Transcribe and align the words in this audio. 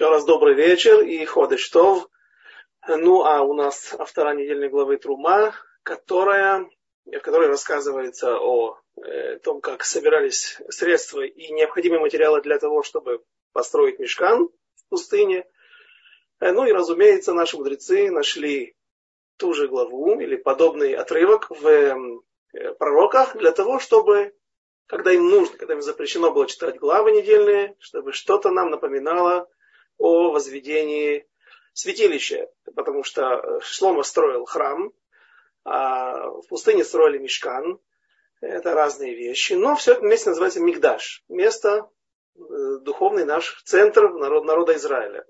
Еще 0.00 0.08
раз 0.08 0.24
добрый 0.24 0.54
вечер 0.54 1.02
и 1.02 1.22
ходыштов. 1.26 2.08
Ну, 2.88 3.22
а 3.22 3.42
у 3.42 3.52
нас 3.52 3.94
автора 3.98 4.32
недельной 4.32 4.70
главы 4.70 4.96
Трума, 4.96 5.52
которая, 5.82 6.70
в 7.04 7.18
которой 7.18 7.48
рассказывается 7.48 8.38
о 8.38 8.78
э, 8.96 9.36
том, 9.40 9.60
как 9.60 9.84
собирались 9.84 10.58
средства 10.70 11.20
и 11.20 11.52
необходимые 11.52 12.00
материалы 12.00 12.40
для 12.40 12.58
того, 12.58 12.82
чтобы 12.82 13.22
построить 13.52 13.98
мешкан 13.98 14.48
в 14.48 14.88
пустыне. 14.88 15.44
Э, 16.40 16.52
ну 16.52 16.64
и, 16.64 16.72
разумеется, 16.72 17.34
наши 17.34 17.58
мудрецы 17.58 18.10
нашли 18.10 18.74
ту 19.36 19.52
же 19.52 19.68
главу 19.68 20.18
или 20.18 20.36
подобный 20.36 20.94
отрывок 20.94 21.50
в 21.50 21.66
э, 21.66 21.94
пророках 22.78 23.36
для 23.36 23.52
того, 23.52 23.78
чтобы 23.78 24.32
когда 24.86 25.12
им 25.12 25.28
нужно, 25.28 25.58
когда 25.58 25.74
им 25.74 25.82
запрещено 25.82 26.32
было 26.32 26.46
читать 26.46 26.78
главы 26.78 27.12
недельные, 27.12 27.76
чтобы 27.80 28.14
что-то 28.14 28.50
нам 28.50 28.70
напоминало 28.70 29.46
о 30.00 30.32
возведении 30.32 31.28
святилища, 31.74 32.48
потому 32.74 33.04
что 33.04 33.22
э, 33.22 33.60
Шлома 33.62 34.02
строил 34.02 34.46
храм, 34.46 34.92
а 35.64 36.26
в 36.26 36.46
пустыне 36.48 36.84
строили 36.84 37.18
мешкан, 37.18 37.78
это 38.40 38.72
разные 38.72 39.14
вещи, 39.14 39.52
но 39.52 39.76
все 39.76 39.92
это 39.92 40.00
вместе 40.00 40.30
называется 40.30 40.60
Мигдаш, 40.60 41.22
место, 41.28 41.90
э, 42.34 42.40
духовный 42.80 43.26
наш 43.26 43.62
центр 43.64 44.10
народ, 44.10 44.46
народа 44.46 44.74
Израиля. 44.76 45.26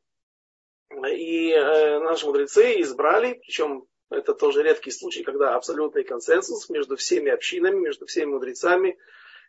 И 1.12 1.50
э, 1.50 1.98
наши 1.98 2.26
мудрецы 2.26 2.80
избрали, 2.80 3.34
причем 3.34 3.87
это 4.09 4.34
тоже 4.34 4.62
редкий 4.62 4.92
случай, 4.92 5.24
когда 5.24 5.56
абсолютный 5.56 6.04
консенсус 6.04 6.68
между 6.70 6.96
всеми 6.96 7.30
общинами, 7.30 7.76
между 7.76 8.06
всеми 8.06 8.30
мудрецами, 8.30 8.98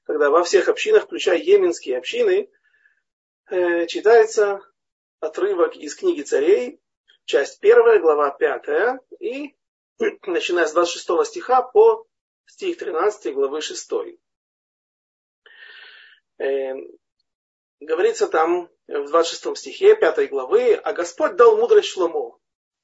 когда 0.04 0.32
во 0.32 0.44
всех 0.44 0.68
общинах, 0.68 1.04
включая 1.04 1.38
йеменские 1.38 1.98
общины, 1.98 2.50
читается 3.88 4.62
отрывок 5.22 5.78
из 5.78 5.96
книги 5.96 6.24
царей, 6.24 6.82
часть 7.26 7.60
первая, 7.62 8.00
глава 8.00 8.32
пятая, 8.32 9.00
и 9.20 9.56
начиная 10.26 10.66
с 10.66 10.74
26 10.74 11.26
стиха 11.26 11.62
по 11.62 12.06
стих 12.48 12.78
13 12.78 13.34
главы 13.34 13.62
6. 13.62 13.92
Э, 16.40 16.74
говорится 17.80 18.28
там 18.28 18.70
в 18.88 19.08
26 19.10 19.58
стихе 19.58 19.96
5 19.96 20.30
главы, 20.30 20.74
«А 20.74 20.92
Господь 20.92 21.36
дал 21.36 21.56
мудрость 21.56 21.90
Шломо, 21.90 22.40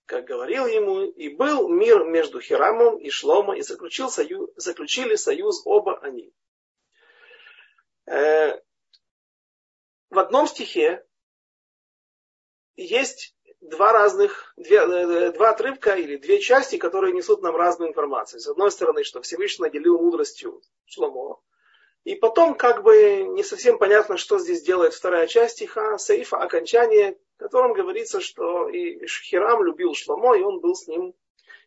как 0.06 0.26
говорил 0.26 0.68
ему, 0.68 1.02
и 1.02 1.30
был 1.30 1.68
мир 1.68 2.06
между 2.06 2.40
Хирамом 2.40 3.00
и 3.00 3.10
Шломо, 3.10 3.58
и 3.58 3.62
заключил 3.62 4.10
союз, 4.12 4.52
заключили 4.56 5.16
союз 5.16 5.64
оба 5.66 5.98
они». 6.02 6.32
Э, 8.06 8.62
в 10.12 10.20
одном 10.20 10.46
стихе 10.48 11.07
есть 12.78 13.36
два 13.60 13.92
разных, 13.92 14.54
две, 14.56 14.78
э, 14.78 15.32
два 15.32 15.50
отрывка 15.50 15.96
или 15.96 16.16
две 16.18 16.40
части, 16.40 16.78
которые 16.78 17.14
несут 17.14 17.42
нам 17.42 17.56
разную 17.56 17.90
информацию. 17.90 18.40
С 18.40 18.48
одной 18.48 18.72
стороны, 18.72 19.04
что 19.04 19.22
Всевышний 19.22 19.66
наделил 19.66 20.00
мудростью 20.00 20.62
Шломо, 20.86 21.42
и 22.04 22.16
потом 22.16 22.56
как 22.56 22.84
бы 22.84 23.24
не 23.24 23.44
совсем 23.44 23.78
понятно, 23.78 24.16
что 24.16 24.40
здесь 24.40 24.62
делает 24.62 24.94
вторая 24.94 25.28
часть 25.28 25.56
стиха, 25.56 25.98
Саифа, 25.98 26.38
окончание, 26.38 27.18
в 27.36 27.40
котором 27.40 27.74
говорится, 27.74 28.22
что 28.22 28.70
и 28.70 29.06
Хирам 29.08 29.64
любил 29.64 29.94
Шломо, 29.94 30.38
и 30.38 30.42
он 30.42 30.62
был 30.62 30.76
с 30.76 30.88
ним, 30.88 31.14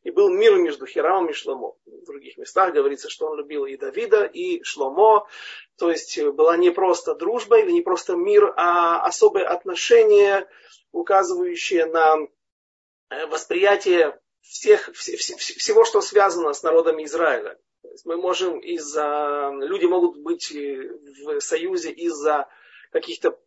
и 0.02 0.10
был 0.10 0.30
мир 0.30 0.56
между 0.56 0.86
Хирамом 0.86 1.30
и 1.30 1.32
Шломо. 1.32 1.76
В 1.84 2.06
других 2.06 2.38
местах 2.38 2.72
говорится, 2.72 3.10
что 3.10 3.26
он 3.26 3.38
любил 3.38 3.66
и 3.66 3.76
Давида, 3.76 4.24
и 4.24 4.62
Шломо, 4.62 5.26
то 5.76 5.90
есть 5.90 6.22
была 6.22 6.56
не 6.56 6.70
просто 6.70 7.14
дружба 7.14 7.58
или 7.60 7.70
не 7.70 7.82
просто 7.82 8.16
мир, 8.16 8.52
а 8.56 9.04
особое 9.04 9.46
отношение, 9.46 10.48
указывающее 10.92 11.86
на 11.86 12.16
э, 13.10 13.26
восприятие 13.26 14.18
всех, 14.40 14.90
всего, 14.94 15.84
что 15.84 16.00
связано 16.00 16.52
с 16.52 16.62
народами 16.62 17.04
Израиля. 17.04 17.58
Мы 18.04 18.16
можем 18.16 18.58
из-за... 18.58 19.52
Люди 19.60 19.84
могут 19.84 20.18
быть 20.18 20.50
в 20.50 21.40
союзе 21.40 21.90
из-за 21.90 22.48
каких-то 22.90 23.38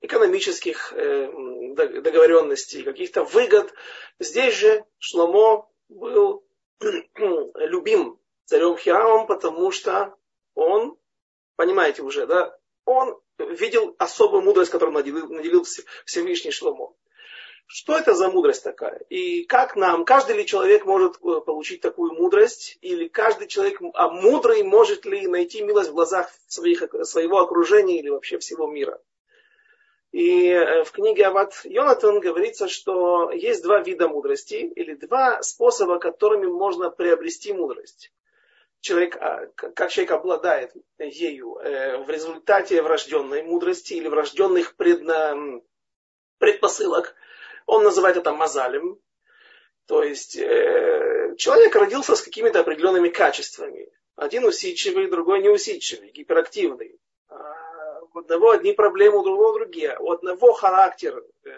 экономических 0.00 0.92
э, 0.92 1.28
договоренностей, 1.74 2.82
каких-то 2.82 3.24
выгод. 3.24 3.72
Здесь 4.18 4.54
же 4.54 4.84
Шломо 4.98 5.68
был 5.94 6.44
любим 7.54 8.18
царем 8.44 8.76
Хирамом, 8.76 9.26
потому 9.26 9.70
что 9.70 10.14
он, 10.54 10.96
понимаете 11.56 12.02
уже, 12.02 12.26
да, 12.26 12.56
он 12.84 13.18
видел 13.38 13.94
особую 13.98 14.42
мудрость, 14.42 14.70
которую 14.70 14.94
наделил, 14.94 15.28
наделил 15.28 15.64
Всевышний 16.04 16.50
Шломо. 16.50 16.94
Что 17.66 17.96
это 17.96 18.14
за 18.14 18.28
мудрость 18.30 18.62
такая? 18.62 18.98
И 19.08 19.44
как 19.44 19.74
нам, 19.74 20.04
каждый 20.04 20.36
ли 20.36 20.46
человек 20.46 20.84
может 20.84 21.16
э, 21.16 21.40
получить 21.40 21.80
такую 21.80 22.12
мудрость? 22.12 22.76
Или 22.82 23.08
каждый 23.08 23.48
человек, 23.48 23.80
а 23.94 24.10
мудрый 24.10 24.62
может 24.62 25.06
ли 25.06 25.26
найти 25.26 25.62
милость 25.62 25.88
в 25.88 25.94
глазах 25.94 26.30
своих, 26.46 26.84
своего 27.04 27.38
окружения 27.38 27.98
или 27.98 28.10
вообще 28.10 28.38
всего 28.38 28.66
мира? 28.66 29.00
И 30.14 30.46
э, 30.46 30.84
в 30.84 30.92
книге 30.92 31.24
Ават 31.24 31.60
Йонатан 31.64 32.20
говорится, 32.20 32.68
что 32.68 33.32
есть 33.32 33.64
два 33.64 33.80
вида 33.80 34.06
мудрости, 34.06 34.54
или 34.54 34.94
два 34.94 35.42
способа, 35.42 35.98
которыми 35.98 36.46
можно 36.46 36.88
приобрести 36.88 37.52
мудрость 37.52 38.12
человек, 38.80 39.16
а, 39.20 39.46
как 39.56 39.90
человек 39.90 40.12
обладает 40.12 40.72
ею 41.00 41.56
э, 41.56 41.96
в 42.04 42.08
результате 42.10 42.80
врожденной 42.80 43.42
мудрости 43.42 43.94
или 43.94 44.06
врожденных 44.06 44.76
предна, 44.76 45.60
предпосылок, 46.38 47.16
он 47.66 47.82
называет 47.82 48.16
это 48.16 48.32
мазалем. 48.32 49.00
То 49.86 50.04
есть 50.04 50.36
э, 50.36 51.34
человек 51.38 51.74
родился 51.74 52.14
с 52.14 52.22
какими-то 52.22 52.60
определенными 52.60 53.08
качествами. 53.08 53.90
Один 54.14 54.44
усидчивый, 54.44 55.10
другой 55.10 55.42
неусидчивый, 55.42 56.12
гиперактивный. 56.12 57.00
У 58.14 58.20
одного 58.20 58.52
одни 58.52 58.72
проблемы, 58.72 59.18
у 59.18 59.24
другого 59.24 59.54
другие. 59.54 59.96
У 59.98 60.12
одного 60.12 60.52
характер, 60.52 61.22
э, 61.44 61.50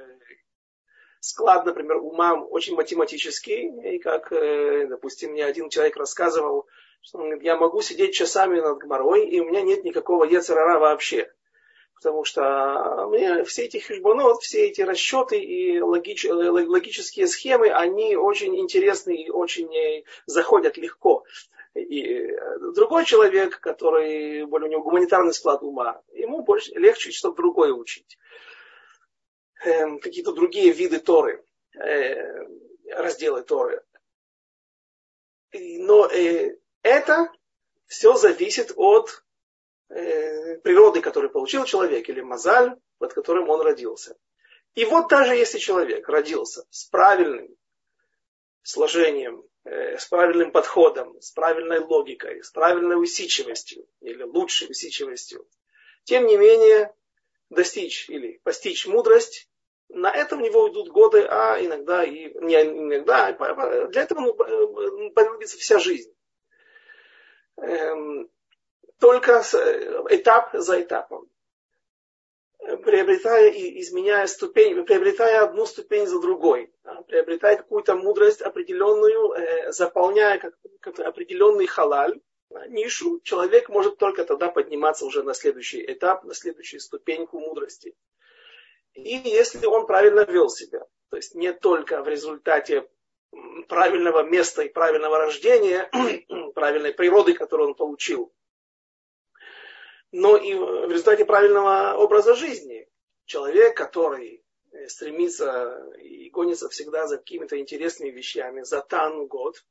склад, 1.21 1.67
например, 1.67 1.99
ума 1.99 2.35
очень 2.35 2.75
математический. 2.75 3.95
И 3.95 3.99
как, 3.99 4.31
допустим, 4.89 5.33
мне 5.33 5.45
один 5.45 5.69
человек 5.69 5.97
рассказывал, 5.97 6.67
что 7.03 7.19
он 7.19 7.25
говорит, 7.25 7.45
я 7.45 7.57
могу 7.57 7.83
сидеть 7.83 8.15
часами 8.15 8.61
над 8.61 8.79
гморой, 8.79 9.29
и 9.29 9.39
у 9.39 9.45
меня 9.45 9.61
нет 9.61 9.85
никакого 9.85 10.25
ецерара 10.25 10.79
вообще. 10.79 11.31
Потому 11.95 12.25
что 12.25 13.07
мне 13.09 13.45
все 13.45 13.65
эти 13.65 13.79
хижбонот, 13.79 14.43
все 14.43 14.69
эти 14.69 14.83
расчеты 14.83 15.39
и 15.39 15.81
логич, 15.81 16.27
логические 16.27 17.27
схемы, 17.27 17.69
они 17.69 18.17
очень 18.17 18.59
интересны 18.59 19.15
и 19.15 19.31
очень 19.31 19.75
э, 19.75 20.05
заходят 20.27 20.77
легко. 20.77 21.25
И 21.77 22.37
другой 22.75 23.05
человек, 23.05 23.61
который 23.61 24.45
более 24.47 24.69
у 24.69 24.73
него 24.73 24.83
гуманитарный 24.83 25.35
склад 25.35 25.63
ума, 25.63 26.03
ему 26.13 26.43
больше 26.43 26.73
легче 26.75 27.11
что-то 27.11 27.37
другое 27.37 27.73
учить. 27.73 28.19
Эм, 29.65 30.01
какие-то 30.01 30.33
другие 30.33 30.73
виды 30.73 30.99
Торы, 30.99 31.45
э, 31.75 32.47
разделы 32.91 33.43
Торы. 33.43 33.83
Но 35.53 36.07
э, 36.07 36.57
это 36.83 37.33
все 37.87 38.15
зависит 38.17 38.73
от 38.77 39.25
э, 39.89 40.59
природы, 40.59 41.01
которую 41.01 41.31
получил 41.31 41.65
человек, 41.65 42.09
или 42.09 42.21
мозаль, 42.21 42.77
под 42.99 43.15
которым 43.15 43.49
он 43.49 43.61
родился. 43.61 44.17
И 44.75 44.85
вот 44.85 45.09
даже 45.09 45.35
если 45.35 45.59
человек 45.59 46.09
родился 46.09 46.65
с 46.71 46.85
правильным 46.85 47.49
сложением, 48.63 49.41
э, 49.41 49.56
с 49.67 50.07
правильным 50.07 50.53
подходом, 50.53 51.21
с 51.21 51.33
правильной 51.33 51.81
логикой, 51.81 52.43
с 52.43 52.51
правильной 52.51 53.01
усидчивостью 53.03 53.87
или 54.01 54.23
лучшей 54.23 54.71
усидчивостью, 54.71 55.47
тем 56.05 56.27
не 56.27 56.37
менее 56.37 56.95
достичь 57.51 58.09
или 58.09 58.41
постичь 58.45 58.87
мудрость, 58.87 59.51
на 59.89 60.13
это 60.13 60.37
у 60.37 60.41
него 60.41 60.65
уйдут 60.65 60.89
годы, 60.89 61.27
а 61.29 61.59
иногда 61.61 62.05
и 62.05 62.33
не 62.41 62.55
иногда, 62.63 63.27
а 63.29 63.87
для 63.89 64.03
этого 64.03 64.21
ну, 64.21 65.11
понадобится 65.11 65.59
вся 65.59 65.79
жизнь 65.79 66.13
эм, 67.57 68.31
только 68.99 69.43
этап 70.11 70.51
за 70.55 70.83
этапом. 70.83 71.29
Приобретая 72.59 73.51
и 73.51 73.81
изменяя 73.81 74.27
ступень, 74.27 74.85
приобретая 74.85 75.45
одну 75.45 75.67
ступень 75.67 76.07
за 76.07 76.21
другой, 76.21 76.73
приобретая 77.07 77.57
какую-то 77.57 77.95
мудрость 77.95 78.41
определенную, 78.41 79.33
э, 79.33 79.73
заполняя 79.73 80.39
как, 80.39 80.55
как 80.81 80.99
определенный 81.01 81.67
халаль, 81.67 82.21
нишу, 82.69 83.21
человек 83.23 83.69
может 83.69 83.99
только 83.99 84.25
тогда 84.25 84.49
подниматься 84.49 85.05
уже 85.05 85.23
на 85.23 85.35
следующий 85.35 85.85
этап, 85.85 86.25
на 86.25 86.35
следующую 86.35 86.81
ступеньку 86.81 87.39
мудрости. 87.39 87.95
И 88.95 89.17
если 89.17 89.67
он 89.67 89.87
правильно 89.87 90.21
вел 90.21 90.49
себя, 90.49 90.87
то 91.11 91.17
есть 91.17 91.35
не 91.35 91.53
только 91.53 92.03
в 92.03 92.09
результате 92.09 92.89
правильного 93.69 94.23
места 94.23 94.63
и 94.63 94.69
правильного 94.69 95.19
рождения, 95.19 95.91
правильной 96.55 96.95
природы, 96.95 97.35
которую 97.35 97.69
он 97.69 97.75
получил, 97.75 98.33
но 100.17 100.37
и 100.39 100.55
в 100.55 100.91
результате 100.91 101.27
правильного 101.27 101.95
образа 101.99 102.35
жизни. 102.35 102.89
Человек, 103.27 103.77
который 103.77 104.43
э, 104.73 104.89
стремится 104.89 105.93
и 106.01 106.31
гонится 106.31 106.71
всегда 106.71 107.07
за 107.07 107.19
какими-то 107.19 107.59
интересными 107.61 108.11
вещами, 108.11 108.63
за 108.63 108.81
тан 108.81 109.27
год, 109.27 109.63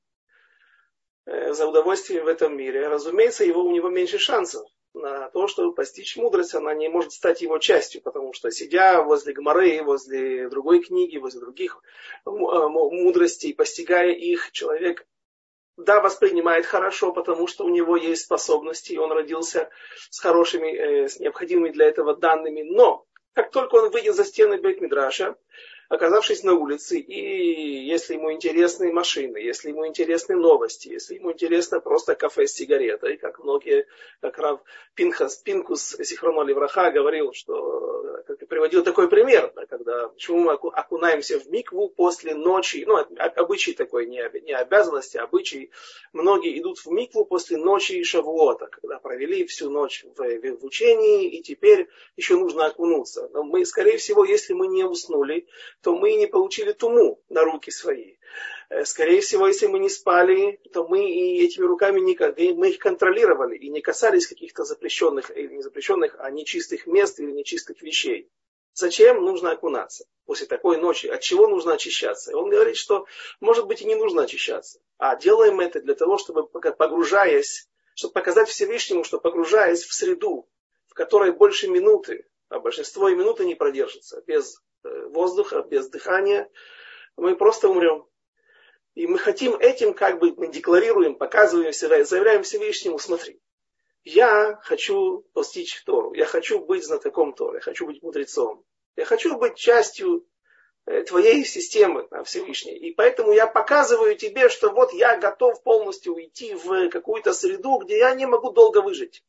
э, 1.26 1.54
за 1.54 1.68
удовольствием 1.68 2.26
в 2.26 2.28
этом 2.28 2.56
мире, 2.56 2.88
разумеется, 2.88 3.44
его, 3.44 3.64
у 3.64 3.72
него 3.72 3.90
меньше 3.90 4.20
шансов 4.20 4.70
на 4.94 5.30
то, 5.30 5.48
чтобы 5.48 5.74
постичь 5.74 6.16
мудрость, 6.16 6.54
она 6.54 6.76
не 6.76 6.90
может 6.90 7.12
стать 7.12 7.42
его 7.42 7.58
частью, 7.58 8.04
потому 8.04 8.32
что 8.34 8.52
сидя 8.52 9.02
возле 9.02 9.34
Гмары, 9.34 9.82
возле 9.84 10.48
другой 10.50 10.84
книги, 10.84 11.18
возле 11.18 11.42
других 11.42 11.82
мудростей, 12.24 13.54
постигая 13.54 14.12
их, 14.12 14.52
человек 14.52 15.08
да, 15.78 16.02
воспринимает 16.02 16.66
хорошо, 16.66 17.12
потому 17.12 17.48
что 17.48 17.66
у 17.66 17.70
него 17.70 17.98
есть 17.98 18.24
способности, 18.24 18.94
и 18.94 18.98
он 18.98 19.12
родился 19.12 19.70
с 20.10 20.20
хорошими, 20.20 20.74
э, 20.74 21.08
с 21.08 21.20
необходимыми 21.20 21.72
для 21.72 21.88
этого 21.88 22.16
данными. 22.16 22.62
Но 22.62 23.06
как 23.34 23.52
только 23.52 23.76
он 23.76 23.92
выйдет 23.92 24.16
за 24.16 24.24
стены 24.24 24.56
Бейт-Мидраша, 24.56 25.36
оказавшись 25.90 26.44
на 26.44 26.54
улице, 26.54 27.00
и 27.00 27.86
если 27.86 28.16
ему 28.16 28.32
интересны 28.32 28.92
машины, 28.92 29.38
если 29.38 29.70
ему 29.70 29.88
интересны 29.88 30.36
новости, 30.36 30.90
если 30.90 31.16
ему 31.16 31.32
интересно 31.32 31.80
просто 31.80 32.16
кафе 32.16 32.48
с 32.48 32.54
сигаретой, 32.54 33.18
как 33.18 33.40
многие, 33.40 33.88
как 34.22 34.38
Рав 34.38 34.62
Пинхас, 34.96 35.38
Пинкус 35.38 35.96
Сихроноли 36.02 36.54
Враха 36.54 36.92
говорил, 36.92 37.34
что 37.34 38.24
как 38.26 38.48
приводил 38.48 38.84
такой 38.84 39.10
пример, 39.10 39.52
да, 39.56 39.66
когда 39.66 40.10
почему 40.10 40.40
мы 40.40 40.54
окунаемся 40.54 41.40
в 41.40 41.48
микву 41.48 41.90
после 41.90 42.34
ночи, 42.34 42.84
ну, 42.88 42.98
обычай 42.98 43.74
такой, 43.74 44.08
не, 44.08 44.24
не 44.42 44.54
обязанности, 44.54 45.18
а 45.18 45.24
обычай, 45.24 45.72
многие 46.14 46.60
идут 46.60 46.80
в 46.80 46.88
микву 46.88 47.26
после 47.26 47.58
ночи 47.58 47.94
и 47.94 48.04
шавуота, 48.04 48.68
когда 48.68 49.00
провели 49.00 49.46
всю 49.46 49.70
ночь 49.70 50.06
в, 50.16 50.58
в 50.58 50.66
учении, 50.66 51.30
и 51.30 51.42
теперь 51.44 51.88
еще 52.16 52.36
нужно 52.38 52.66
окунуться. 52.66 53.30
Но 53.34 53.44
мы, 53.44 53.66
скорее 53.66 53.98
всего, 53.98 54.26
если 54.26 54.54
мы 54.54 54.68
не 54.68 54.84
уснули, 54.84 55.48
то 55.82 55.96
мы 55.96 56.14
не 56.16 56.28
получили 56.28 56.72
туму 56.72 57.22
на 57.30 57.44
руки 57.44 57.72
свои. 57.72 58.16
Э, 58.70 58.86
скорее 58.86 59.22
всего, 59.22 59.48
если 59.48 59.68
мы 59.68 59.80
не 59.80 59.90
спали, 59.90 60.60
то 60.74 60.88
мы 60.88 61.10
и 61.10 61.44
этими 61.44 61.66
руками 61.66 62.00
не, 62.00 62.54
мы 62.54 62.70
их 62.70 62.80
контролировали 62.80 63.56
и 63.58 63.70
не 63.70 63.82
касались 63.82 64.28
каких-то 64.28 64.64
запрещенных 64.64 65.36
или 65.36 65.54
не 65.54 65.62
запрещенных, 65.62 66.16
а 66.20 66.30
нечистых 66.32 66.88
мест 66.88 67.20
или 67.20 67.32
нечистых 67.32 67.82
вещей. 67.82 68.30
Зачем 68.74 69.24
нужно 69.24 69.52
окунаться 69.52 70.06
после 70.26 70.48
такой 70.48 70.78
ночи? 70.78 71.08
От 71.08 71.22
чего 71.22 71.48
нужно 71.48 71.74
очищаться? 71.74 72.32
И 72.32 72.34
он 72.34 72.50
говорит, 72.50 72.76
что, 72.76 73.06
может 73.40 73.68
быть, 73.68 73.82
и 73.82 73.86
не 73.86 73.96
нужно 73.96 74.24
очищаться. 74.24 74.80
А 74.98 75.16
делаем 75.16 75.62
это 75.62 75.80
для 75.80 75.96
того, 75.96 76.18
чтобы, 76.18 76.46
погружаясь, 76.48 77.70
чтобы 77.96 78.14
показать 78.14 78.50
Всевышнему, 78.50 79.06
что 79.06 79.20
погружаясь 79.20 79.84
в 79.84 79.94
среду, 79.94 80.50
в 80.88 80.94
которой 80.94 81.32
больше 81.32 81.70
минуты, 81.70 82.28
а 82.50 82.60
большинство 82.60 83.08
и 83.08 83.16
минуты 83.16 83.46
не 83.46 83.56
продержится 83.56 84.22
без 84.28 84.62
воздуха, 85.10 85.62
без 85.62 85.90
дыхания, 85.90 86.50
мы 87.18 87.36
просто 87.36 87.70
умрем. 87.70 88.06
И 88.94 89.08
мы 89.08 89.20
хотим 89.20 89.56
этим, 89.56 89.94
как 89.94 90.20
бы 90.20 90.34
мы 90.36 90.48
декларируем, 90.48 91.16
показываем 91.16 91.74
себя, 91.74 92.04
заявляем 92.06 92.44
Всевышнему, 92.44 92.98
смотри, 92.98 93.42
я 94.06 94.60
хочу 94.64 95.26
постичь 95.34 95.84
Тору, 95.84 96.14
я 96.14 96.26
хочу 96.26 96.60
быть 96.60 96.86
знатоком 96.86 97.34
Торы, 97.34 97.58
я 97.58 97.62
хочу 97.62 97.86
быть 97.86 98.02
мудрецом, 98.02 98.64
я 98.96 99.04
хочу 99.04 99.38
быть 99.38 99.56
частью 99.56 100.26
э, 100.86 101.02
твоей 101.04 101.44
системы 101.44 102.08
на 102.12 102.24
Всевышней. 102.24 102.78
И 102.78 102.94
поэтому 102.94 103.34
я 103.34 103.48
показываю 103.48 104.16
тебе, 104.16 104.48
что 104.48 104.72
вот 104.72 104.94
я 104.94 105.18
готов 105.18 105.62
полностью 105.64 106.14
уйти 106.14 106.54
в 106.54 106.90
какую-то 106.90 107.34
среду, 107.34 107.80
где 107.80 107.98
я 107.98 108.16
не 108.16 108.26
могу 108.26 108.52
долго 108.52 108.82
выжить. 108.82 109.24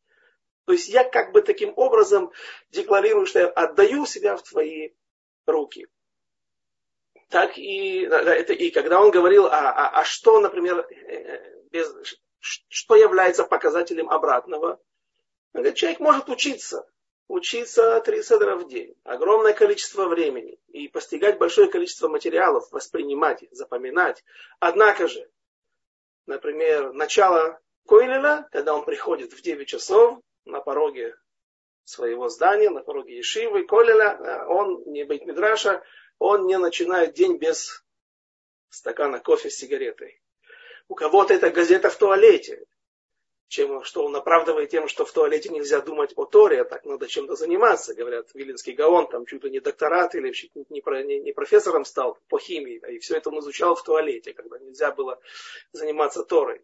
То 0.66 0.72
есть 0.72 0.88
я 0.88 1.04
как 1.04 1.32
бы 1.32 1.42
таким 1.42 1.72
образом 1.76 2.30
декларирую, 2.70 3.26
что 3.26 3.38
я 3.38 3.48
отдаю 3.48 4.04
себя 4.04 4.36
в 4.36 4.42
твои 4.42 4.90
руки. 5.46 5.86
Так 7.28 7.58
и, 7.58 8.02
это, 8.02 8.52
и 8.52 8.70
когда 8.70 9.00
он 9.00 9.10
говорил, 9.10 9.46
а, 9.46 9.72
а, 9.72 10.00
а 10.00 10.04
что, 10.04 10.40
например, 10.40 10.78
э, 10.78 11.60
без, 11.70 11.92
что 12.40 12.94
является 12.94 13.44
показателем 13.44 14.08
обратного, 14.10 14.80
говорит, 15.52 15.74
человек 15.74 15.98
может 15.98 16.28
учиться, 16.28 16.88
учиться 17.26 18.00
три 18.00 18.22
седра 18.22 18.54
в 18.56 18.68
день, 18.68 18.94
огромное 19.02 19.54
количество 19.54 20.06
времени 20.06 20.58
и 20.68 20.86
постигать 20.86 21.38
большое 21.38 21.68
количество 21.68 22.08
материалов, 22.08 22.70
воспринимать, 22.70 23.44
запоминать. 23.50 24.22
Однако 24.60 25.08
же, 25.08 25.28
например, 26.26 26.92
начало 26.92 27.60
Койлина, 27.86 28.48
когда 28.52 28.74
он 28.74 28.84
приходит 28.84 29.32
в 29.32 29.42
9 29.42 29.66
часов 29.66 30.20
на 30.44 30.60
пороге 30.60 31.16
своего 31.86 32.28
здания, 32.28 32.68
на 32.68 32.82
пороге 32.82 33.16
Ешивы, 33.16 33.64
Колеля, 33.64 34.18
э, 34.18 34.46
он 34.46 34.82
не 34.86 35.04
быть 35.04 35.24
Мидраша, 35.24 35.82
он 36.18 36.46
не 36.46 36.58
начинает 36.58 37.14
день 37.14 37.38
без 37.38 37.84
стакана 38.68 39.20
кофе 39.20 39.50
с 39.50 39.56
сигаретой. 39.56 40.20
У 40.88 40.94
кого-то 40.94 41.32
это 41.32 41.50
газета 41.50 41.88
в 41.88 41.96
туалете, 41.96 42.66
чем, 43.48 43.84
что 43.84 44.04
он 44.04 44.16
оправдывает 44.16 44.70
тем, 44.70 44.88
что 44.88 45.04
в 45.04 45.12
туалете 45.12 45.48
нельзя 45.48 45.80
думать 45.80 46.12
о 46.16 46.24
Торе, 46.24 46.62
а 46.62 46.64
так 46.64 46.84
надо 46.84 47.06
чем-то 47.06 47.36
заниматься. 47.36 47.94
Говорят, 47.94 48.30
Вилинский 48.34 48.72
Гаон 48.72 49.08
там 49.08 49.24
чуть 49.24 49.44
ли 49.44 49.50
не 49.50 49.60
докторат 49.60 50.16
или 50.16 50.32
не, 50.54 50.82
не, 50.82 51.20
не 51.20 51.32
профессором 51.32 51.84
стал 51.84 52.18
по 52.28 52.40
химии, 52.40 52.82
и 52.88 52.98
все 52.98 53.16
это 53.16 53.30
он 53.30 53.38
изучал 53.38 53.76
в 53.76 53.84
туалете, 53.84 54.32
когда 54.32 54.58
нельзя 54.58 54.90
было 54.90 55.20
заниматься 55.72 56.24
Торой. 56.24 56.62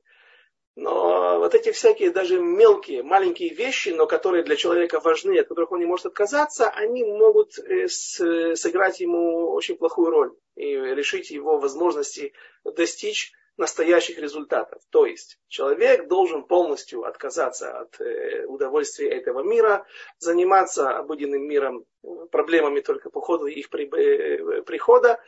Но 0.74 1.38
вот 1.38 1.54
эти 1.54 1.70
всякие 1.70 2.10
даже 2.10 2.40
мелкие, 2.40 3.02
маленькие 3.02 3.50
вещи, 3.50 3.90
но 3.90 4.06
которые 4.06 4.42
для 4.42 4.56
человека 4.56 5.00
важны, 5.00 5.38
от 5.38 5.48
которых 5.48 5.70
он 5.72 5.80
не 5.80 5.86
может 5.86 6.06
отказаться, 6.06 6.70
они 6.70 7.04
могут 7.04 7.58
э, 7.58 7.88
сыграть 7.88 9.00
ему 9.00 9.50
очень 9.52 9.76
плохую 9.76 10.10
роль 10.10 10.32
и 10.56 10.74
решить 10.74 11.30
его 11.30 11.58
возможности 11.58 12.32
достичь 12.64 13.32
настоящих 13.58 14.18
результатов. 14.18 14.82
То 14.90 15.04
есть 15.04 15.38
человек 15.48 16.08
должен 16.08 16.44
полностью 16.44 17.04
отказаться 17.04 17.80
от 17.80 18.00
э, 18.00 18.46
удовольствия 18.46 19.10
этого 19.10 19.42
мира, 19.42 19.86
заниматься 20.18 20.90
обыденным 20.90 21.46
миром, 21.46 21.84
проблемами 22.30 22.80
только 22.80 23.10
по 23.10 23.20
ходу 23.20 23.46
их 23.46 23.66
э, 23.74 24.62
прихода, 24.62 25.20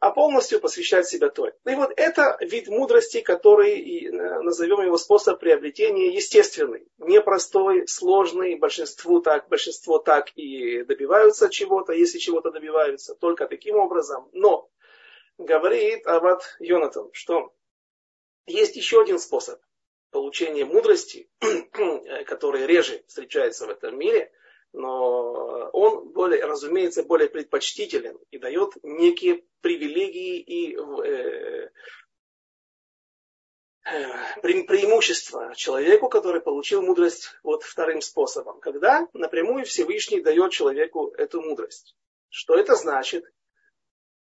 а 0.00 0.10
полностью 0.10 0.60
посвящать 0.60 1.06
себя 1.06 1.28
Торе. 1.30 1.54
И 1.64 1.74
вот 1.74 1.92
это 1.96 2.36
вид 2.40 2.68
мудрости, 2.68 3.20
который, 3.20 4.06
э, 4.06 4.40
назовем 4.40 4.80
его 4.82 4.96
способ 4.96 5.38
приобретения, 5.38 6.14
естественный, 6.14 6.86
непростой, 6.98 7.86
сложный, 7.86 8.56
большинству 8.56 9.20
так, 9.20 9.48
большинство 9.48 9.98
так 9.98 10.30
и 10.36 10.82
добиваются 10.82 11.48
чего-то, 11.48 11.92
если 11.92 12.18
чего-то 12.18 12.50
добиваются, 12.50 13.14
только 13.14 13.46
таким 13.46 13.76
образом. 13.76 14.28
Но 14.32 14.68
говорит 15.38 16.06
Ават 16.06 16.56
Йонатан, 16.58 17.10
что 17.12 17.52
есть 18.46 18.76
еще 18.76 19.00
один 19.00 19.18
способ 19.18 19.60
получения 20.10 20.64
мудрости, 20.64 21.30
который 22.26 22.66
реже 22.66 23.04
встречается 23.06 23.66
в 23.66 23.70
этом 23.70 23.98
мире– 23.98 24.32
но 24.72 25.70
он, 25.72 26.08
более, 26.12 26.44
разумеется, 26.44 27.02
более 27.02 27.28
предпочтителен 27.28 28.18
и 28.30 28.38
дает 28.38 28.72
некие 28.82 29.44
привилегии 29.60 30.40
и 30.40 30.76
э, 30.76 31.70
э, 33.84 34.40
преимущества 34.40 35.54
человеку, 35.56 36.08
который 36.08 36.40
получил 36.40 36.82
мудрость 36.82 37.30
вот 37.42 37.62
вторым 37.62 38.00
способом, 38.00 38.60
когда 38.60 39.08
напрямую 39.14 39.64
Всевышний 39.64 40.20
дает 40.20 40.52
человеку 40.52 41.08
эту 41.16 41.40
мудрость. 41.40 41.96
Что 42.28 42.54
это 42.54 42.74
значит? 42.74 43.24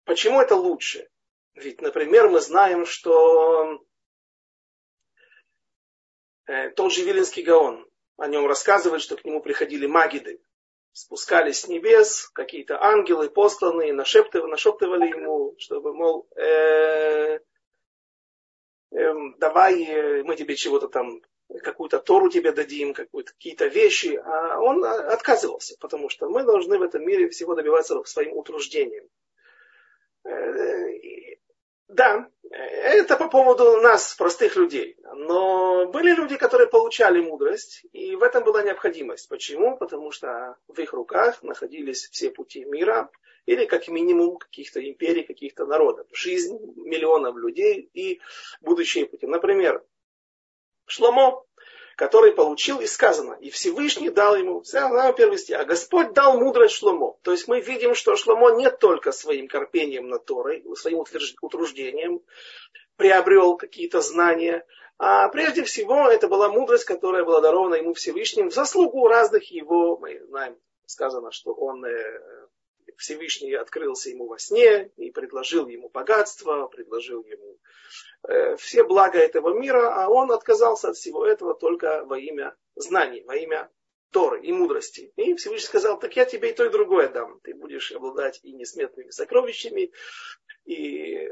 Почему 0.05 0.41
это 0.41 0.55
лучше? 0.55 1.09
Ведь, 1.55 1.81
например, 1.81 2.29
мы 2.29 2.39
знаем, 2.39 2.85
что 2.85 3.83
э, 6.45 6.69
тот 6.71 6.93
же 6.93 7.03
Виленский 7.03 7.43
Гаон, 7.43 7.88
о 8.19 8.27
нем 8.27 8.45
рассказывают, 8.47 9.01
что 9.01 9.15
к 9.15 9.25
нему 9.25 9.41
приходили 9.41 9.85
магиды, 9.85 10.41
спускались 10.91 11.61
с 11.61 11.67
небес, 11.67 12.29
какие-то 12.33 12.81
ангелы 12.81 13.29
посланные, 13.29 13.93
нашептывали, 13.93 14.51
нашептывали 14.51 15.09
ему, 15.09 15.55
чтобы, 15.57 15.93
мол, 15.93 16.27
э, 16.35 17.39
э, 18.91 19.13
давай 19.37 19.83
э, 19.83 20.23
мы 20.23 20.35
тебе 20.35 20.55
чего-то 20.55 20.87
там, 20.87 21.21
какую-то 21.63 21.99
Тору 21.99 22.29
тебе 22.29 22.51
дадим, 22.51 22.93
какие-то 22.93 23.67
вещи. 23.67 24.19
А 24.23 24.59
он 24.59 24.83
отказывался, 24.83 25.75
потому 25.79 26.09
что 26.09 26.29
мы 26.29 26.43
должны 26.43 26.77
в 26.77 26.83
этом 26.83 27.05
мире 27.05 27.29
всего 27.29 27.55
добиваться 27.55 28.03
своим 28.03 28.35
утруждением. 28.37 29.07
Э, 30.25 31.39
да, 31.87 32.29
это 32.49 33.15
по 33.15 33.29
поводу 33.29 33.81
нас, 33.81 34.15
простых 34.15 34.55
людей. 34.55 34.97
Но 35.15 35.87
были 35.87 36.13
люди, 36.13 36.35
которые 36.35 36.67
получали 36.67 37.19
мудрость, 37.21 37.85
и 37.93 38.15
в 38.15 38.23
этом 38.23 38.43
была 38.43 38.63
необходимость. 38.63 39.29
Почему? 39.29 39.77
Потому 39.77 40.11
что 40.11 40.57
в 40.67 40.79
их 40.79 40.93
руках 40.93 41.43
находились 41.43 42.09
все 42.09 42.31
пути 42.31 42.65
мира, 42.65 43.09
или 43.45 43.65
как 43.65 43.87
минимум 43.87 44.37
каких-то 44.37 44.79
империй, 44.87 45.23
каких-то 45.23 45.65
народов. 45.65 46.07
Жизнь 46.11 46.57
миллионов 46.75 47.35
людей 47.35 47.89
и 47.93 48.19
будущие 48.61 49.05
пути. 49.05 49.25
Например, 49.25 49.83
Шломо, 50.85 51.45
который 51.99 52.31
получил, 52.31 52.79
и 52.79 52.85
сказано, 52.87 53.33
и 53.41 53.49
Всевышний 53.49 54.09
дал 54.09 54.37
ему, 54.37 54.63
первый 55.17 55.37
стих, 55.37 55.59
а 55.59 55.65
Господь 55.65 56.13
дал 56.13 56.39
мудрость 56.39 56.75
Шломо. 56.75 57.17
То 57.23 57.33
есть 57.33 57.49
мы 57.49 57.59
видим, 57.59 57.93
что 57.93 58.15
Шломо 58.15 58.51
не 58.51 58.71
только 58.71 59.11
своим 59.11 59.49
корпением 59.49 60.07
на 60.07 60.17
Торой, 60.17 60.63
своим 60.77 61.03
утруждением 61.41 62.21
приобрел 62.95 63.57
какие-то 63.57 63.99
знания, 63.99 64.65
а 64.97 65.27
прежде 65.27 65.65
всего 65.65 66.07
это 66.07 66.29
была 66.29 66.47
мудрость, 66.47 66.85
которая 66.85 67.25
была 67.25 67.41
дарована 67.41 67.75
ему 67.75 67.93
Всевышним 67.93 68.49
в 68.49 68.53
заслугу 68.53 69.05
разных 69.09 69.51
его, 69.51 69.97
мы 69.97 70.21
знаем, 70.29 70.55
сказано, 70.85 71.33
что 71.33 71.51
он 71.51 71.83
э, 71.83 72.47
Всевышний 72.99 73.53
открылся 73.53 74.09
ему 74.09 74.27
во 74.27 74.37
сне 74.37 74.91
и 74.97 75.09
предложил 75.09 75.67
ему 75.67 75.89
богатство, 75.89 76.67
предложил 76.67 77.23
ему 77.23 77.57
э, 78.27 78.57
все 78.57 78.83
блага 78.83 79.19
этого 79.19 79.57
мира, 79.57 79.93
а 79.95 80.09
он 80.09 80.31
отказался 80.31 80.89
от 80.89 80.97
всего 80.97 81.25
этого 81.25 81.55
только 81.55 82.03
во 82.05 82.19
имя 82.19 82.55
знаний, 82.75 83.23
во 83.25 83.37
имя 83.37 83.71
Торы 84.11 84.41
и 84.41 84.51
мудрости. 84.51 85.13
И 85.15 85.35
Всевышний 85.35 85.67
сказал, 85.67 85.97
так 85.97 86.15
я 86.17 86.25
тебе 86.25 86.49
и 86.49 86.53
то, 86.53 86.65
и 86.65 86.69
другое 86.69 87.07
дам. 87.07 87.39
Ты 87.43 87.53
будешь 87.53 87.91
обладать 87.93 88.39
и 88.43 88.51
несметными 88.51 89.11
сокровищами. 89.11 89.93
И 90.65 91.29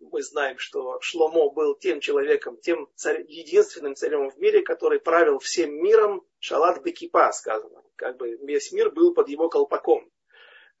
мы 0.00 0.22
знаем, 0.22 0.58
что 0.58 0.98
Шломо 1.00 1.50
был 1.50 1.76
тем 1.76 2.00
человеком, 2.00 2.58
тем 2.58 2.88
царь, 2.94 3.24
единственным 3.26 3.94
царем 3.94 4.28
в 4.28 4.36
мире, 4.38 4.62
который 4.62 5.00
правил 5.00 5.38
всем 5.38 5.82
миром, 5.82 6.26
шалат 6.40 6.82
бекипа 6.82 7.32
сказано. 7.32 7.82
Как 7.94 8.18
бы 8.18 8.36
весь 8.42 8.70
мир 8.72 8.90
был 8.90 9.14
под 9.14 9.28
его 9.28 9.48
колпаком. 9.48 10.10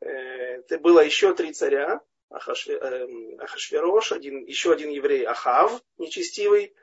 Э, 0.00 0.08
это 0.08 0.78
было 0.78 1.00
еще 1.00 1.34
три 1.34 1.52
царя, 1.52 2.00
эм, 2.30 3.40
Ахашверош, 3.40 4.12
один, 4.12 4.44
еще 4.44 4.72
один 4.72 4.90
еврей 4.90 5.24
Ахав, 5.24 5.80
нечестивый, 5.98 6.74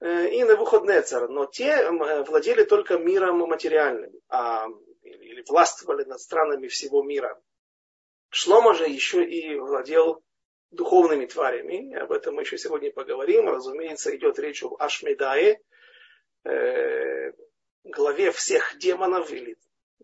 э, 0.00 0.28
и 0.28 0.44
Навуходнецар. 0.44 1.28
Но 1.28 1.46
те 1.46 1.68
э, 1.68 2.22
владели 2.24 2.64
только 2.64 2.98
миром 2.98 3.38
материальным, 3.38 4.12
а, 4.28 4.68
или 5.02 5.42
властвовали 5.48 6.04
над 6.04 6.20
странами 6.20 6.68
всего 6.68 7.02
мира. 7.02 7.40
Шлома 8.30 8.74
же 8.74 8.88
еще 8.88 9.24
и 9.24 9.56
владел 9.56 10.22
духовными 10.70 11.26
тварями, 11.26 11.96
об 11.96 12.12
этом 12.12 12.36
мы 12.36 12.42
еще 12.42 12.56
сегодня 12.58 12.92
поговорим. 12.92 13.48
Разумеется, 13.48 14.14
идет 14.14 14.38
речь 14.38 14.62
об 14.62 14.74
Ашмедае, 14.80 15.60
главе 17.82 18.30
всех 18.30 18.78
демонов 18.78 19.32
или 19.32 19.56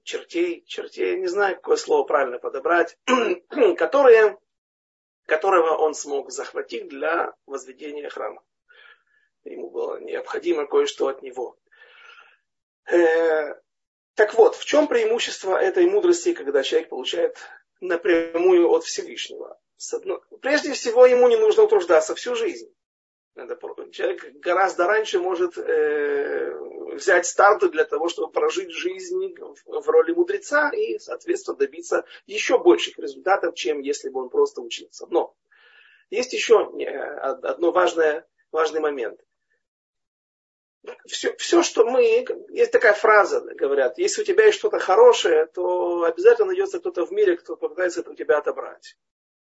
чертей, 0.06 0.64
чертей, 0.66 1.16
не 1.16 1.26
знаю, 1.26 1.56
какое 1.56 1.76
слово 1.76 2.04
правильно 2.04 2.38
подобрать, 2.38 2.96
которые, 3.76 4.38
которого 5.26 5.76
он 5.76 5.94
смог 5.94 6.30
захватить 6.30 6.88
для 6.88 7.34
возведения 7.44 8.08
храма. 8.08 8.42
Ему 9.44 9.68
было 9.68 9.98
необходимо 10.00 10.66
кое-что 10.66 11.08
от 11.08 11.22
него. 11.22 11.58
Э, 12.90 13.54
так 14.14 14.34
вот, 14.34 14.54
в 14.54 14.64
чем 14.64 14.86
преимущество 14.86 15.60
этой 15.60 15.86
мудрости, 15.86 16.34
когда 16.34 16.62
человек 16.62 16.88
получает 16.88 17.36
напрямую 17.80 18.70
от 18.70 18.84
Всевышнего? 18.84 19.58
Прежде 20.40 20.72
всего, 20.72 21.04
ему 21.04 21.28
не 21.28 21.36
нужно 21.36 21.64
утруждаться 21.64 22.14
всю 22.14 22.36
жизнь. 22.36 22.72
Человек 23.36 24.32
гораздо 24.40 24.86
раньше 24.86 25.20
может 25.20 25.58
э, 25.58 26.58
взять 26.94 27.26
старты 27.26 27.68
для 27.68 27.84
того, 27.84 28.08
чтобы 28.08 28.32
прожить 28.32 28.70
жизнь 28.70 29.34
в 29.66 29.88
роли 29.88 30.12
мудреца 30.12 30.70
и, 30.70 30.98
соответственно, 30.98 31.58
добиться 31.58 32.06
еще 32.26 32.58
больших 32.58 32.98
результатов, 32.98 33.54
чем 33.54 33.80
если 33.80 34.08
бы 34.08 34.22
он 34.22 34.30
просто 34.30 34.62
учился. 34.62 35.06
Но 35.10 35.34
есть 36.08 36.32
еще 36.32 36.72
одно 37.20 37.72
важное, 37.72 38.26
важный 38.52 38.80
момент. 38.80 39.20
Все, 41.04 41.36
все, 41.36 41.62
что 41.62 41.84
мы... 41.84 42.24
Есть 42.48 42.72
такая 42.72 42.94
фраза, 42.94 43.40
говорят, 43.40 43.98
если 43.98 44.22
у 44.22 44.24
тебя 44.24 44.46
есть 44.46 44.58
что-то 44.58 44.78
хорошее, 44.78 45.44
то 45.46 46.04
обязательно 46.04 46.46
найдется 46.46 46.78
кто-то 46.78 47.04
в 47.04 47.10
мире, 47.10 47.36
кто 47.36 47.56
попытается 47.56 48.00
это 48.00 48.12
у 48.12 48.14
тебя 48.14 48.38
отобрать. 48.38 48.96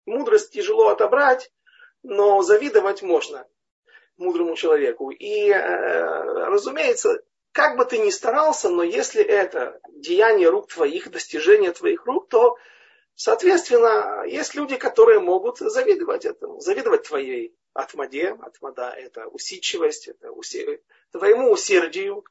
Мудрость 0.05 0.53
тяжело 0.53 0.89
отобрать, 0.89 1.53
но 2.03 2.43
завидовать 2.43 3.03
можно 3.03 3.47
мудрому 4.17 4.57
человеку. 4.57 5.11
И, 5.11 5.49
э, 5.49 6.45
разумеется, 6.47 7.21
как 7.53 7.77
бы 7.77 7.85
ты 7.85 7.99
ни 7.99 8.11
старался, 8.11 8.69
но 8.69 8.83
если 8.83 9.23
это 9.23 9.81
деяние 9.89 10.49
рук 10.49 10.69
твоих, 10.69 11.11
достижение 11.11 11.73
твоих 11.73 12.05
рук, 12.07 12.29
то, 12.29 12.57
соответственно, 13.15 14.25
есть 14.27 14.55
люди, 14.55 14.77
которые 14.77 15.21
могут 15.21 15.59
завидовать 15.59 16.25
этому, 16.25 16.61
завидовать 16.61 17.05
твоей 17.05 17.57
атмаде. 17.73 18.37
Атмада– 18.41 18.91
это 18.97 19.27
усидчивость, 19.29 20.09
это 20.09 20.33
уси... 20.33 20.81
твоему 21.13 21.53
усердию, 21.53 22.25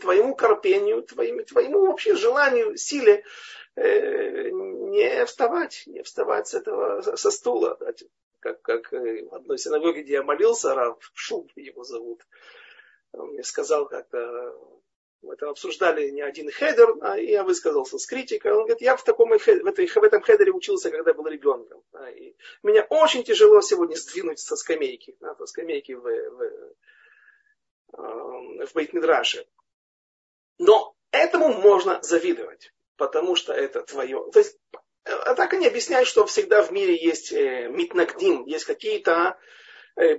твоему 0.00 0.34
корпению, 0.36 1.02
твоему, 1.02 1.42
твоему 1.42 1.86
вообще 1.86 2.14
желанию, 2.14 2.76
силе 2.76 3.24
э, 3.74 4.50
не 4.50 5.24
вставать, 5.26 5.84
не 5.86 6.02
вставать 6.02 6.48
с 6.48 6.54
этого, 6.54 7.02
со 7.16 7.30
стула. 7.30 7.78
Как, 8.42 8.60
как 8.60 8.92
э, 8.92 9.24
в 9.24 9.34
одной 9.36 9.56
синагоге, 9.56 10.02
где 10.02 10.14
я 10.14 10.22
молился, 10.24 10.74
Рав 10.74 10.98
Шуб 11.14 11.50
его 11.54 11.84
зовут, 11.84 12.26
он 13.12 13.28
мне 13.28 13.44
сказал 13.44 13.88
как-то, 13.88 14.58
мы 15.22 15.34
это 15.34 15.48
обсуждали 15.48 16.10
не 16.10 16.22
один 16.22 16.50
хедер, 16.50 16.96
а 17.02 17.16
я 17.16 17.44
высказался 17.44 17.98
с 17.98 18.06
критикой. 18.06 18.50
Он 18.50 18.64
говорит, 18.64 18.80
я 18.80 18.96
в, 18.96 19.04
таком, 19.04 19.28
в, 19.28 19.48
этой, 19.48 19.86
в 19.86 20.02
этом 20.02 20.22
хедере 20.22 20.50
учился, 20.50 20.90
когда 20.90 21.14
был 21.14 21.28
ребенком. 21.28 21.84
И 22.16 22.36
меня 22.64 22.84
очень 22.90 23.22
тяжело 23.22 23.60
сегодня 23.60 23.94
сдвинуть 23.94 24.40
со 24.40 24.56
скамейки, 24.56 25.16
да, 25.20 25.36
со 25.36 25.46
скамейки 25.46 25.92
в, 25.92 26.02
в, 26.02 26.74
эм, 27.96 28.66
в 28.66 28.74
Бейтмидраше. 28.74 29.46
Но 30.58 30.96
этому 31.12 31.52
можно 31.52 32.02
завидовать, 32.02 32.74
потому 32.96 33.36
что 33.36 33.52
это 33.52 33.82
твое. 33.82 34.28
То 34.32 34.40
есть, 34.40 34.58
а 35.04 35.34
так 35.34 35.52
они 35.54 35.66
объясняют, 35.66 36.08
что 36.08 36.26
всегда 36.26 36.62
в 36.62 36.70
мире 36.70 36.96
есть 36.96 37.32
э, 37.32 37.68
митнагдим, 37.68 38.44
есть 38.46 38.64
какие-то 38.64 39.36
Э, 39.94 40.16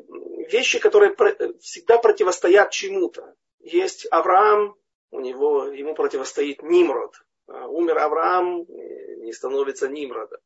вещи, 0.51 0.79
которые 0.79 1.15
всегда 1.59 1.97
противостоят 1.97 2.71
чему-то. 2.71 3.35
Есть 3.59 4.05
Авраам, 4.11 4.75
у 5.09 5.19
него, 5.19 5.65
ему 5.65 5.95
противостоит 5.95 6.61
Нимрод. 6.61 7.15
А, 7.47 7.67
умер 7.67 7.97
Авраам, 7.97 8.61
э, 8.61 9.15
не 9.17 9.33
становится 9.33 9.87
Нимрода. 9.87 10.39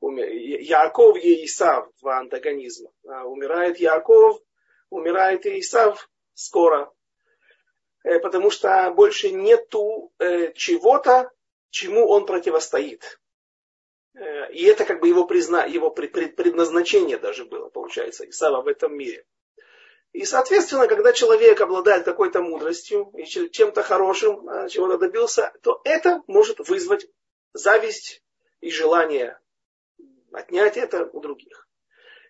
Умер, 0.00 0.28
Яков 0.28 1.16
и 1.16 1.46
Исав, 1.46 1.88
два 2.02 2.18
антагонизма. 2.18 2.90
А, 3.08 3.24
умирает 3.24 3.78
Яков, 3.78 4.40
умирает 4.90 5.46
и 5.46 5.60
Исав 5.60 6.10
скоро. 6.34 6.92
Э, 8.02 8.18
потому 8.18 8.50
что 8.50 8.92
больше 8.94 9.30
нету 9.30 10.12
чего-то, 10.54 11.30
чему 11.70 12.08
он 12.08 12.26
противостоит. 12.26 13.18
Э, 14.14 14.52
и 14.52 14.64
это 14.64 14.84
как 14.84 15.00
бы 15.00 15.08
его, 15.08 15.26
призна, 15.26 15.64
его 15.64 15.90
предназначение 15.90 17.18
даже 17.18 17.44
было, 17.44 17.68
получается, 17.68 18.28
Исава 18.28 18.62
в 18.62 18.68
этом 18.68 18.96
мире. 18.96 19.24
И, 20.12 20.24
соответственно, 20.24 20.86
когда 20.86 21.12
человек 21.12 21.60
обладает 21.60 22.04
какой-то 22.04 22.40
мудростью 22.40 23.10
и 23.16 23.24
чем-то 23.24 23.82
хорошим, 23.82 24.48
э, 24.48 24.68
чего-то 24.68 24.98
добился, 24.98 25.52
то 25.62 25.80
это 25.84 26.22
может 26.28 26.60
вызвать 26.68 27.06
зависть 27.52 28.22
и 28.60 28.70
желание 28.70 29.38
отнять 30.32 30.76
это 30.76 31.08
у 31.12 31.20
других. 31.20 31.68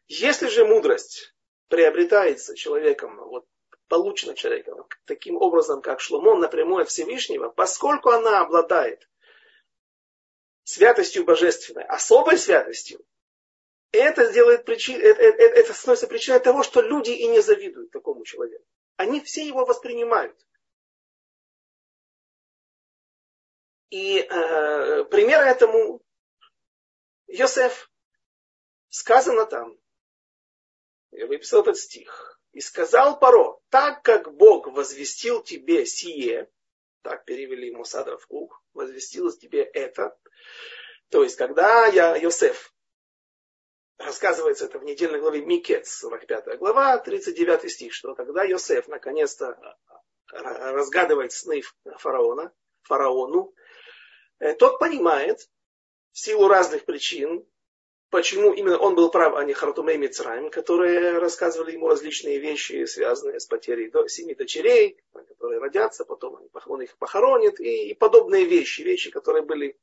Если 0.06 0.48
же 0.48 0.64
мудрость 0.64 1.34
приобретается 1.68 2.54
человеком, 2.54 3.16
вот 3.16 3.46
получена 3.88 4.34
человеком 4.34 4.86
таким 5.04 5.36
образом, 5.36 5.82
как 5.82 6.00
Шломон, 6.00 6.40
напрямую 6.40 6.82
от 6.82 6.88
Всевышнего, 6.88 7.48
поскольку 7.50 8.10
она 8.10 8.40
обладает 8.40 9.08
святостью 10.64 11.24
божественной, 11.24 11.84
особой 11.84 12.38
святостью, 12.38 13.04
это 13.92 14.26
сделает 14.26 14.64
причин, 14.64 15.00
это, 15.00 15.22
это, 15.22 15.42
это 15.42 15.72
становится 15.72 16.08
причиной 16.08 16.40
того, 16.40 16.62
что 16.62 16.80
люди 16.80 17.10
и 17.10 17.28
не 17.28 17.40
завидуют 17.40 17.92
такому 17.92 18.24
человеку. 18.24 18.64
Они 18.96 19.20
все 19.20 19.46
его 19.46 19.64
воспринимают. 19.64 20.36
И 23.90 24.18
э, 24.18 25.04
пример 25.04 25.42
этому 25.42 26.02
Йосеф. 27.28 27.90
Сказано 28.88 29.46
там, 29.46 29.78
я 31.12 31.26
выписал 31.26 31.62
этот 31.62 31.78
стих. 31.78 32.40
И 32.52 32.60
сказал 32.60 33.18
Паро, 33.18 33.60
так 33.68 34.02
как 34.02 34.32
Бог 34.34 34.68
возвестил 34.68 35.42
тебе 35.42 35.86
сие, 35.86 36.48
так 37.02 37.24
перевели 37.24 37.72
Мусадов 37.72 38.26
Кук, 38.26 38.62
возвестил 38.72 39.30
тебе 39.32 39.62
это. 39.62 40.16
То 41.10 41.22
есть, 41.22 41.36
когда 41.36 41.86
я, 41.86 42.16
Йосеф, 42.16 42.72
рассказывается 43.98 44.66
это 44.66 44.78
в 44.78 44.84
недельной 44.84 45.20
главе 45.20 45.44
Микец, 45.44 45.88
45 45.98 46.58
глава, 46.58 46.98
39 46.98 47.70
стих, 47.70 47.92
что 47.92 48.14
когда 48.14 48.44
Йосеф 48.44 48.88
наконец-то 48.88 49.56
разгадывает 50.30 51.32
сны 51.32 51.62
фараона, 51.98 52.52
фараону, 52.82 53.54
э, 54.40 54.54
тот 54.54 54.78
понимает 54.78 55.38
в 56.12 56.18
силу 56.18 56.48
разных 56.48 56.84
причин, 56.84 57.46
почему 58.10 58.52
именно 58.52 58.78
он 58.78 58.94
был 58.94 59.10
прав, 59.10 59.34
а 59.36 59.44
не 59.44 59.52
Хартумей 59.52 59.96
Мицраим, 59.96 60.50
которые 60.50 61.18
рассказывали 61.18 61.72
ему 61.72 61.88
различные 61.88 62.38
вещи, 62.38 62.84
связанные 62.86 63.40
с 63.40 63.46
потерей 63.46 63.92
семи 64.08 64.34
дочерей, 64.34 65.00
которые 65.12 65.60
родятся, 65.60 66.04
потом 66.04 66.38
он 66.66 66.82
их 66.82 66.96
похоронит, 66.96 67.60
и 67.60 67.94
подобные 67.94 68.44
вещи, 68.44 68.82
вещи, 68.82 69.10
которые 69.10 69.42
были 69.42 69.78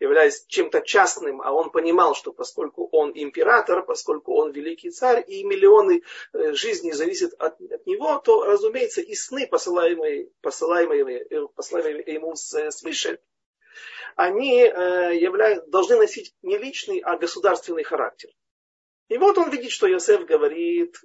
являясь 0.00 0.44
чем-то 0.46 0.80
частным, 0.80 1.40
а 1.40 1.52
он 1.52 1.70
понимал, 1.70 2.14
что 2.14 2.32
поскольку 2.32 2.88
он 2.92 3.12
император, 3.14 3.84
поскольку 3.84 4.34
он 4.34 4.52
великий 4.52 4.90
царь, 4.90 5.24
и 5.26 5.44
миллионы 5.44 6.02
э, 6.32 6.52
жизней 6.52 6.92
зависят 6.92 7.34
от, 7.34 7.60
от 7.60 7.86
него, 7.86 8.18
то, 8.18 8.44
разумеется, 8.44 9.00
и 9.00 9.14
сны, 9.14 9.46
посылаемые, 9.46 10.30
посылаемые, 10.40 11.26
э, 11.30 11.46
посылаемые 11.54 12.04
ему 12.14 12.34
свыше, 12.34 13.20
они 14.16 14.60
э, 14.60 15.16
являют, 15.16 15.68
должны 15.70 15.96
носить 15.96 16.34
не 16.42 16.58
личный, 16.58 17.00
а 17.00 17.16
государственный 17.16 17.82
характер. 17.82 18.30
И 19.08 19.18
вот 19.18 19.36
он 19.38 19.50
видит, 19.50 19.70
что 19.70 19.86
Йосеф 19.86 20.24
говорит 20.24 20.96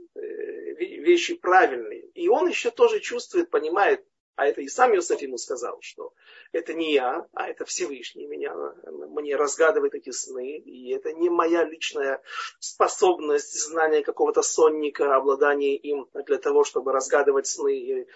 вещи 1.10 1.36
правильные. 1.36 2.08
И 2.14 2.30
он 2.30 2.48
еще 2.48 2.72
тоже 2.72 3.00
чувствует, 3.00 3.50
понимает, 3.50 4.06
а 4.40 4.46
это 4.46 4.62
и 4.62 4.70
сам 4.70 4.96
Иосиф 4.96 5.22
ему 5.22 5.38
сказал, 5.38 5.80
что 5.82 6.14
это 6.54 6.74
не 6.74 6.94
я, 6.94 7.28
а 7.34 7.50
это 7.50 7.66
Всевышний 7.66 8.26
меня, 8.26 8.56
мне 8.86 9.36
разгадывает 9.36 9.96
эти 9.96 10.12
сны. 10.12 10.60
И 10.60 10.94
это 10.96 11.12
не 11.12 11.30
моя 11.30 11.66
личная 11.66 12.22
способность, 12.58 13.54
знание 13.60 14.02
какого-то 14.02 14.42
сонника, 14.42 15.14
обладание 15.14 15.76
им 15.76 16.08
для 16.26 16.38
того, 16.38 16.64
чтобы 16.64 16.94
разгадывать 16.94 17.48
сны. 17.48 18.08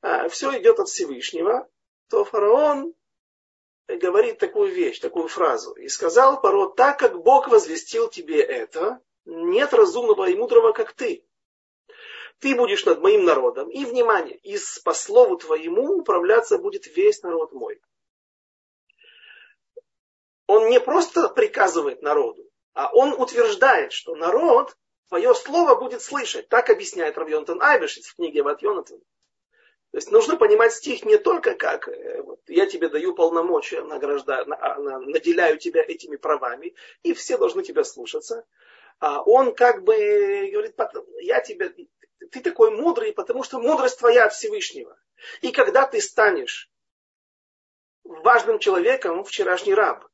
А 0.00 0.30
все 0.30 0.58
идет 0.58 0.80
от 0.80 0.88
Всевышнего. 0.88 1.68
То 2.08 2.24
фараон 2.24 2.94
говорит 3.86 4.38
такую 4.38 4.72
вещь, 4.72 4.98
такую 4.98 5.28
фразу. 5.28 5.74
И 5.74 5.88
сказал 5.88 6.40
фараон, 6.40 6.74
так 6.74 6.98
как 6.98 7.22
Бог 7.22 7.48
возвестил 7.48 8.08
тебе 8.08 8.40
это, 8.40 8.98
нет 9.26 9.74
разумного 9.74 10.26
и 10.30 10.36
мудрого, 10.36 10.72
как 10.72 10.94
ты 10.94 11.26
ты 12.44 12.54
будешь 12.54 12.84
над 12.84 13.00
моим 13.00 13.24
народом. 13.24 13.70
И, 13.70 13.86
внимание, 13.86 14.36
и 14.36 14.58
по 14.84 14.92
слову 14.92 15.38
твоему 15.38 15.96
управляться 15.96 16.58
будет 16.58 16.86
весь 16.94 17.22
народ 17.22 17.52
мой. 17.54 17.80
Он 20.46 20.68
не 20.68 20.78
просто 20.78 21.30
приказывает 21.30 22.02
народу, 22.02 22.46
а 22.74 22.90
он 22.92 23.14
утверждает, 23.14 23.94
что 23.94 24.14
народ 24.14 24.76
твое 25.08 25.34
слово 25.34 25.74
будет 25.74 26.02
слышать. 26.02 26.50
Так 26.50 26.68
объясняет 26.68 27.16
Равьонтон 27.16 27.62
Айбешиц 27.62 28.08
в 28.08 28.16
книге 28.16 28.42
Ват 28.42 28.60
Йонатан. 28.60 28.98
То 28.98 29.96
есть 29.96 30.10
нужно 30.10 30.36
понимать 30.36 30.74
стих 30.74 31.02
не 31.06 31.16
только 31.16 31.54
как 31.54 31.88
э, 31.88 32.20
вот, 32.20 32.40
я 32.46 32.66
тебе 32.66 32.90
даю 32.90 33.14
полномочия, 33.14 33.80
награждаю, 33.80 34.44
а, 34.50 34.78
наделяю 34.98 35.56
тебя 35.56 35.82
этими 35.82 36.16
правами, 36.16 36.74
и 37.04 37.14
все 37.14 37.38
должны 37.38 37.62
тебя 37.62 37.84
слушаться. 37.84 38.44
А 38.98 39.22
он 39.22 39.54
как 39.54 39.82
бы 39.82 39.94
говорит, 40.52 40.74
я 41.20 41.40
тебе, 41.40 41.74
ты 42.30 42.40
такой 42.40 42.70
мудрый, 42.70 43.12
потому 43.12 43.42
что 43.42 43.60
мудрость 43.60 43.98
твоя 43.98 44.26
от 44.26 44.32
Всевышнего. 44.32 44.98
И 45.40 45.52
когда 45.52 45.86
ты 45.86 46.00
станешь 46.00 46.70
важным 48.04 48.58
человеком, 48.58 49.24
вчерашний 49.24 49.74
раб, 49.74 50.06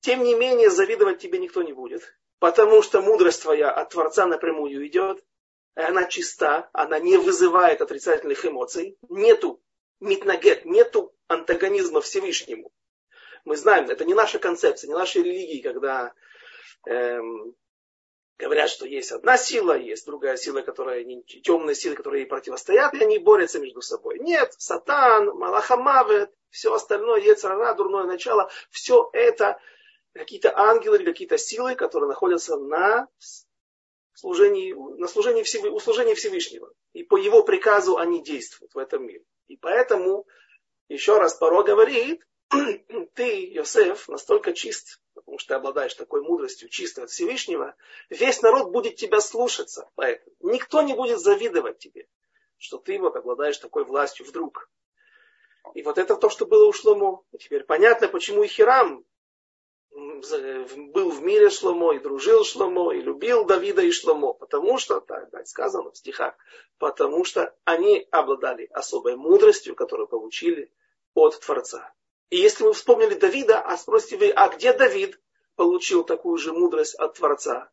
тем 0.00 0.24
не 0.24 0.34
менее 0.34 0.70
завидовать 0.70 1.20
тебе 1.20 1.38
никто 1.38 1.62
не 1.62 1.72
будет, 1.72 2.16
потому 2.38 2.82
что 2.82 3.00
мудрость 3.00 3.42
твоя 3.42 3.70
от 3.70 3.90
Творца 3.90 4.26
напрямую 4.26 4.86
идет, 4.86 5.24
она 5.74 6.04
чиста, 6.04 6.68
она 6.72 6.98
не 6.98 7.16
вызывает 7.16 7.80
отрицательных 7.80 8.44
эмоций, 8.44 8.98
нету 9.08 9.62
митнагет, 10.00 10.64
нету 10.64 11.14
антагонизма 11.28 12.00
Всевышнему. 12.00 12.72
Мы 13.44 13.56
знаем, 13.56 13.88
это 13.88 14.04
не 14.04 14.14
наша 14.14 14.38
концепция, 14.38 14.88
не 14.88 14.94
наша 14.94 15.20
религия, 15.20 15.62
когда 15.62 16.12
эм, 16.86 17.54
говорят, 18.42 18.68
что 18.68 18.86
есть 18.86 19.12
одна 19.12 19.36
сила, 19.36 19.78
есть 19.78 20.04
другая 20.06 20.36
сила, 20.36 20.62
которая 20.62 21.04
темная 21.44 21.74
сила, 21.74 21.94
которая 21.94 22.20
ей 22.20 22.26
противостоят, 22.26 22.94
и 22.94 23.02
они 23.02 23.18
борются 23.18 23.60
между 23.60 23.80
собой. 23.82 24.18
Нет, 24.18 24.52
сатан, 24.58 25.26
малахамавет, 25.36 26.30
все 26.50 26.74
остальное, 26.74 27.20
ецарара, 27.20 27.74
дурное 27.74 28.04
начало, 28.04 28.50
все 28.70 29.08
это 29.12 29.58
какие-то 30.12 30.56
ангелы 30.56 30.96
или 30.96 31.04
какие-то 31.04 31.38
силы, 31.38 31.74
которые 31.74 32.08
находятся 32.08 32.56
на 32.56 33.08
служении, 34.14 34.72
на 34.72 35.08
служении 35.08 35.42
Всевы, 35.42 35.70
у 35.70 35.80
служения 35.80 36.14
Всевышнего. 36.14 36.72
И 36.92 37.02
по 37.02 37.16
его 37.16 37.42
приказу 37.42 37.96
они 37.96 38.22
действуют 38.22 38.74
в 38.74 38.78
этом 38.78 39.06
мире. 39.06 39.24
И 39.48 39.56
поэтому, 39.56 40.26
еще 40.88 41.18
раз 41.18 41.34
Паро 41.34 41.62
говорит, 41.62 42.22
ты, 43.14 43.46
Йосеф, 43.46 44.08
настолько 44.08 44.52
чист, 44.52 45.00
потому 45.14 45.38
что 45.38 45.48
ты 45.48 45.54
обладаешь 45.54 45.94
такой 45.94 46.22
мудростью, 46.22 46.68
чистой 46.68 47.04
от 47.04 47.10
Всевышнего, 47.10 47.74
весь 48.10 48.42
народ 48.42 48.70
будет 48.70 48.96
тебя 48.96 49.20
слушаться. 49.20 49.90
Поэтому 49.94 50.34
никто 50.40 50.82
не 50.82 50.94
будет 50.94 51.20
завидовать 51.20 51.78
тебе, 51.78 52.08
что 52.58 52.78
ты 52.78 52.98
вот 52.98 53.16
обладаешь 53.16 53.58
такой 53.58 53.84
властью 53.84 54.26
вдруг. 54.26 54.68
И 55.74 55.82
вот 55.82 55.98
это 55.98 56.16
то, 56.16 56.28
что 56.28 56.46
было 56.46 56.66
у 56.66 56.72
Шломо. 56.72 57.22
Теперь 57.38 57.64
понятно, 57.64 58.08
почему 58.08 58.42
и 58.42 58.48
Хирам 58.48 59.04
был 59.90 61.10
в 61.10 61.22
мире 61.22 61.50
Шломо, 61.50 61.92
и 61.92 61.98
дружил 61.98 62.44
Шломо, 62.44 62.92
и 62.92 63.00
любил 63.00 63.44
Давида 63.44 63.82
и 63.82 63.90
Шломо. 63.90 64.32
Потому 64.32 64.78
что, 64.78 65.00
так, 65.00 65.30
так 65.30 65.46
сказано 65.46 65.90
в 65.90 65.96
стихах, 65.96 66.34
потому 66.78 67.24
что 67.24 67.54
они 67.64 68.06
обладали 68.10 68.68
особой 68.72 69.16
мудростью, 69.16 69.76
которую 69.76 70.08
получили 70.08 70.72
от 71.14 71.38
Творца. 71.40 71.92
И 72.32 72.38
если 72.38 72.64
вы 72.64 72.72
вспомнили 72.72 73.12
Давида, 73.12 73.60
а 73.60 73.76
спросите 73.76 74.16
вы, 74.16 74.30
а 74.30 74.48
где 74.48 74.72
Давид 74.72 75.20
получил 75.54 76.02
такую 76.02 76.38
же 76.38 76.54
мудрость 76.54 76.94
от 76.94 77.12
Творца? 77.12 77.70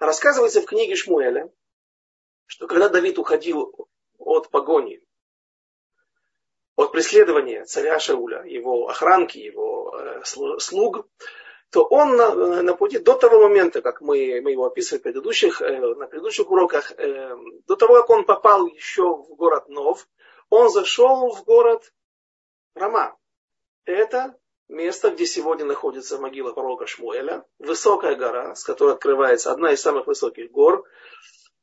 Рассказывается 0.00 0.60
в 0.60 0.64
книге 0.64 0.96
Шмуэля, 0.96 1.48
что 2.46 2.66
когда 2.66 2.88
Давид 2.88 3.20
уходил 3.20 3.88
от 4.18 4.50
погони, 4.50 5.00
от 6.74 6.90
преследования 6.90 7.66
царя 7.66 8.00
Шауля, 8.00 8.42
его 8.42 8.88
охранки, 8.88 9.38
его 9.38 9.96
э, 9.96 10.24
слуг, 10.24 11.06
то 11.70 11.84
он 11.84 12.16
на, 12.16 12.62
на 12.62 12.74
пути 12.74 12.98
до 12.98 13.14
того 13.14 13.42
момента, 13.42 13.80
как 13.80 14.00
мы, 14.00 14.40
мы 14.40 14.50
его 14.50 14.66
описывали 14.66 14.98
в 14.98 15.04
предыдущих, 15.04 15.62
э, 15.62 15.78
на 15.78 16.08
предыдущих 16.08 16.50
уроках, 16.50 16.90
э, 16.98 17.36
до 17.68 17.76
того, 17.76 17.94
как 17.94 18.10
он 18.10 18.24
попал 18.24 18.66
еще 18.66 19.04
в 19.04 19.36
город 19.36 19.68
Нов, 19.68 20.08
он 20.50 20.68
зашел 20.68 21.32
в 21.32 21.44
город 21.44 21.92
Рама 22.74 23.17
это 23.92 24.36
место, 24.68 25.10
где 25.10 25.26
сегодня 25.26 25.64
находится 25.64 26.18
могила 26.18 26.52
пророка 26.52 26.86
Шмуэля, 26.86 27.44
высокая 27.58 28.14
гора, 28.14 28.54
с 28.54 28.64
которой 28.64 28.94
открывается 28.94 29.50
одна 29.50 29.72
из 29.72 29.80
самых 29.80 30.06
высоких 30.06 30.50
гор, 30.50 30.84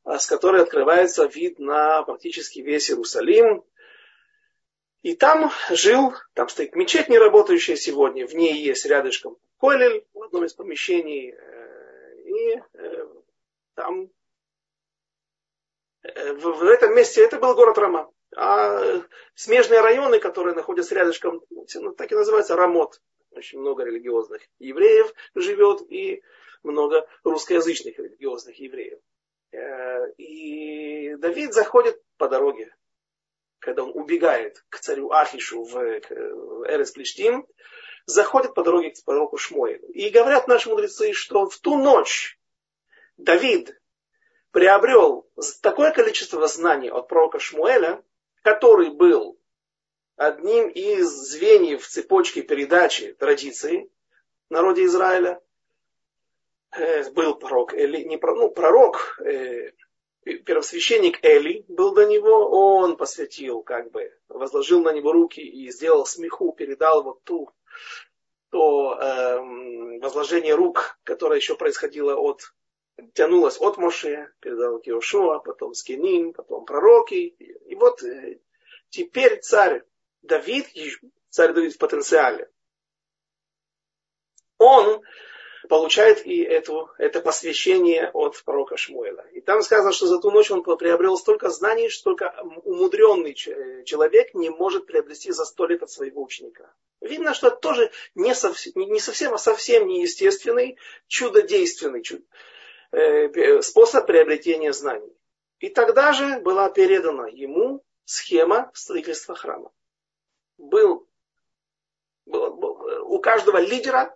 а 0.04 0.18
с 0.18 0.26
которой 0.26 0.62
открывается 0.62 1.24
вид 1.24 1.58
на 1.58 2.02
практически 2.02 2.60
весь 2.60 2.90
Иерусалим. 2.90 3.64
И 5.02 5.14
там 5.14 5.52
жил, 5.70 6.14
там 6.34 6.48
стоит 6.48 6.74
мечеть 6.74 7.08
не 7.08 7.18
работающая 7.18 7.76
сегодня, 7.76 8.26
в 8.26 8.34
ней 8.34 8.54
есть 8.54 8.86
рядышком 8.86 9.36
Колель 9.60 10.04
в 10.12 10.22
одном 10.22 10.44
из 10.44 10.52
помещений, 10.52 11.32
э, 11.32 12.22
и 12.24 12.62
э, 12.74 13.06
там 13.74 14.10
э, 16.02 16.32
в 16.32 16.62
этом 16.64 16.94
месте 16.94 17.22
это 17.22 17.38
был 17.38 17.54
город 17.54 17.78
Рама. 17.78 18.10
А 18.34 19.02
смежные 19.34 19.80
районы, 19.80 20.18
которые 20.18 20.54
находятся 20.54 20.94
рядышком, 20.94 21.42
ну, 21.50 21.92
так 21.92 22.10
и 22.12 22.14
называется 22.14 22.56
Рамот. 22.56 23.00
Очень 23.30 23.60
много 23.60 23.84
религиозных 23.84 24.42
евреев 24.58 25.12
живет 25.34 25.82
и 25.90 26.22
много 26.62 27.06
русскоязычных 27.22 27.98
религиозных 27.98 28.58
евреев. 28.58 28.98
Э, 29.52 30.10
и 30.16 31.14
Давид 31.16 31.52
заходит 31.52 32.02
по 32.16 32.28
дороге, 32.28 32.74
когда 33.58 33.84
он 33.84 33.90
убегает 33.94 34.64
к 34.68 34.78
царю 34.78 35.10
Ахишу 35.12 35.64
в 35.64 35.76
Эрес 35.76 36.92
Плештим, 36.92 37.46
заходит 38.06 38.54
по 38.54 38.62
дороге 38.62 38.90
к 38.90 39.04
пророку 39.04 39.36
Шмуэлю. 39.36 39.86
И 39.88 40.08
говорят 40.10 40.48
наши 40.48 40.68
мудрецы, 40.68 41.12
что 41.12 41.48
в 41.48 41.58
ту 41.58 41.76
ночь 41.76 42.38
Давид 43.16 43.80
приобрел 44.50 45.28
такое 45.62 45.92
количество 45.92 46.46
знаний 46.46 46.90
от 46.90 47.08
пророка 47.08 47.38
Шмуэля, 47.38 48.02
который 48.46 48.90
был 48.90 49.36
одним 50.14 50.68
из 50.68 51.08
звеньев 51.08 51.84
цепочки 51.84 52.42
передачи 52.42 53.12
традиции 53.14 53.90
в 54.48 54.52
народе 54.52 54.84
Израиля, 54.84 55.42
э, 56.70 57.10
был 57.10 57.34
пророк 57.34 57.74
Эли, 57.74 58.04
не 58.04 58.16
ну, 58.16 58.50
пророк, 58.50 59.20
э, 59.20 59.72
первосвященник 60.22 61.24
Эли 61.24 61.64
был 61.66 61.92
до 61.92 62.06
него, 62.06 62.48
он 62.50 62.96
посвятил, 62.96 63.62
как 63.62 63.90
бы, 63.90 64.16
возложил 64.28 64.80
на 64.80 64.92
него 64.92 65.10
руки 65.10 65.40
и 65.40 65.68
сделал 65.72 66.06
смеху, 66.06 66.52
передал 66.52 67.02
вот 67.02 67.24
ту, 67.24 67.50
то 68.50 68.96
э, 68.96 69.98
возложение 69.98 70.54
рук, 70.54 71.00
которое 71.02 71.40
еще 71.40 71.56
происходило 71.56 72.14
от, 72.14 72.54
тянулось 73.14 73.60
от 73.60 73.76
Моше, 73.76 74.32
передал 74.40 74.78
к 74.80 74.88
Иошуа, 74.88 75.38
потом 75.38 75.74
Скиним, 75.74 76.32
потом 76.32 76.64
пророки. 76.64 77.14
И 77.14 77.74
вот 77.74 78.02
э, 78.02 78.40
теперь 78.90 79.40
царь 79.40 79.82
Давид, 80.22 80.66
царь 81.30 81.52
Давид 81.52 81.74
в 81.74 81.78
потенциале, 81.78 82.50
он 84.58 85.02
получает 85.68 86.24
и 86.26 86.42
эту, 86.42 86.90
это 86.98 87.20
посвящение 87.20 88.10
от 88.12 88.42
пророка 88.44 88.76
Шмуэла. 88.76 89.26
И 89.32 89.40
там 89.40 89.62
сказано, 89.62 89.92
что 89.92 90.06
за 90.06 90.20
ту 90.20 90.30
ночь 90.30 90.50
он 90.50 90.62
приобрел 90.62 91.16
столько 91.16 91.50
знаний, 91.50 91.88
что 91.88 92.10
только 92.10 92.34
умудренный 92.64 93.34
человек 93.34 94.34
не 94.34 94.50
может 94.50 94.86
приобрести 94.86 95.32
за 95.32 95.44
сто 95.44 95.66
лет 95.66 95.82
от 95.82 95.90
своего 95.90 96.22
ученика. 96.22 96.72
Видно, 97.00 97.34
что 97.34 97.48
это 97.48 97.56
тоже 97.56 97.90
не 98.14 98.34
совсем, 98.34 98.72
не 98.76 99.00
совсем 99.00 99.34
а 99.34 99.38
совсем 99.38 99.86
неестественный, 99.86 100.78
чудодейственный 101.08 102.02
чудо, 102.02 102.24
способ 103.62 104.06
приобретения 104.06 104.72
знаний. 104.72 105.12
И 105.58 105.68
тогда 105.68 106.12
же 106.12 106.40
была 106.40 106.68
передана 106.68 107.28
ему 107.28 107.82
схема 108.04 108.70
строительства 108.74 109.34
храма. 109.34 109.72
Был, 110.58 111.08
был, 112.26 112.54
был 112.54 113.04
у 113.06 113.18
каждого 113.18 113.58
лидера 113.58 114.14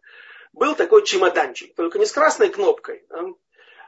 был 0.53 0.75
такой 0.75 1.05
чемоданчик, 1.05 1.75
только 1.75 1.99
не 1.99 2.07
с 2.07 2.13
красной 2.13 2.51
кнопкой, 2.51 3.07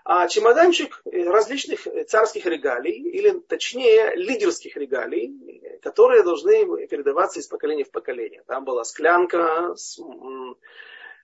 а 0.05 0.27
чемоданчик 0.29 1.01
различных 1.05 1.87
царских 2.09 2.47
регалий, 2.47 2.95
или 3.11 3.39
точнее 3.39 4.17
лидерских 4.17 4.77
регалий, 4.77 5.79
которые 5.83 6.23
должны 6.25 6.87
передаваться 6.89 7.41
из 7.41 7.47
поколения 7.47 7.85
в 7.85 7.91
поколение. 7.91 8.43
Там 8.47 8.65
была 8.65 8.85
склянка 8.85 9.75
с, 9.77 10.01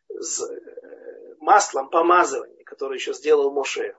с 0.09 0.43
маслом 1.41 1.89
помазывания, 1.91 2.65
которое 2.65 2.97
еще 2.97 3.13
сделал 3.13 3.51
Моше. 3.51 3.95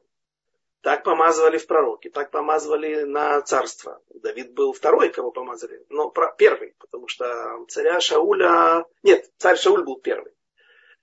Так 0.81 1.03
помазывали 1.03 1.57
в 1.57 1.67
пророке, 1.67 2.09
так 2.09 2.31
помазывали 2.31 3.03
на 3.03 3.41
царство. 3.41 4.01
Давид 4.13 4.53
был 4.53 4.71
второй, 4.71 5.09
кого 5.09 5.31
помазали, 5.31 5.85
но 5.89 6.13
первый, 6.37 6.73
потому 6.79 7.07
что 7.09 7.65
царя 7.67 7.99
Шауля... 7.99 8.85
Нет, 9.03 9.29
царь 9.37 9.57
Шауль 9.57 9.83
был 9.83 9.99
первый. 9.99 10.31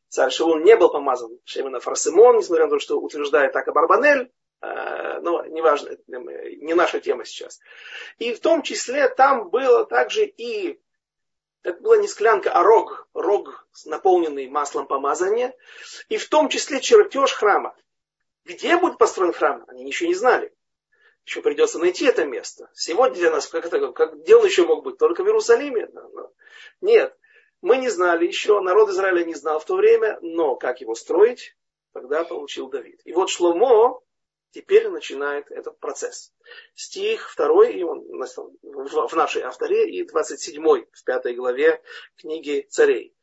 Царь 0.08 0.30
Шаул 0.30 0.56
не 0.60 0.76
был 0.76 0.90
помазан 0.90 1.38
именно 1.56 1.80
Фарсимон, 1.80 2.38
несмотря 2.38 2.64
на 2.64 2.70
то, 2.70 2.78
что 2.78 2.98
утверждает 2.98 3.52
так 3.52 3.68
Абарбанель, 3.68 4.32
э, 4.62 5.20
но 5.20 5.44
неважно, 5.44 5.90
не 6.06 6.74
наша 6.74 7.00
тема 7.00 7.26
сейчас. 7.26 7.60
И 8.16 8.32
в 8.32 8.40
том 8.40 8.62
числе 8.62 9.08
там 9.08 9.50
было 9.50 9.84
также 9.84 10.24
и, 10.24 10.80
это 11.66 11.82
была 11.82 11.96
не 11.96 12.06
склянка, 12.06 12.52
а 12.52 12.62
рог, 12.62 13.08
рог, 13.12 13.66
наполненный 13.86 14.48
маслом 14.48 14.86
помазания, 14.86 15.52
и 16.08 16.16
в 16.16 16.28
том 16.28 16.48
числе 16.48 16.80
чертеж 16.80 17.32
храма. 17.32 17.74
Где 18.44 18.76
будет 18.76 18.98
построен 18.98 19.32
храм, 19.32 19.64
они 19.66 19.82
ничего 19.82 20.08
не 20.08 20.14
знали. 20.14 20.54
Еще 21.24 21.42
придется 21.42 21.80
найти 21.80 22.04
это 22.04 22.24
место. 22.24 22.70
Сегодня 22.72 23.16
для 23.16 23.30
нас, 23.32 23.48
как 23.48 23.66
это, 23.66 23.90
как, 23.90 24.16
где 24.20 24.34
еще 24.34 24.64
мог 24.64 24.84
быть? 24.84 24.96
Только 24.96 25.24
в 25.24 25.26
Иерусалиме? 25.26 25.90
Нет. 26.80 27.18
Мы 27.62 27.78
не 27.78 27.88
знали 27.88 28.28
еще, 28.28 28.60
народ 28.60 28.90
Израиля 28.90 29.24
не 29.24 29.34
знал 29.34 29.58
в 29.58 29.64
то 29.64 29.74
время, 29.74 30.20
но 30.22 30.54
как 30.54 30.80
его 30.80 30.94
строить, 30.94 31.56
тогда 31.92 32.22
получил 32.22 32.68
Давид. 32.68 33.00
И 33.04 33.12
вот 33.12 33.28
Шломо 33.28 34.00
теперь 34.50 34.88
начинает 34.88 35.50
этот 35.50 35.78
процесс. 35.78 36.32
Стих 36.74 37.34
2 37.36 37.66
и 37.68 37.82
он 37.82 38.04
в 38.62 39.12
нашей 39.14 39.42
авторе 39.42 39.90
и 39.90 40.04
27 40.04 40.62
в 40.64 41.04
пятой 41.04 41.34
главе 41.34 41.82
книги 42.16 42.66
царей. 42.70 43.14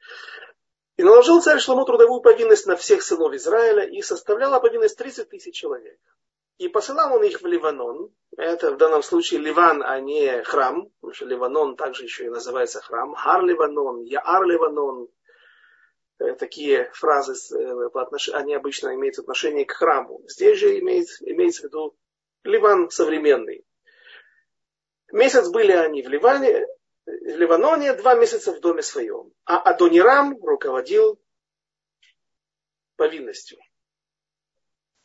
И 0.96 1.04
наложил 1.04 1.42
царь 1.42 1.60
Шломо 1.60 1.86
трудовую 1.86 2.22
повинность 2.22 2.68
на 2.68 2.76
всех 2.76 3.02
сынов 3.02 3.34
Израиля 3.34 3.84
и 3.84 4.02
составляла 4.02 4.60
повинность 4.60 4.98
30 4.98 5.30
тысяч 5.30 5.56
человек. 5.56 6.00
И 6.60 6.68
посылал 6.68 7.16
он 7.16 7.24
их 7.24 7.42
в 7.42 7.46
Ливанон. 7.48 8.14
Это 8.38 8.72
в 8.72 8.78
данном 8.78 9.02
случае 9.02 9.40
Ливан, 9.40 9.82
а 9.84 10.00
не 10.00 10.44
храм. 10.44 10.92
Потому 11.02 11.14
что 11.14 11.26
Ливанон 11.26 11.76
также 11.76 12.04
еще 12.04 12.26
и 12.26 12.30
называется 12.30 12.80
храм. 12.80 13.16
Хар 13.16 13.44
Ливанон, 13.44 14.04
Яар 14.04 14.44
Ливанон. 14.44 15.10
Э, 16.20 16.36
такие 16.36 16.92
фразы, 16.94 17.34
э, 17.56 18.34
они 18.34 18.54
обычно 18.54 18.94
имеют 18.96 19.20
отношение 19.20 19.66
к 19.66 19.72
храму. 19.72 20.22
Здесь 20.28 20.60
же 20.60 20.80
имеет, 20.80 21.08
имеется 21.22 21.62
в 21.62 21.66
виду 21.66 21.98
Ливан 22.44 22.90
современный. 22.90 23.66
Месяц 25.12 25.50
были 25.50 25.72
они 25.72 26.02
в 26.02 26.10
Ливане, 26.10 26.68
в 27.06 27.10
Ливаноне, 27.10 27.94
два 27.94 28.16
месяца 28.16 28.52
в 28.52 28.60
доме 28.60 28.82
своем. 28.82 29.34
А 29.46 29.60
Адонирам 29.60 30.38
руководил 30.44 31.20
повинностью. 32.96 33.60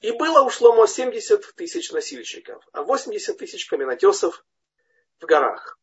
И 0.00 0.12
было 0.12 0.42
у 0.42 0.50
Шломо 0.50 0.86
70 0.86 1.54
тысяч 1.56 1.90
носильщиков, 1.90 2.62
а 2.72 2.84
80 2.84 3.36
тысяч 3.36 3.66
каменотесов 3.66 4.44
в 5.18 5.26
горах. 5.26 5.78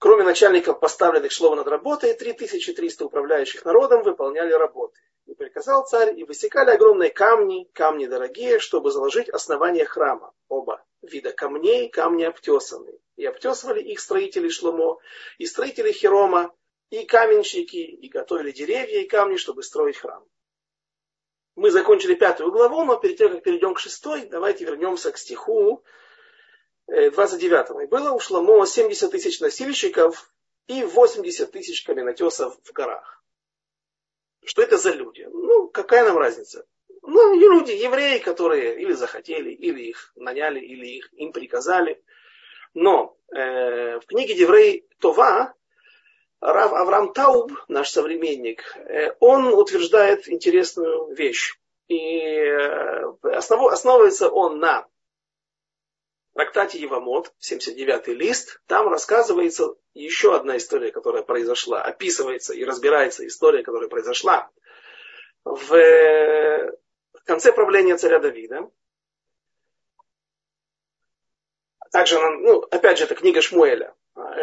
Кроме 0.00 0.24
начальников, 0.24 0.80
поставленных 0.80 1.30
Шломо 1.30 1.56
над 1.56 1.68
работой, 1.68 2.14
3300 2.14 3.04
управляющих 3.04 3.66
народом 3.66 4.02
выполняли 4.02 4.50
работы. 4.54 4.98
И 5.26 5.34
приказал 5.34 5.86
царь, 5.86 6.18
и 6.18 6.24
высекали 6.24 6.70
огромные 6.70 7.10
камни, 7.10 7.68
камни 7.74 8.06
дорогие, 8.06 8.60
чтобы 8.60 8.92
заложить 8.92 9.28
основание 9.28 9.84
храма. 9.84 10.32
Оба 10.48 10.82
вида 11.02 11.32
камней, 11.32 11.90
камни 11.90 12.24
обтесанные. 12.24 12.98
И 13.16 13.26
обтесывали 13.26 13.82
их 13.82 14.00
строители 14.00 14.48
Шломо, 14.48 14.98
и 15.36 15.44
строители 15.44 15.92
Херома, 15.92 16.50
и 16.88 17.04
каменщики, 17.04 17.76
и 17.76 18.08
готовили 18.08 18.52
деревья 18.52 19.02
и 19.02 19.06
камни, 19.06 19.36
чтобы 19.36 19.62
строить 19.62 19.98
храм 19.98 20.24
мы 21.56 21.70
закончили 21.70 22.14
пятую 22.14 22.52
главу, 22.52 22.84
но 22.84 22.96
перед 22.96 23.18
тем, 23.18 23.32
как 23.32 23.42
перейдем 23.42 23.74
к 23.74 23.80
шестой, 23.80 24.24
давайте 24.24 24.64
вернемся 24.64 25.12
к 25.12 25.18
стиху 25.18 25.84
29. 26.90 27.70
Э, 27.70 27.84
и 27.84 27.86
было 27.86 28.12
у 28.12 28.18
Шламо 28.18 28.66
70 28.66 29.10
тысяч 29.10 29.40
носильщиков 29.40 30.30
и 30.66 30.84
80 30.84 31.50
тысяч 31.50 31.84
каменотесов 31.84 32.58
в 32.62 32.72
горах. 32.72 33.22
Что 34.44 34.62
это 34.62 34.78
за 34.78 34.92
люди? 34.92 35.26
Ну, 35.30 35.68
какая 35.68 36.04
нам 36.04 36.18
разница? 36.18 36.66
Ну, 37.02 37.34
люди, 37.38 37.72
евреи, 37.72 38.18
которые 38.18 38.80
или 38.80 38.92
захотели, 38.92 39.50
или 39.50 39.82
их 39.82 40.12
наняли, 40.16 40.60
или 40.60 40.86
их, 40.86 41.12
им 41.14 41.32
приказали. 41.32 42.02
Но 42.74 43.16
э, 43.34 43.98
в 43.98 44.06
книге 44.06 44.34
Деврей 44.34 44.86
Това 45.00 45.54
Рав 46.40 46.72
Авраам 46.72 47.12
Тауб, 47.12 47.52
наш 47.68 47.90
современник, 47.90 48.76
э, 48.76 49.12
он 49.20 49.46
утверждает 49.52 50.28
интересную 50.28 51.14
вещь. 51.14 51.54
И 51.88 52.18
э, 52.18 53.02
основывается 53.22 54.28
он 54.28 54.58
на 54.58 54.86
трактате 56.34 56.78
Евамот, 56.78 57.32
79-й 57.40 58.14
лист. 58.14 58.60
Там 58.66 58.88
рассказывается 58.88 59.74
еще 59.94 60.34
одна 60.34 60.56
история, 60.56 60.92
которая 60.92 61.22
произошла. 61.22 61.82
Описывается 61.82 62.54
и 62.54 62.64
разбирается 62.64 63.26
история, 63.26 63.62
которая 63.62 63.88
произошла 63.88 64.50
в 65.44 66.72
конце 67.24 67.52
правления 67.52 67.96
царя 67.96 68.18
Давида. 68.18 68.70
Также, 71.92 72.18
ну, 72.18 72.60
опять 72.70 72.98
же, 72.98 73.04
это 73.04 73.14
книга 73.14 73.40
Шмуэля. 73.40 73.94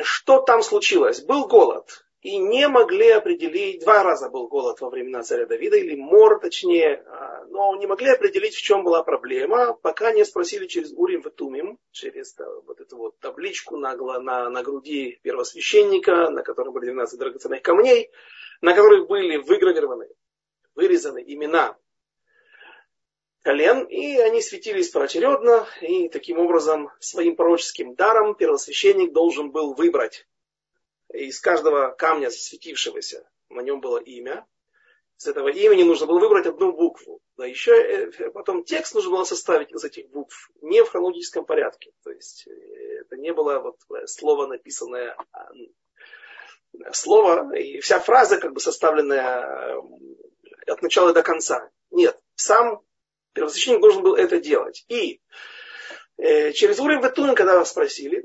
Что 0.04 0.41
там 0.41 0.62
случилось? 0.62 1.21
Был 1.21 1.47
голод. 1.47 2.07
И 2.21 2.39
не 2.39 2.67
могли 2.67 3.10
определить, 3.10 3.82
два 3.82 4.01
раза 4.03 4.30
был 4.30 4.47
голод 4.47 4.82
во 4.82 4.89
времена 4.89 5.21
царя 5.21 5.45
Давида, 5.45 5.77
или 5.77 5.95
мор 5.95 6.39
точнее, 6.39 7.03
а, 7.06 7.45
но 7.45 7.75
не 7.75 7.86
могли 7.86 8.10
определить, 8.10 8.56
в 8.56 8.62
чем 8.62 8.84
была 8.84 9.03
проблема, 9.03 9.73
пока 9.73 10.12
не 10.12 10.25
спросили 10.25 10.65
через 10.65 10.91
Урим 10.93 11.21
Ветумим, 11.21 11.77
через 11.91 12.36
вот 12.65 12.82
эту 12.82 12.97
вот 12.97 13.19
табличку 13.19 13.77
на, 13.77 13.95
на, 13.95 14.49
на 14.49 14.63
груди 14.63 15.19
первосвященника, 15.21 16.32
на 16.32 16.41
которой 16.41 16.71
были 16.71 16.86
12 16.86 17.19
драгоценных 17.19 17.62
камней, 17.62 18.10
на 18.62 18.73
которых 18.73 19.08
были 19.08 19.38
выгравированы, 19.38 20.08
вырезаны 20.73 21.23
имена 21.25 21.77
колен, 23.43 23.86
и 23.86 24.17
они 24.17 24.41
светились 24.41 24.89
поочередно, 24.89 25.67
и 25.82 26.10
таким 26.10 26.39
образом 26.39 26.89
своим 26.99 27.36
пророческим 27.36 27.93
даром 27.93 28.36
первосвященник 28.36 29.13
должен 29.13 29.51
был 29.51 29.73
выбрать 29.73 30.27
из 31.13 31.39
каждого 31.39 31.91
камня 31.91 32.30
светившегося, 32.30 33.28
на 33.50 33.62
нем 33.62 33.82
было 33.82 33.98
имя, 33.98 34.46
с 35.17 35.26
этого 35.26 35.48
имени 35.48 35.84
нужно 35.84 36.06
было 36.06 36.20
выбрать 36.20 36.46
одну 36.46 36.74
букву. 36.74 37.22
Да 37.38 37.46
еще 37.46 37.72
э, 37.72 38.30
потом 38.32 38.63
текст 38.63 38.93
нужно 38.93 39.12
было 39.12 39.24
составить 39.24 39.72
из 39.72 39.84
этих 39.84 40.10
букв, 40.10 40.52
не 40.62 40.84
в 40.84 40.89
хронологическом 40.89 41.46
порядке. 41.46 41.91
То 42.04 42.12
есть 42.12 42.48
э, 42.48 42.52
это 43.02 43.17
не 43.17 43.34
было 43.34 43.60
вот 43.60 43.78
э, 43.89 44.06
слово 44.06 44.46
написанное 44.46 45.17
а, 45.32 45.50
слово, 46.93 47.56
и 47.56 47.80
вся 47.80 48.00
фраза 48.00 48.38
как 48.38 48.54
бы 48.54 48.60
составленная 48.60 49.82
от 50.67 50.82
начала 50.84 51.13
до 51.13 51.24
конца. 51.24 51.72
Нет, 51.89 52.20
сам 52.36 52.84
Первосвященник 53.38 53.82
должен 53.82 54.02
был 54.02 54.15
это 54.15 54.39
делать. 54.39 54.84
И 54.88 55.13
э, 55.13 55.20
через 56.17 56.80
уровень 56.80 57.01
Бетун, 57.01 57.36
когда 57.36 57.63
спросили, 57.63 58.23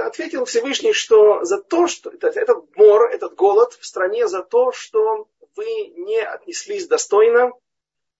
ответил 0.00 0.44
Всевышний, 0.44 0.92
что 0.92 1.44
за 1.44 1.62
то, 1.62 1.86
что 1.86 2.10
этот, 2.10 2.76
мор, 2.76 3.10
этот 3.10 3.34
голод 3.34 3.72
в 3.74 3.86
стране, 3.86 4.26
за 4.26 4.42
то, 4.42 4.72
что 4.72 5.28
вы 5.54 5.64
не 5.96 6.20
отнеслись 6.20 6.88
достойно 6.88 7.52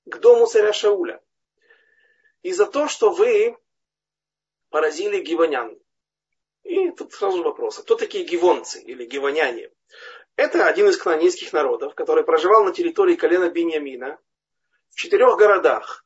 к 0.06 0.18
дому 0.18 0.46
царя 0.46 0.72
Шауля. 0.72 1.20
И 2.42 2.52
за 2.52 2.66
то, 2.66 2.88
что 2.88 3.10
вы 3.10 3.56
поразили 4.70 5.20
гивонян. 5.20 5.78
И 6.62 6.90
тут 6.90 7.12
сразу 7.12 7.42
вопрос, 7.42 7.78
а 7.78 7.82
кто 7.82 7.96
такие 7.96 8.24
гивонцы 8.24 8.80
или 8.80 9.04
гивоняне? 9.04 9.70
Это 10.36 10.66
один 10.66 10.88
из 10.88 10.96
кнанейских 10.98 11.52
народов, 11.52 11.94
который 11.94 12.24
проживал 12.24 12.64
на 12.64 12.72
территории 12.72 13.16
колена 13.16 13.50
Беньямина 13.50 14.18
в 14.90 14.96
четырех 14.96 15.36
городах. 15.36 16.04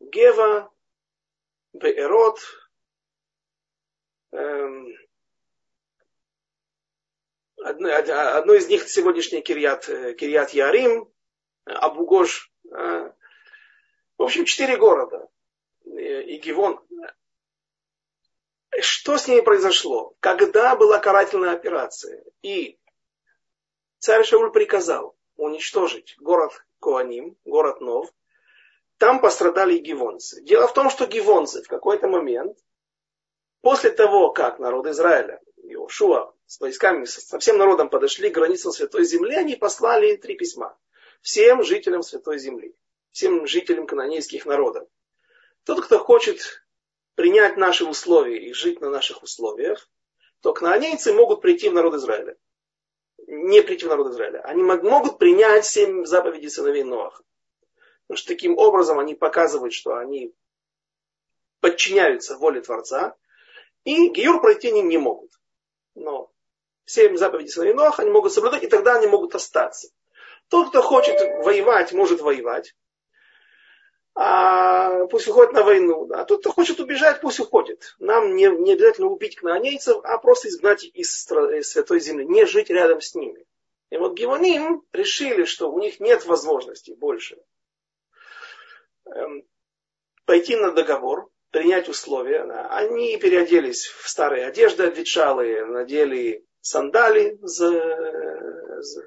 Гева, 0.00 0.72
Беэрот, 1.78 2.38
эм, 4.32 4.88
одно, 7.62 8.54
из 8.54 8.68
них 8.68 8.88
сегодняшний 8.88 9.42
Кирьят, 9.42 9.88
э, 9.88 10.14
Кирьят 10.14 10.50
Ярим, 10.50 11.10
Абугош. 11.64 12.50
Э, 12.70 13.12
в 14.16 14.22
общем, 14.22 14.44
четыре 14.44 14.76
города. 14.76 15.28
И 15.84 16.38
Гивон. 16.38 16.80
Что 18.80 19.16
с 19.16 19.28
ними 19.28 19.40
произошло? 19.40 20.14
Когда 20.20 20.74
была 20.76 20.98
карательная 20.98 21.52
операция? 21.52 22.24
И 22.42 22.78
царь 23.98 24.24
Шауль 24.24 24.52
приказал 24.52 25.16
уничтожить 25.36 26.16
город 26.18 26.52
Куаним, 26.80 27.36
город 27.44 27.80
Нов. 27.80 28.10
Там 28.98 29.20
пострадали 29.20 29.78
гивонцы. 29.78 30.42
Дело 30.42 30.66
в 30.66 30.74
том, 30.74 30.90
что 30.90 31.06
гивонцы 31.06 31.62
в 31.62 31.68
какой-то 31.68 32.08
момент, 32.08 32.58
после 33.60 33.90
того, 33.90 34.30
как 34.30 34.58
народ 34.58 34.86
Израиля, 34.86 35.40
Иошуа 35.56 36.32
с 36.46 36.60
войсками, 36.60 37.04
со 37.04 37.38
всем 37.38 37.58
народом 37.58 37.90
подошли 37.90 38.30
к 38.30 38.34
границам 38.34 38.72
Святой 38.72 39.04
Земли, 39.04 39.34
они 39.34 39.56
послали 39.56 40.16
три 40.16 40.36
письма 40.36 40.76
всем 41.26 41.64
жителям 41.64 42.02
Святой 42.02 42.38
Земли, 42.38 42.72
всем 43.10 43.48
жителям 43.48 43.88
канонейских 43.88 44.46
народов. 44.46 44.88
Тот, 45.64 45.84
кто 45.84 45.98
хочет 45.98 46.64
принять 47.16 47.56
наши 47.56 47.84
условия 47.84 48.38
и 48.38 48.52
жить 48.52 48.80
на 48.80 48.90
наших 48.90 49.24
условиях, 49.24 49.90
то 50.40 50.52
кнаанейцы 50.52 51.12
могут 51.12 51.40
прийти 51.40 51.68
в 51.68 51.74
народ 51.74 51.94
Израиля. 51.94 52.36
Не 53.26 53.60
прийти 53.62 53.86
в 53.86 53.88
народ 53.88 54.12
Израиля. 54.12 54.40
Они 54.42 54.62
могут 54.62 55.18
принять 55.18 55.64
семь 55.64 56.04
заповедей 56.04 56.48
сыновей 56.48 56.84
Ноаха. 56.84 57.24
Потому 58.06 58.18
что 58.18 58.28
таким 58.28 58.56
образом 58.56 58.98
они 58.98 59.14
показывают, 59.14 59.74
что 59.74 59.96
они 59.96 60.32
подчиняются 61.60 62.36
воле 62.36 62.60
Творца. 62.60 63.16
И 63.84 64.08
Геюр 64.08 64.40
пройти 64.40 64.68
они 64.68 64.82
не 64.82 64.98
могут. 64.98 65.30
Но 65.94 66.30
семь 66.84 67.16
заповедей 67.16 67.50
сыновей 67.50 67.74
Ноаха 67.74 68.02
они 68.02 68.10
могут 68.10 68.32
соблюдать, 68.32 68.62
и 68.62 68.68
тогда 68.68 68.96
они 68.96 69.06
могут 69.06 69.34
остаться. 69.34 69.88
Тот, 70.48 70.68
кто 70.68 70.82
хочет 70.82 71.20
воевать, 71.44 71.92
может 71.92 72.20
воевать 72.20 72.74
а 74.18 75.06
пусть 75.08 75.28
уходит 75.28 75.52
на 75.52 75.62
войну. 75.62 76.08
А 76.10 76.24
тот, 76.24 76.40
кто 76.40 76.50
хочет 76.50 76.80
убежать, 76.80 77.20
пусть 77.20 77.38
уходит. 77.38 77.94
Нам 77.98 78.34
не, 78.34 78.48
не 78.48 78.72
обязательно 78.72 79.08
убить 79.08 79.36
кнаанейцев, 79.36 79.98
а 80.04 80.16
просто 80.16 80.48
изгнать 80.48 80.84
их 80.84 80.96
из, 80.96 81.30
из 81.30 81.70
Святой 81.70 82.00
Земли, 82.00 82.24
не 82.24 82.46
жить 82.46 82.70
рядом 82.70 83.02
с 83.02 83.14
ними. 83.14 83.44
И 83.90 83.98
вот 83.98 84.14
Гевоним 84.14 84.82
решили, 84.92 85.44
что 85.44 85.70
у 85.70 85.78
них 85.78 86.00
нет 86.00 86.24
возможности 86.24 86.92
больше 86.92 87.38
пойти 90.24 90.56
на 90.56 90.72
договор, 90.72 91.28
принять 91.50 91.88
условия. 91.88 92.42
Они 92.70 93.16
переоделись 93.16 93.86
в 93.86 94.08
старые 94.08 94.46
одежды 94.46 94.84
обветшалые, 94.84 95.64
надели 95.66 96.44
сандали 96.60 97.38
с, 97.42 97.58
с 97.58 98.98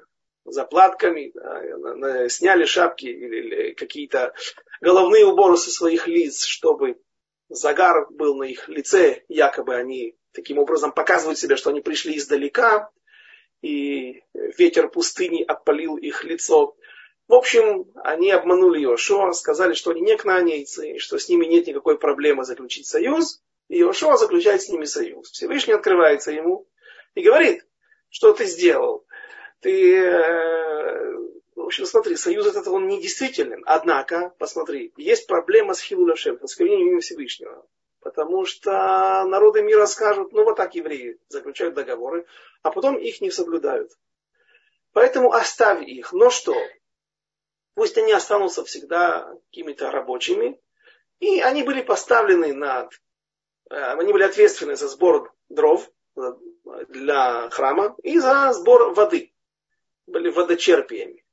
заплатками, 0.44 1.32
сняли 2.28 2.64
шапки 2.64 3.06
или 3.06 3.74
какие-то 3.74 4.32
головные 4.80 5.26
уборы 5.26 5.56
со 5.56 5.70
своих 5.70 6.06
лиц, 6.06 6.44
чтобы 6.44 7.00
загар 7.48 8.06
был 8.10 8.36
на 8.36 8.44
их 8.44 8.68
лице, 8.68 9.24
якобы 9.28 9.74
они 9.74 10.16
таким 10.32 10.58
образом 10.58 10.92
показывают 10.92 11.38
себе, 11.38 11.56
что 11.56 11.70
они 11.70 11.80
пришли 11.80 12.16
издалека, 12.16 12.90
и 13.62 14.22
ветер 14.56 14.88
пустыни 14.88 15.42
опалил 15.42 15.96
их 15.96 16.24
лицо. 16.24 16.76
В 17.30 17.34
общем, 17.34 17.86
они 18.02 18.32
обманули 18.32 18.80
Йошуа, 18.80 19.30
сказали, 19.30 19.74
что 19.74 19.92
они 19.92 20.00
не 20.00 20.16
кнанейцы, 20.16 20.94
и 20.94 20.98
что 20.98 21.16
с 21.16 21.28
ними 21.28 21.46
нет 21.46 21.68
никакой 21.68 21.96
проблемы 21.96 22.44
заключить 22.44 22.88
союз. 22.88 23.40
И 23.68 23.78
Йошуа 23.78 24.16
заключает 24.16 24.62
с 24.62 24.68
ними 24.68 24.84
союз. 24.84 25.30
Всевышний 25.30 25.74
открывается 25.74 26.32
ему 26.32 26.66
и 27.14 27.22
говорит, 27.22 27.64
что 28.08 28.32
ты 28.32 28.46
сделал. 28.46 29.06
Ты 29.60 29.96
э, 29.96 31.14
в 31.54 31.60
общем, 31.66 31.86
смотри, 31.86 32.16
союз 32.16 32.48
этот 32.48 32.66
он 32.66 32.88
недействителен. 32.88 33.62
Однако, 33.64 34.34
посмотри, 34.40 34.92
есть 34.96 35.28
проблема 35.28 35.74
с 35.74 35.80
Хилулашем, 35.80 36.40
с 36.40 36.42
осквернением 36.42 36.98
Всевышнего. 36.98 37.64
Потому 38.00 38.44
что 38.44 38.72
народы 39.24 39.62
мира 39.62 39.86
скажут, 39.86 40.32
ну 40.32 40.42
вот 40.42 40.56
так 40.56 40.74
евреи 40.74 41.20
заключают 41.28 41.76
договоры, 41.76 42.26
а 42.62 42.72
потом 42.72 42.96
их 42.96 43.20
не 43.20 43.30
соблюдают. 43.30 43.92
Поэтому 44.92 45.32
оставь 45.32 45.86
их. 45.86 46.12
Но 46.12 46.30
что? 46.30 46.56
Пусть 47.74 47.96
они 47.98 48.12
останутся 48.12 48.64
всегда 48.64 49.34
какими-то 49.46 49.90
рабочими. 49.90 50.60
И 51.20 51.40
они 51.40 51.62
были 51.62 51.82
поставлены 51.82 52.54
над... 52.54 52.92
Э, 53.70 53.92
они 53.92 54.12
были 54.12 54.24
ответственны 54.24 54.76
за 54.76 54.88
сбор 54.88 55.32
дров 55.48 55.90
для 56.88 57.48
храма 57.50 57.96
и 58.02 58.18
за 58.18 58.52
сбор 58.52 58.92
воды. 58.94 59.32
Были 60.06 60.30
водочерпиями. 60.30 61.24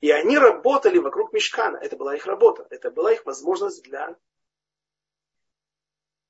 И 0.00 0.10
они 0.10 0.36
работали 0.36 0.98
вокруг 0.98 1.32
мешкана. 1.32 1.78
Это 1.78 1.96
была 1.96 2.14
их 2.14 2.26
работа. 2.26 2.66
Это 2.70 2.90
была 2.90 3.12
их 3.12 3.24
возможность 3.24 3.82
для, 3.82 4.16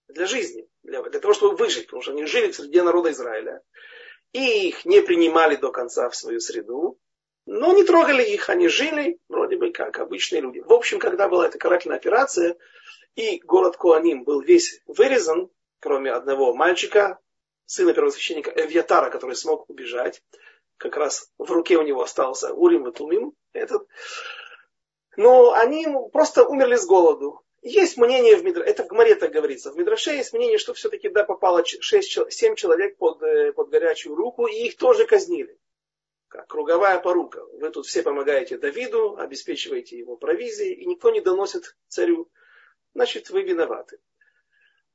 для 0.09 0.27
жизни. 0.27 0.69
Для, 0.83 1.03
для 1.03 1.21
того, 1.21 1.35
чтобы 1.35 1.57
выжить. 1.57 1.87
Потому 1.87 2.03
что 2.03 2.13
они 2.13 2.27
жили 2.27 2.53
в 2.53 2.57
среде 2.57 2.83
народа 2.83 3.11
Израиля. 3.11 3.63
И 4.33 4.69
их 4.69 4.85
не 4.85 5.01
принимали 5.01 5.57
до 5.57 5.73
конца 5.73 6.09
в 6.09 6.17
свою 6.17 6.39
среду. 6.41 6.99
Но 7.47 7.73
не 7.73 7.85
трогали 7.85 8.23
их. 8.23 8.51
Они 8.51 8.69
жили 8.69 9.19
вроде 9.29 9.57
бы 9.57 9.71
как 9.71 9.99
обычные 9.99 10.43
люди. 10.43 10.59
В 10.59 10.73
общем, 10.73 10.99
когда 10.99 11.29
была 11.29 11.47
эта 11.47 11.59
карательная 11.59 11.97
операция, 11.97 12.57
и 13.15 13.39
город 13.39 13.77
Куаним 13.77 14.25
был 14.25 14.41
весь 14.41 14.83
вырезан, 14.87 15.49
кроме 15.81 16.13
одного 16.13 16.55
мальчика, 16.55 17.19
сына 17.65 17.95
первосвященника 17.95 18.51
Эвьятара, 18.51 19.11
который 19.11 19.37
смог 19.37 19.71
убежать, 19.71 20.23
как 20.77 20.97
раз 20.97 21.31
в 21.39 21.51
руке 21.51 21.79
у 21.79 21.83
него 21.83 22.03
остался 22.03 22.53
Урим 22.53 22.89
и 22.89 22.93
Тумим, 22.93 23.33
этот. 23.53 23.87
Но 25.17 25.53
они 25.53 25.87
просто 26.13 26.45
умерли 26.45 26.77
с 26.77 26.85
голоду. 26.85 27.41
Есть 27.63 27.97
мнение 27.97 28.37
в 28.37 28.45
Мидраше, 28.45 28.69
это 28.69 28.85
в 28.85 28.89
Гмаре 28.89 29.15
так 29.15 29.33
говорится, 29.33 29.73
в 29.73 29.77
Мидраше 29.77 30.11
есть 30.11 30.33
мнение, 30.33 30.59
что 30.59 30.75
все-таки 30.75 31.09
да, 31.09 31.25
попало 31.25 31.65
6, 31.65 32.31
7 32.31 32.55
человек 32.55 32.97
под, 32.97 33.23
э, 33.23 33.53
под 33.53 33.71
горячую 33.71 34.15
руку, 34.15 34.47
и 34.47 34.67
их 34.67 34.77
тоже 34.77 35.07
казнили. 35.07 35.59
Как 36.37 36.49
круговая 36.49 36.99
порука. 36.99 37.43
Вы 37.47 37.71
тут 37.71 37.87
все 37.87 38.03
помогаете 38.03 38.59
Давиду, 38.59 39.17
обеспечиваете 39.17 39.97
его 39.97 40.19
провизией, 40.19 40.75
и 40.75 40.85
никто 40.85 41.11
не 41.11 41.23
доносит 41.23 41.79
царю. 41.89 42.31
Значит, 42.95 43.31
вы 43.31 43.43
виноваты. 43.43 44.01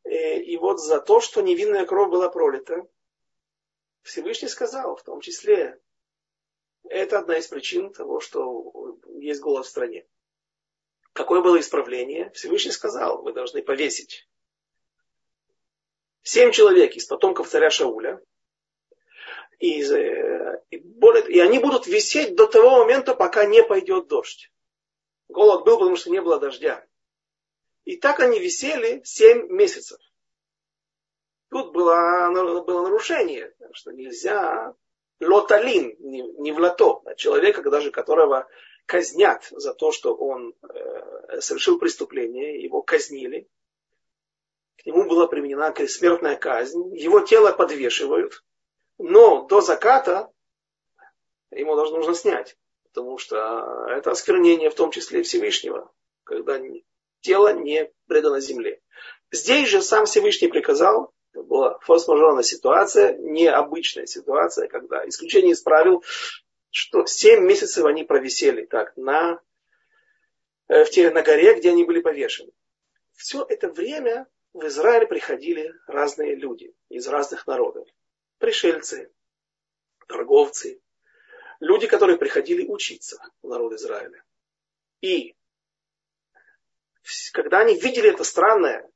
Э, 0.04 0.40
и 0.40 0.56
вот 0.58 0.80
за 0.80 1.02
то, 1.02 1.20
что 1.20 1.42
невинная 1.42 1.88
кровь 1.88 2.12
была 2.12 2.30
пролита, 2.30 2.88
Всевышний 4.04 4.50
сказал, 4.50 4.96
в 4.96 5.02
том 5.02 5.20
числе 5.20 5.80
это 6.84 7.18
одна 7.18 7.40
из 7.40 7.48
причин 7.48 7.92
того, 7.92 8.20
что 8.20 9.00
есть 9.16 9.42
голод 9.42 9.66
в 9.66 9.70
стране. 9.70 10.06
Какое 11.12 11.42
было 11.42 11.60
исправление? 11.60 12.30
Всевышний 12.36 12.72
сказал, 12.72 13.24
вы 13.24 13.34
должны 13.34 13.64
повесить 13.64 14.30
семь 16.22 16.52
человек 16.52 16.96
из 16.96 17.06
потомков 17.06 17.50
царя 17.50 17.72
Шауля. 17.72 18.22
И, 19.62 19.80
и, 20.72 20.78
более, 20.78 21.24
и 21.30 21.40
они 21.40 21.60
будут 21.60 21.86
висеть 21.86 22.36
до 22.36 22.48
того 22.48 22.80
момента, 22.80 23.14
пока 23.14 23.46
не 23.46 23.64
пойдет 23.64 24.08
дождь. 24.08 24.52
Голод 25.30 25.66
был, 25.66 25.78
потому 25.78 25.96
что 25.96 26.10
не 26.10 26.20
было 26.20 26.40
дождя. 26.40 26.84
И 27.86 27.98
так 27.98 28.20
они 28.22 28.40
висели 28.40 29.04
семь 29.04 29.52
месяцев. 29.52 30.00
Тут 31.52 31.74
было, 31.74 32.32
было 32.64 32.82
нарушение, 32.82 33.54
что 33.74 33.92
нельзя 33.92 34.74
лоталин, 35.20 35.96
не, 36.00 36.24
не 36.24 36.52
в 36.52 36.58
лото, 36.58 37.04
а 37.06 37.14
человека, 37.14 37.62
даже 37.70 37.92
которого 37.92 38.48
казнят 38.88 39.48
за 39.52 39.76
то, 39.76 39.92
что 39.92 40.16
он 40.16 40.56
э, 40.64 41.40
совершил 41.40 41.78
преступление, 41.78 42.64
его 42.64 42.82
казнили. 42.82 43.48
К 44.78 44.88
нему 44.88 45.08
была 45.08 45.28
применена 45.28 45.72
смертная 45.88 46.36
казнь, 46.36 46.98
его 46.98 47.20
тело 47.20 47.52
подвешивают, 47.52 48.44
но 49.02 49.46
до 49.46 49.62
заката 49.62 50.32
ему 51.52 51.76
должно 51.76 51.98
нужно 51.98 52.16
снять, 52.16 52.58
потому 52.84 53.18
что 53.18 53.88
это 53.90 54.12
осквернение 54.12 54.70
в 54.70 54.76
том 54.76 54.92
числе 54.92 55.24
Всевышнего, 55.24 55.92
когда 56.24 56.60
тело 57.22 57.54
не 57.54 57.92
предано 58.08 58.40
земле. 58.40 58.82
Здесь 59.32 59.70
же 59.70 59.82
сам 59.82 60.06
Всевышний 60.06 60.48
приказал 60.48 61.14
это 61.34 61.44
была 61.44 61.80
форс-мажорная 61.80 62.44
ситуация, 62.44 63.18
необычная 63.18 64.06
ситуация, 64.06 64.68
когда 64.68 65.08
исключение 65.08 65.54
из 65.54 65.62
правил, 65.62 66.04
что 66.70 67.06
7 67.06 67.44
месяцев 67.44 67.86
они 67.86 68.04
провисели 68.04 68.66
так 68.66 68.96
на, 68.98 69.40
э, 70.68 70.84
в 70.84 70.90
те, 70.90 71.10
на 71.10 71.22
горе, 71.22 71.56
где 71.56 71.70
они 71.70 71.86
были 71.86 72.02
повешены. 72.02 72.52
Все 73.14 73.46
это 73.48 73.70
время 73.70 74.28
в 74.54 74.66
Израиль 74.68 75.08
приходили 75.08 75.74
разные 75.88 76.36
люди 76.36 76.74
из 76.90 77.08
разных 77.08 77.48
народов. 77.48 77.88
Пришельцы, 78.42 79.12
торговцы, 80.08 80.82
люди, 81.60 81.86
которые 81.86 82.18
приходили 82.18 82.66
учиться 82.66 83.24
в 83.44 83.48
народ 83.48 83.74
Израиля. 83.74 84.24
И 85.00 85.36
когда 87.34 87.60
они 87.60 87.76
видели 87.76 88.10
это 88.10 88.24
странное 88.24 88.90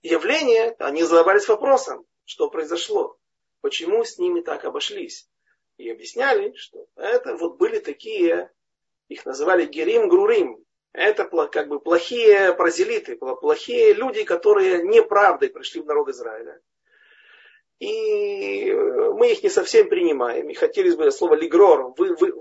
явление, 0.00 0.74
они 0.78 1.02
задавались 1.02 1.48
вопросом, 1.48 2.06
что 2.24 2.48
произошло, 2.48 3.18
почему 3.60 4.04
с 4.04 4.16
ними 4.16 4.40
так 4.40 4.64
обошлись. 4.64 5.28
И 5.76 5.90
объясняли, 5.90 6.54
что 6.54 6.86
это 6.96 7.36
вот 7.36 7.58
были 7.58 7.80
такие, 7.80 8.50
их 9.08 9.26
называли 9.26 9.66
герим 9.66 10.08
грурим, 10.08 10.64
это 10.94 11.26
как 11.26 11.68
бы 11.68 11.78
плохие 11.78 12.54
паразелиты, 12.54 13.16
плохие 13.16 13.92
люди, 13.92 14.24
которые 14.24 14.82
неправдой 14.82 15.50
пришли 15.50 15.82
в 15.82 15.84
народ 15.84 16.08
Израиля. 16.08 16.58
И 17.78 18.72
мы 18.72 19.30
их 19.30 19.42
не 19.42 19.50
совсем 19.50 19.88
принимаем. 19.88 20.48
И 20.48 20.54
хотелось 20.54 20.96
бы 20.96 21.10
слово 21.12 21.34
лигрор, 21.34 21.94
вы, 21.96 22.14
вы, 22.16 22.34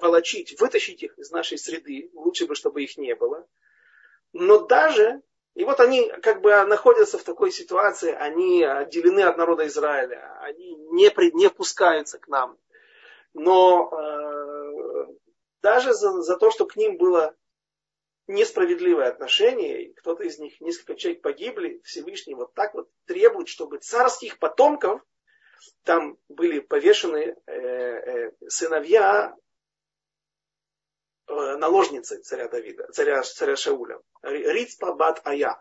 волочить, 0.00 0.58
вытащить 0.60 1.02
их 1.02 1.18
из 1.18 1.30
нашей 1.30 1.58
среды. 1.58 2.10
Лучше 2.14 2.46
бы, 2.46 2.54
чтобы 2.54 2.82
их 2.84 2.96
не 2.96 3.14
было. 3.16 3.46
Но 4.32 4.66
даже, 4.66 5.20
и 5.54 5.64
вот 5.64 5.80
они 5.80 6.08
как 6.22 6.42
бы 6.42 6.50
находятся 6.64 7.18
в 7.18 7.24
такой 7.24 7.50
ситуации, 7.50 8.12
они 8.12 8.62
отделены 8.62 9.22
от 9.22 9.36
народа 9.36 9.66
Израиля, 9.66 10.38
они 10.42 10.76
не, 10.92 11.10
не 11.34 11.50
пускаются 11.50 12.18
к 12.18 12.28
нам. 12.28 12.56
Но 13.34 13.90
э, 13.90 15.06
даже 15.60 15.92
за, 15.92 16.22
за 16.22 16.36
то, 16.36 16.50
что 16.50 16.66
к 16.66 16.76
ним 16.76 16.98
было 16.98 17.34
несправедливое 18.28 19.08
отношение, 19.08 19.84
и 19.84 19.94
кто-то 19.94 20.22
из 20.22 20.38
них, 20.38 20.60
несколько 20.60 20.94
человек 20.94 21.22
погибли, 21.22 21.80
Всевышний 21.82 22.34
вот 22.34 22.54
так 22.54 22.74
вот 22.74 22.88
требует, 23.06 23.48
чтобы 23.48 23.78
царских 23.78 24.38
потомков, 24.38 25.00
там 25.82 26.18
были 26.28 26.60
повешены 26.60 27.36
э, 27.46 27.52
э, 27.52 28.32
сыновья 28.48 29.34
э, 31.26 31.56
наложницы 31.56 32.20
царя 32.20 32.48
Давида, 32.48 32.92
царя, 32.92 33.22
царя 33.22 33.56
Шауля, 33.56 34.00
Рицпа 34.22 34.94
Бат 34.94 35.26
Ая. 35.26 35.60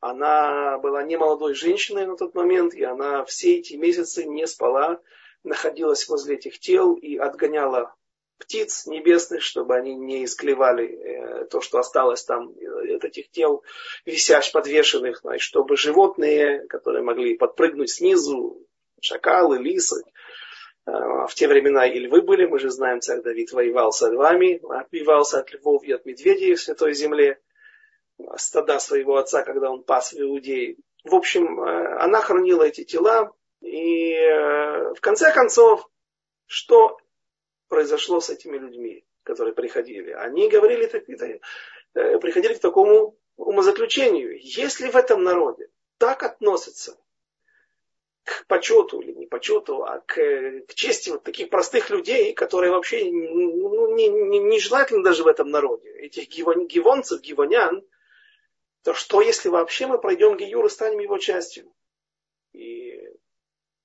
Она 0.00 0.78
была 0.78 1.02
не 1.02 1.16
молодой 1.16 1.54
женщиной 1.54 2.06
на 2.06 2.16
тот 2.16 2.34
момент, 2.34 2.74
и 2.74 2.82
она 2.82 3.24
все 3.24 3.58
эти 3.58 3.74
месяцы 3.74 4.24
не 4.24 4.46
спала, 4.46 5.00
находилась 5.44 6.08
возле 6.08 6.36
этих 6.36 6.58
тел 6.58 6.94
и 6.94 7.16
отгоняла 7.16 7.94
птиц 8.42 8.86
небесных, 8.86 9.42
чтобы 9.42 9.76
они 9.76 9.94
не 9.94 10.24
исклевали 10.24 10.86
э, 10.86 11.44
то, 11.46 11.60
что 11.60 11.78
осталось 11.78 12.24
там 12.24 12.50
э, 12.50 12.96
от 12.96 13.04
этих 13.04 13.30
тел, 13.30 13.62
висящих, 14.04 14.52
подвешенных, 14.52 15.20
значит, 15.20 15.42
чтобы 15.42 15.76
животные, 15.76 16.66
которые 16.66 17.04
могли 17.04 17.36
подпрыгнуть 17.36 17.90
снизу, 17.90 18.66
шакалы, 19.00 19.58
лисы, 19.58 20.02
э, 20.86 20.90
в 20.90 21.30
те 21.34 21.46
времена 21.46 21.86
и 21.86 21.98
львы 22.00 22.22
были, 22.22 22.46
мы 22.46 22.58
же 22.58 22.70
знаем, 22.70 23.00
царь 23.00 23.22
Давид 23.22 23.52
воевал 23.52 23.92
со 23.92 24.10
львами, 24.10 24.60
отбивался 24.80 25.40
от 25.40 25.52
львов 25.52 25.84
и 25.84 25.92
от 25.92 26.04
медведей 26.04 26.54
в 26.54 26.60
Святой 26.60 26.94
Земле, 26.94 27.40
стада 28.36 28.78
своего 28.78 29.16
отца, 29.16 29.42
когда 29.42 29.70
он 29.70 29.84
пас 29.84 30.12
в 30.12 30.20
Иудее. 30.20 30.76
В 31.04 31.14
общем, 31.14 31.60
она 31.60 32.20
хранила 32.20 32.62
эти 32.62 32.84
тела, 32.84 33.32
и 33.60 34.14
в 34.94 35.00
конце 35.00 35.32
концов, 35.32 35.88
что 36.46 36.98
произошло 37.72 38.20
с 38.20 38.28
этими 38.28 38.58
людьми, 38.58 39.02
которые 39.22 39.54
приходили. 39.54 40.10
Они 40.10 40.50
говорили, 40.50 40.84
э, 41.94 42.18
приходили 42.18 42.52
к 42.52 42.58
такому 42.60 43.16
умозаключению. 43.36 44.38
Если 44.42 44.90
в 44.90 44.94
этом 44.94 45.22
народе 45.22 45.70
так 45.96 46.22
относятся 46.22 46.98
к 48.24 48.46
почету 48.46 49.00
или 49.00 49.12
не 49.12 49.26
почету, 49.26 49.84
а 49.84 50.00
к, 50.00 50.14
к 50.68 50.74
чести 50.74 51.08
вот 51.08 51.22
таких 51.22 51.48
простых 51.48 51.88
людей, 51.88 52.34
которые 52.34 52.72
вообще 52.72 53.10
ну, 53.10 53.94
не, 53.94 54.08
не, 54.08 54.38
не 54.38 54.60
желательно 54.60 55.02
даже 55.02 55.22
в 55.24 55.26
этом 55.26 55.48
народе, 55.48 55.88
этих 55.92 56.28
гивон, 56.28 56.66
гивонцев, 56.66 57.22
гивонян, 57.22 57.82
то 58.82 58.92
что 58.92 59.22
если 59.22 59.48
вообще 59.48 59.86
мы 59.86 59.98
пройдем 59.98 60.36
Гиюр 60.36 60.66
и 60.66 60.68
станем 60.68 60.98
его 60.98 61.16
частью? 61.16 61.72
И 62.52 62.81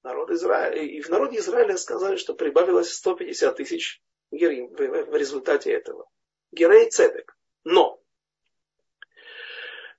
народ 0.04 0.32
Израиля, 0.32 0.82
и 0.82 1.02
в 1.02 1.10
народе 1.10 1.40
Израиля 1.40 1.78
сказали, 1.78 2.16
что 2.16 2.34
прибавилось 2.34 2.94
150 2.94 3.56
тысяч 3.56 4.02
герим 4.32 4.70
в, 4.74 5.16
результате 5.16 5.72
этого. 5.72 6.08
Герей 6.52 6.90
Цедек. 6.90 7.38
Но 7.64 8.00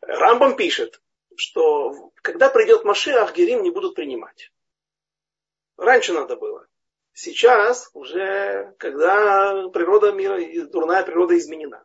Рамбам 0.00 0.56
пишет, 0.56 1.00
что 1.37 2.12
когда 2.22 2.48
придет 2.48 2.84
Машиах, 2.84 3.34
герим 3.34 3.62
не 3.62 3.70
будут 3.70 3.94
принимать. 3.94 4.50
Раньше 5.76 6.12
надо 6.12 6.37
было. 6.37 6.66
Сейчас 7.12 7.90
уже, 7.94 8.74
когда 8.78 9.68
природа 9.68 10.12
мира, 10.12 10.38
дурная 10.66 11.04
природа 11.04 11.37
изменена. 11.37 11.84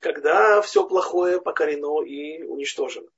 Когда 0.00 0.60
все 0.62 0.86
плохое 0.86 1.40
покорено 1.40 2.02
и 2.02 2.42
уничтожено. 2.42 3.08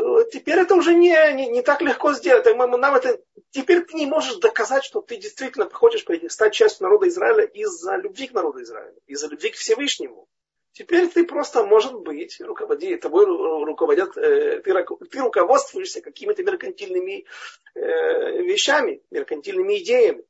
Э, 0.00 0.24
теперь 0.30 0.58
это 0.58 0.74
уже 0.74 0.94
не, 0.94 1.14
не, 1.34 1.48
не 1.48 1.62
так 1.62 1.82
легко 1.82 2.12
сделать. 2.12 2.46
Нам 2.46 2.94
это, 2.94 3.20
теперь 3.50 3.84
ты 3.84 3.96
не 3.96 4.06
можешь 4.06 4.36
доказать, 4.36 4.84
что 4.84 5.00
ты 5.00 5.16
действительно 5.16 5.68
хочешь 5.70 6.04
стать 6.28 6.54
частью 6.54 6.84
народа 6.84 7.08
Израиля 7.08 7.44
из-за 7.44 7.96
любви 7.96 8.28
к 8.28 8.32
народу 8.32 8.62
Израиля, 8.62 8.96
из-за 9.06 9.28
любви 9.28 9.50
к 9.50 9.56
Всевышнему. 9.56 10.28
Теперь 10.72 11.08
ты 11.08 11.26
просто, 11.26 11.64
может 11.64 11.94
быть, 11.94 12.40
руководи, 12.40 12.96
тобой 12.96 13.26
руководят, 13.26 14.16
э, 14.16 14.60
ты, 14.60 14.72
ты 15.10 15.20
руководствуешься 15.20 16.00
какими-то 16.00 16.42
меркантильными 16.42 17.26
э, 17.74 18.42
вещами, 18.42 19.02
меркантильными 19.10 19.78
идеями. 19.82 20.24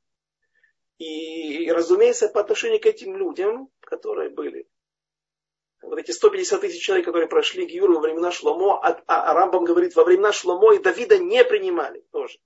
И, 0.98 1.64
и, 1.64 1.70
разумеется, 1.70 2.28
по 2.28 2.40
отношению 2.40 2.80
к 2.80 2.87
этим 2.87 3.16
людям, 3.16 3.68
которые 3.80 4.30
были 4.30 4.66
вот 5.82 5.98
эти 5.98 6.10
150 6.10 6.60
тысяч 6.60 6.82
человек, 6.82 7.06
которые 7.06 7.28
прошли 7.28 7.66
Гиюр 7.66 7.90
во 7.92 8.00
времена 8.00 8.30
Шломо, 8.30 8.80
а, 8.82 9.02
а 9.06 9.34
Рамбам 9.34 9.64
говорит, 9.64 9.94
во 9.94 10.04
времена 10.04 10.32
Шломо 10.32 10.74
и 10.74 10.78
Давида 10.78 11.18
не 11.18 11.44
принимали 11.44 12.04
тоже. 12.12 12.38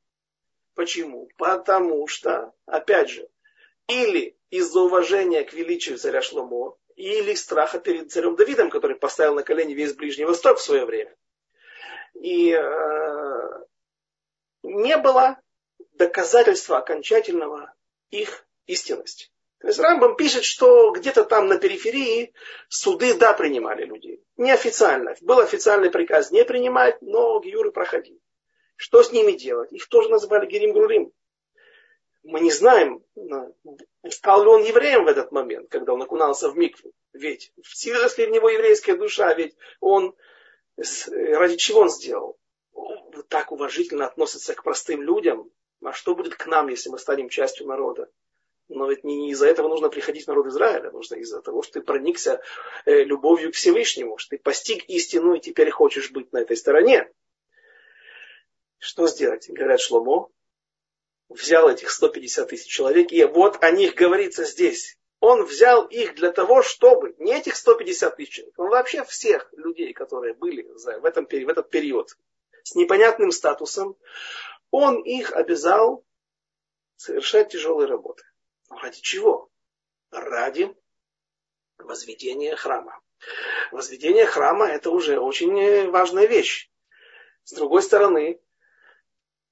Почему? 0.75 1.29
Потому 1.37 2.07
что, 2.07 2.53
опять 2.67 3.11
же, 3.11 3.29
или 3.89 4.37
из-за 4.51 4.81
уважения 4.81 5.45
к 5.45 5.53
величию 5.53 5.99
царя 5.99 6.23
Шломо, 6.23 6.77
или 6.97 7.35
страха 7.35 7.81
перед 7.81 8.13
царем 8.13 8.37
Давидом, 8.37 8.71
который 8.71 8.97
поставил 8.97 9.35
на 9.35 9.43
колени 9.43 9.75
весь 9.75 9.95
Ближний 9.95 10.25
Восток 10.25 10.59
в 10.59 10.63
свое 10.63 10.85
время. 10.85 11.15
И 12.15 12.53
э, 12.53 13.65
не 14.63 14.97
было 14.97 15.41
доказательства 15.93 16.79
окончательного 16.79 17.75
их 18.11 18.47
истинности. 18.67 19.31
То 19.65 19.69
есть 19.69 19.81
Рамбам 19.81 20.15
пишет, 20.15 20.45
что 20.45 20.91
где-то 20.91 21.25
там 21.25 21.47
на 21.47 21.57
периферии 21.57 22.35
суды, 22.69 23.15
да, 23.15 23.33
принимали 23.33 23.87
людей. 23.87 24.23
Неофициально. 24.37 25.15
Был 25.23 25.39
официальный 25.39 25.91
приказ 25.91 26.31
не 26.31 26.45
принимать, 26.45 27.01
но 27.01 27.41
гиюры 27.41 27.73
проходили. 27.73 28.21
Что 28.77 29.03
с 29.03 29.11
ними 29.11 29.33
делать? 29.33 29.73
Их 29.73 29.89
тоже 29.89 30.11
называли 30.11 30.45
Герим 30.45 30.75
Грурим. 30.75 31.13
Мы 32.25 32.41
не 32.41 32.51
знаем, 32.51 33.03
стал 34.11 34.43
ли 34.43 34.51
он 34.51 34.65
евреем 34.65 35.07
в 35.07 35.09
этот 35.09 35.33
момент, 35.33 35.71
когда 35.71 35.95
он 35.95 36.03
окунался 36.03 36.51
в 36.51 36.59
микву. 36.59 36.93
Ведь 37.15 37.51
вселилась 37.63 38.19
ли 38.19 38.27
в 38.27 38.33
него 38.33 38.51
еврейская 38.51 38.97
душа, 38.97 39.33
ведь 39.33 39.57
он, 39.81 40.15
ради 40.77 41.57
чего 41.57 41.81
он 41.81 41.89
сделал? 41.89 42.39
Так 43.29 43.51
уважительно 43.51 44.05
относится 44.05 44.53
к 44.53 44.63
простым 44.63 45.01
людям. 45.01 45.51
А 45.83 45.95
что 45.95 46.15
будет 46.15 46.35
к 46.35 46.45
нам, 46.45 46.69
если 46.69 46.91
мы 46.91 46.99
станем 46.99 47.31
частью 47.31 47.67
народа? 47.67 48.11
Но 48.69 48.89
ведь 48.89 49.05
не 49.05 49.31
из-за 49.31 49.47
этого 49.47 49.69
нужно 49.69 49.91
приходить 49.91 50.25
в 50.25 50.29
народ 50.29 50.47
Израиля, 50.47 50.91
нужно 50.91 51.17
из-за 51.17 51.43
того, 51.43 51.63
что 51.63 51.75
ты 51.75 51.81
проникся 51.83 52.41
э, 52.87 53.05
любовью 53.05 53.53
к 53.53 53.55
Всевышнему, 53.55 54.17
что 54.17 54.31
ты 54.31 54.39
постиг 54.43 54.85
истину 54.89 55.35
и 55.35 55.41
теперь 55.41 55.71
хочешь 55.71 56.11
быть 56.11 56.33
на 56.33 56.39
этой 56.39 56.57
стороне. 56.57 57.11
Что 58.79 59.07
сделать? 59.07 59.49
Говорят, 59.49 59.81
Шломо 59.81 60.31
взял 61.29 61.69
этих 61.69 61.91
150 61.91 62.49
тысяч 62.49 62.71
человек, 62.71 63.13
и 63.13 63.25
вот 63.25 63.63
о 63.63 63.71
них 63.71 63.95
говорится 63.95 64.45
здесь. 64.45 64.99
Он 65.21 65.45
взял 65.45 65.87
их 65.87 66.15
для 66.15 66.31
того, 66.33 66.63
чтобы, 66.63 67.15
не 67.19 67.35
этих 67.35 67.57
150 67.57 68.17
тысяч 68.17 68.35
человек, 68.35 68.59
он 68.59 68.69
вообще 68.69 69.05
всех 69.05 69.49
людей, 69.53 69.93
которые 69.93 70.35
были 70.35 70.63
в, 70.63 71.05
этом, 71.05 71.27
в 71.27 71.49
этот 71.49 71.71
период 71.71 72.17
с 72.63 72.75
непонятным 72.75 73.31
статусом, 73.31 73.97
он 74.71 75.03
их 75.03 75.33
обязал 75.33 76.05
совершать 76.97 77.53
тяжелые 77.53 77.89
работы. 77.89 78.25
Ради 78.71 79.01
чего? 79.01 79.51
Ради 80.11 80.75
возведения 81.79 82.57
храма. 82.57 83.01
Возведение 83.73 84.27
храма 84.27 84.67
это 84.67 84.91
уже 84.91 85.19
очень 85.19 85.91
важная 85.91 86.27
вещь. 86.27 86.71
С 87.45 87.53
другой 87.53 87.83
стороны, 87.83 88.41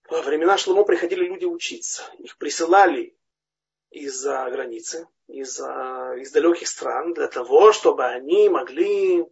во 0.08 0.22
времена 0.22 0.58
Шломо 0.58 0.84
приходили 0.84 1.24
люди 1.24 1.44
учиться. 1.44 2.04
Их 2.18 2.36
присылали 2.38 3.16
из-за 3.90 4.48
границы, 4.50 5.08
из, 5.26 5.58
из 5.58 6.32
далеких 6.32 6.68
стран, 6.68 7.14
для 7.14 7.28
того, 7.28 7.72
чтобы 7.72 8.04
они 8.04 8.48
могли 8.48 9.26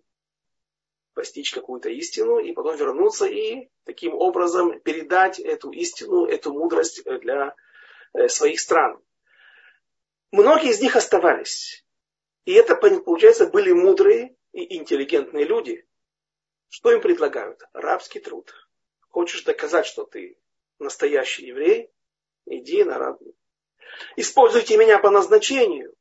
постичь 1.14 1.52
какую-то 1.52 1.88
истину 1.90 2.38
и 2.38 2.52
потом 2.52 2.76
вернуться 2.76 3.26
и 3.26 3.68
таким 3.84 4.14
образом 4.14 4.80
передать 4.80 5.38
эту 5.38 5.70
истину, 5.70 6.24
эту 6.24 6.52
мудрость 6.52 7.04
для 7.04 7.54
э, 8.14 8.28
своих 8.28 8.60
стран. 8.60 9.02
Многие 10.32 10.70
из 10.70 10.80
них 10.80 10.96
оставались. 10.96 11.84
И 12.44 12.52
это, 12.52 12.74
получается, 12.74 13.46
были 13.46 13.72
мудрые 13.72 14.36
и 14.52 14.76
интеллигентные 14.76 15.44
люди. 15.44 15.86
Что 16.68 16.92
им 16.92 17.00
предлагают? 17.00 17.62
Рабский 17.72 18.20
труд. 18.20 18.52
Хочешь 19.08 19.42
доказать, 19.42 19.86
что 19.86 20.04
ты 20.04 20.38
настоящий 20.78 21.46
еврей? 21.46 21.90
Иди 22.46 22.84
на 22.84 22.98
раб. 22.98 23.20
Используйте 24.16 24.76
меня 24.76 24.98
по 24.98 25.10
назначению. 25.10 25.94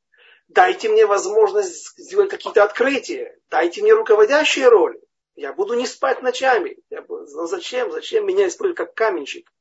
Дайте 0.48 0.90
мне 0.90 1.06
возможность 1.06 1.98
сделать 1.98 2.30
какие-то 2.30 2.64
открытия. 2.64 3.40
Дайте 3.50 3.82
мне 3.82 3.94
руководящие 3.94 4.68
роли. 4.68 5.00
Я 5.36 5.54
буду 5.54 5.76
не 5.76 5.86
спать 5.86 6.22
ночами. 6.22 6.78
Я 6.90 7.02
буду, 7.02 7.26
ну 7.32 7.46
зачем? 7.46 7.92
Зачем 7.92 8.26
меня 8.26 8.48
использовать 8.48 8.78
как 8.78 8.94
каменщик? 8.94 9.52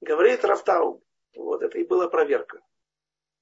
Говорит 0.00 0.44
Рафтау. 0.44 1.02
Вот 1.34 1.62
это 1.62 1.78
и 1.78 1.84
была 1.84 2.08
проверка. 2.08 2.60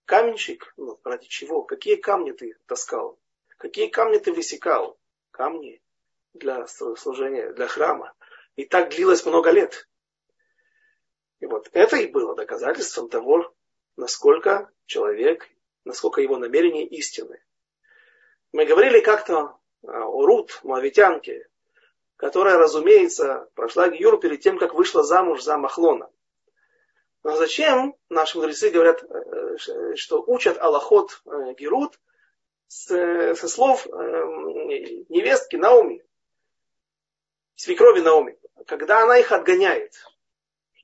Каменщик, 0.07 0.73
ну, 0.77 1.01
ради 1.03 1.27
чего? 1.27 1.63
Какие 1.63 1.97
камни 1.97 2.31
ты 2.31 2.57
таскал? 2.67 3.19
Какие 3.59 3.89
камни 3.89 4.19
ты 4.19 4.33
высекал? 4.33 4.99
Камни 5.33 5.83
для 6.33 6.67
служения, 6.69 7.53
для 7.53 7.67
храма. 7.67 8.15
И 8.55 8.65
так 8.65 8.91
длилось 8.91 9.27
много 9.27 9.51
лет. 9.51 9.89
И 11.41 11.47
вот 11.47 11.69
это 11.73 11.97
и 11.97 12.07
было 12.07 12.37
доказательством 12.37 13.09
того, 13.09 13.53
насколько 13.97 14.71
человек, 14.87 15.49
насколько 15.85 16.21
его 16.21 16.39
намерения 16.39 16.87
истинны. 16.87 17.43
Мы 18.53 18.65
говорили 18.65 19.01
как-то 19.01 19.59
о 19.83 20.25
Рут, 20.25 20.61
моавитянке, 20.63 21.49
которая, 22.15 22.59
разумеется, 22.59 23.51
прошла 23.55 23.89
Гиюр 23.89 24.21
перед 24.21 24.41
тем, 24.41 24.59
как 24.59 24.75
вышла 24.75 25.03
замуж 25.03 25.43
за 25.43 25.59
Махлона. 25.59 26.11
Но 27.27 27.35
зачем 27.35 27.97
наши 28.09 28.39
мудрецы 28.39 28.71
говорят, 28.71 29.03
э, 29.03 29.97
что 29.97 30.23
учат 30.23 30.59
Аллахот 30.59 31.23
э, 31.25 31.55
Герут 31.59 31.99
со 32.69 33.49
слов 33.49 33.85
э, 33.85 33.91
невестки 35.09 35.57
Науми, 35.57 36.05
свекрови 37.57 37.99
Науми, 37.99 38.39
когда 38.69 39.03
она 39.03 39.19
их 39.19 39.33
отгоняет. 39.33 39.95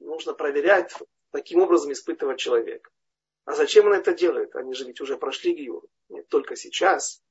Нужно 0.00 0.34
проверять, 0.34 0.92
таким 1.30 1.60
образом 1.60 1.92
испытывать 1.92 2.40
человека. 2.40 2.90
А 3.44 3.52
зачем 3.52 3.86
она 3.86 3.98
это 3.98 4.12
делает? 4.12 4.56
Они 4.56 4.74
же 4.74 4.84
ведь 4.84 5.00
уже 5.00 5.16
прошли 5.16 5.54
Гиюр. 5.54 5.84
Не 6.08 6.24
только 6.24 6.56
сейчас, 6.56 7.22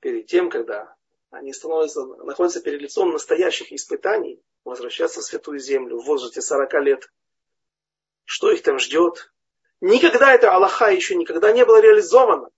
перед 0.00 0.26
тем, 0.26 0.48
когда 0.48 0.96
они 1.28 1.52
становятся, 1.52 2.02
находятся 2.06 2.62
перед 2.62 2.80
лицом 2.80 3.10
настоящих 3.10 3.72
испытаний, 3.72 4.42
возвращаться 4.64 5.20
в 5.20 5.24
Святую 5.24 5.58
Землю 5.58 5.98
в 5.98 6.06
возрасте 6.06 6.40
40 6.40 6.72
лет– 6.82 7.12
что 8.28 8.50
их 8.50 8.62
там 8.62 8.78
ждет. 8.78 9.32
Никогда 9.80 10.34
это 10.34 10.52
Аллаха 10.52 10.90
еще 10.90 11.14
никогда 11.14 11.50
не 11.50 11.64
было 11.64 11.80
реализовано. 11.80 12.50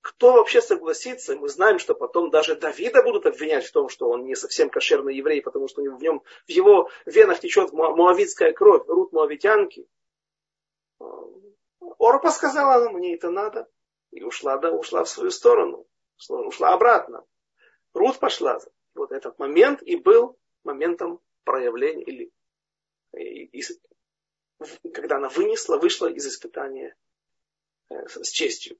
Кто 0.00 0.32
вообще 0.32 0.60
согласится? 0.60 1.36
Мы 1.36 1.48
знаем, 1.48 1.78
что 1.78 1.94
потом 1.94 2.30
даже 2.30 2.56
Давида 2.56 3.04
будут 3.04 3.24
обвинять 3.24 3.64
в 3.64 3.70
том, 3.70 3.88
что 3.88 4.10
он 4.10 4.24
не 4.24 4.34
совсем 4.34 4.70
кошерный 4.70 5.14
еврей, 5.14 5.40
потому 5.40 5.68
что 5.68 5.82
в 5.82 6.02
нем, 6.02 6.24
в 6.46 6.50
его 6.50 6.90
венах 7.06 7.38
течет 7.38 7.72
муавитская 7.72 8.52
кровь, 8.52 8.88
рут 8.88 9.12
муавитянки. 9.12 9.86
Орпа 11.98 12.30
сказала, 12.32 12.90
мне 12.90 13.14
это 13.14 13.30
надо. 13.30 13.68
И 14.10 14.24
ушла, 14.24 14.58
да, 14.58 14.72
ушла 14.72 15.04
в 15.04 15.08
свою 15.08 15.30
сторону. 15.30 15.86
Ушла 16.28 16.74
обратно. 16.74 17.24
Рут 17.92 18.18
пошла. 18.18 18.58
Вот 18.96 19.12
этот 19.12 19.38
момент 19.38 19.80
и 19.80 19.94
был 19.94 20.36
моментом 20.64 21.20
проявления 21.44 22.02
или 22.02 22.32
когда 24.92 25.16
она 25.16 25.28
вынесла, 25.28 25.78
вышла 25.78 26.06
из 26.06 26.26
испытания 26.26 26.96
э, 27.90 28.08
с 28.08 28.30
честью. 28.30 28.78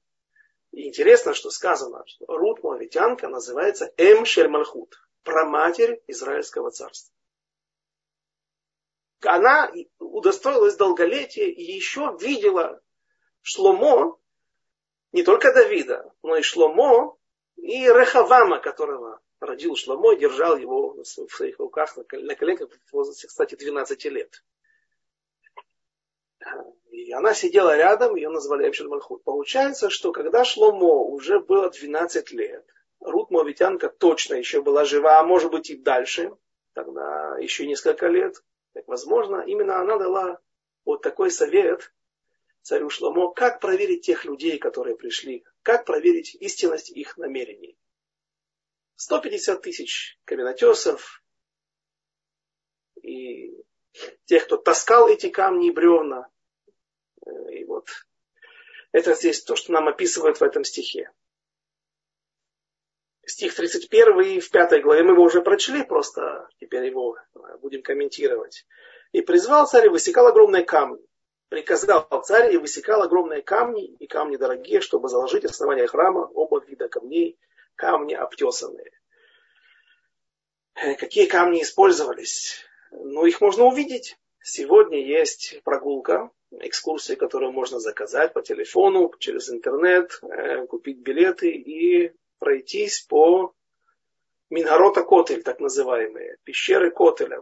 И 0.71 0.87
интересно, 0.87 1.33
что 1.33 1.49
сказано, 1.49 2.03
что 2.05 2.25
Рут 2.27 2.63
Моавитянка 2.63 3.27
называется 3.27 3.93
Эм 3.97 4.25
Шельмальхут, 4.25 4.97
праматерь 5.23 6.01
Израильского 6.07 6.71
царства. 6.71 7.13
Она 9.21 9.71
удостоилась 9.99 10.75
долголетия 10.75 11.47
и 11.47 11.63
еще 11.63 12.15
видела 12.19 12.81
Шломо, 13.41 14.19
не 15.11 15.23
только 15.23 15.53
Давида, 15.53 16.13
но 16.21 16.35
и 16.35 16.41
Шломо, 16.41 17.17
и 17.55 17.85
Рехавама, 17.85 18.59
которого 18.59 19.21
родил 19.39 19.75
Шломо, 19.75 20.15
держал 20.15 20.57
его 20.57 20.93
в 20.93 21.05
своих 21.05 21.57
руках 21.59 21.95
на 22.11 22.35
коленках 22.35 22.69
в 22.69 22.93
возрасте, 22.93 23.27
кстати, 23.27 23.55
12 23.55 24.05
лет. 24.05 24.43
И 26.91 27.11
она 27.11 27.33
сидела 27.33 27.75
рядом, 27.75 28.15
ее 28.15 28.29
назвали 28.29 28.67
Эпшин 28.67 28.87
Мальхут. 28.87 29.23
Получается, 29.23 29.89
что 29.89 30.11
когда 30.11 30.43
Шломо 30.43 31.03
уже 31.03 31.39
было 31.39 31.69
12 31.69 32.31
лет, 32.31 32.65
Рут 32.99 33.29
Мовитянка 33.29 33.89
точно 33.89 34.35
еще 34.35 34.61
была 34.61 34.85
жива, 34.85 35.19
а 35.19 35.23
может 35.23 35.51
быть 35.51 35.69
и 35.69 35.75
дальше, 35.75 36.31
тогда 36.73 37.37
еще 37.39 37.67
несколько 37.67 38.07
лет, 38.07 38.35
так 38.73 38.87
возможно, 38.87 39.43
именно 39.45 39.79
она 39.79 39.97
дала 39.97 40.39
вот 40.83 41.01
такой 41.01 41.31
совет 41.31 41.93
царю 42.61 42.89
Шломо, 42.89 43.31
как 43.31 43.59
проверить 43.59 44.05
тех 44.05 44.25
людей, 44.25 44.57
которые 44.57 44.95
пришли, 44.95 45.43
как 45.61 45.85
проверить 45.85 46.35
истинность 46.35 46.89
их 46.89 47.17
намерений. 47.17 47.77
150 48.95 49.61
тысяч 49.61 50.19
каменотесов 50.25 51.21
и 53.03 53.63
тех, 54.25 54.45
кто 54.45 54.57
таскал 54.57 55.07
эти 55.07 55.29
камни 55.29 55.67
и 55.67 55.71
бревна, 55.71 56.27
вот 57.85 58.05
это 58.91 59.13
здесь 59.13 59.43
то, 59.43 59.55
что 59.55 59.71
нам 59.73 59.87
описывают 59.87 60.39
в 60.39 60.43
этом 60.43 60.63
стихе. 60.63 61.11
Стих 63.25 63.55
31 63.55 64.39
в 64.39 64.49
пятой 64.51 64.81
главе 64.81 65.03
мы 65.03 65.13
его 65.13 65.23
уже 65.23 65.41
прочли, 65.41 65.83
просто 65.83 66.47
теперь 66.59 66.85
его 66.85 67.17
будем 67.61 67.81
комментировать. 67.81 68.65
И 69.11 69.21
призвал 69.21 69.67
царь 69.67 69.87
и 69.87 69.89
высекал 69.89 70.27
огромные 70.27 70.63
камни. 70.63 71.03
Приказал 71.49 72.07
царь 72.23 72.53
и 72.53 72.57
высекал 72.57 73.01
огромные 73.01 73.41
камни 73.41 73.85
и 73.85 74.07
камни 74.07 74.37
дорогие, 74.37 74.81
чтобы 74.81 75.09
заложить 75.09 75.45
основание 75.45 75.87
храма, 75.87 76.29
оба 76.33 76.63
вида 76.63 76.87
камней, 76.87 77.39
камни 77.75 78.13
обтесанные. 78.13 78.91
Э, 80.75 80.95
какие 80.95 81.25
камни 81.25 81.61
использовались? 81.61 82.65
Ну, 82.91 83.25
их 83.25 83.41
можно 83.41 83.65
увидеть. 83.65 84.17
Сегодня 84.41 85.03
есть 85.03 85.61
прогулка 85.63 86.29
экскурсии, 86.61 87.15
которую 87.15 87.51
можно 87.51 87.79
заказать 87.79 88.33
по 88.33 88.41
телефону, 88.41 89.11
через 89.19 89.49
интернет, 89.49 90.19
э, 90.23 90.65
купить 90.67 90.99
билеты 90.99 91.49
и 91.49 92.13
пройтись 92.39 93.01
по 93.01 93.53
Мингарота 94.49 95.03
Котель, 95.03 95.43
так 95.43 95.59
называемые, 95.59 96.37
пещеры 96.43 96.91
Котеля, 96.91 97.41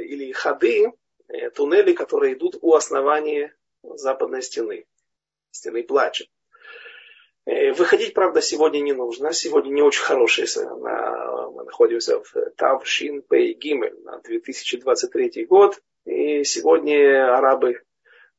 или 0.00 0.32
ходы, 0.32 0.92
э, 1.28 1.50
туннели, 1.50 1.92
которые 1.92 2.34
идут 2.34 2.56
у 2.60 2.74
основания 2.74 3.54
западной 3.82 4.42
стены, 4.42 4.86
стены 5.50 5.82
плача. 5.84 6.26
Э, 7.44 7.72
выходить, 7.72 8.14
правда, 8.14 8.40
сегодня 8.40 8.80
не 8.80 8.92
нужно. 8.92 9.32
Сегодня 9.32 9.70
не 9.70 9.82
очень 9.82 10.02
хороший. 10.02 10.46
Мы 10.64 11.64
находимся 11.64 12.20
в 12.22 12.50
Тавшин 12.56 13.22
Пей 13.22 13.54
Гимель 13.54 13.98
на 14.02 14.18
2023 14.18 15.46
год. 15.46 15.80
И 16.04 16.44
сегодня 16.44 17.36
арабы 17.36 17.82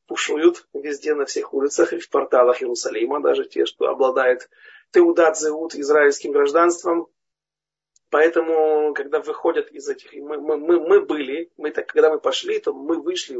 пушуют 0.06 0.66
везде 0.72 1.14
на 1.14 1.24
всех 1.26 1.54
улицах 1.54 1.92
и 1.92 1.98
в 1.98 2.08
порталах 2.10 2.62
Иерусалима, 2.62 3.20
даже 3.20 3.44
те, 3.44 3.66
что 3.66 3.86
обладают 3.86 4.48
Теудат 4.92 5.38
Зеут 5.38 5.74
израильским 5.74 6.32
гражданством. 6.32 7.08
Поэтому, 8.10 8.94
когда 8.94 9.18
выходят 9.18 9.72
из 9.72 9.88
этих, 9.88 10.12
мы, 10.14 10.38
мы, 10.40 10.56
мы, 10.56 10.78
мы 10.78 11.00
были, 11.00 11.50
мы 11.56 11.72
так, 11.72 11.86
когда 11.86 12.10
мы 12.10 12.20
пошли, 12.20 12.60
то 12.60 12.72
мы 12.72 13.00
вышли 13.00 13.36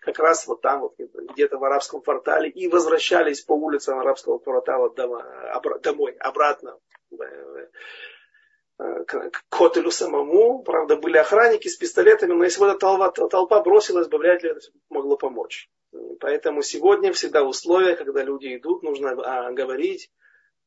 как 0.00 0.18
раз 0.18 0.48
вот 0.48 0.62
там, 0.62 0.80
вот, 0.80 0.94
где-то 0.98 1.58
в 1.58 1.64
арабском 1.64 2.00
квартале, 2.00 2.50
и 2.50 2.66
возвращались 2.66 3.42
по 3.42 3.52
улицам 3.52 4.00
арабского 4.00 4.38
квартала 4.38 4.92
домой, 4.92 6.12
обратно 6.18 6.76
к 8.78 9.44
Котелю 9.48 9.90
самому. 9.90 10.62
Правда, 10.62 10.96
были 10.96 11.18
охранники 11.18 11.68
с 11.68 11.76
пистолетами, 11.76 12.32
но 12.32 12.44
если 12.44 12.60
бы 12.60 12.66
эта 12.66 12.78
толпа, 12.78 13.10
толпа 13.10 13.62
бросилась 13.62 14.08
бы, 14.08 14.18
вряд 14.18 14.42
ли 14.42 14.50
это 14.50 14.60
могло 14.90 15.16
помочь. 15.16 15.70
Поэтому 16.20 16.62
сегодня 16.62 17.12
всегда 17.12 17.44
условия, 17.44 17.96
когда 17.96 18.22
люди 18.22 18.56
идут, 18.56 18.82
нужно 18.82 19.10
а, 19.10 19.52
говорить 19.52 20.10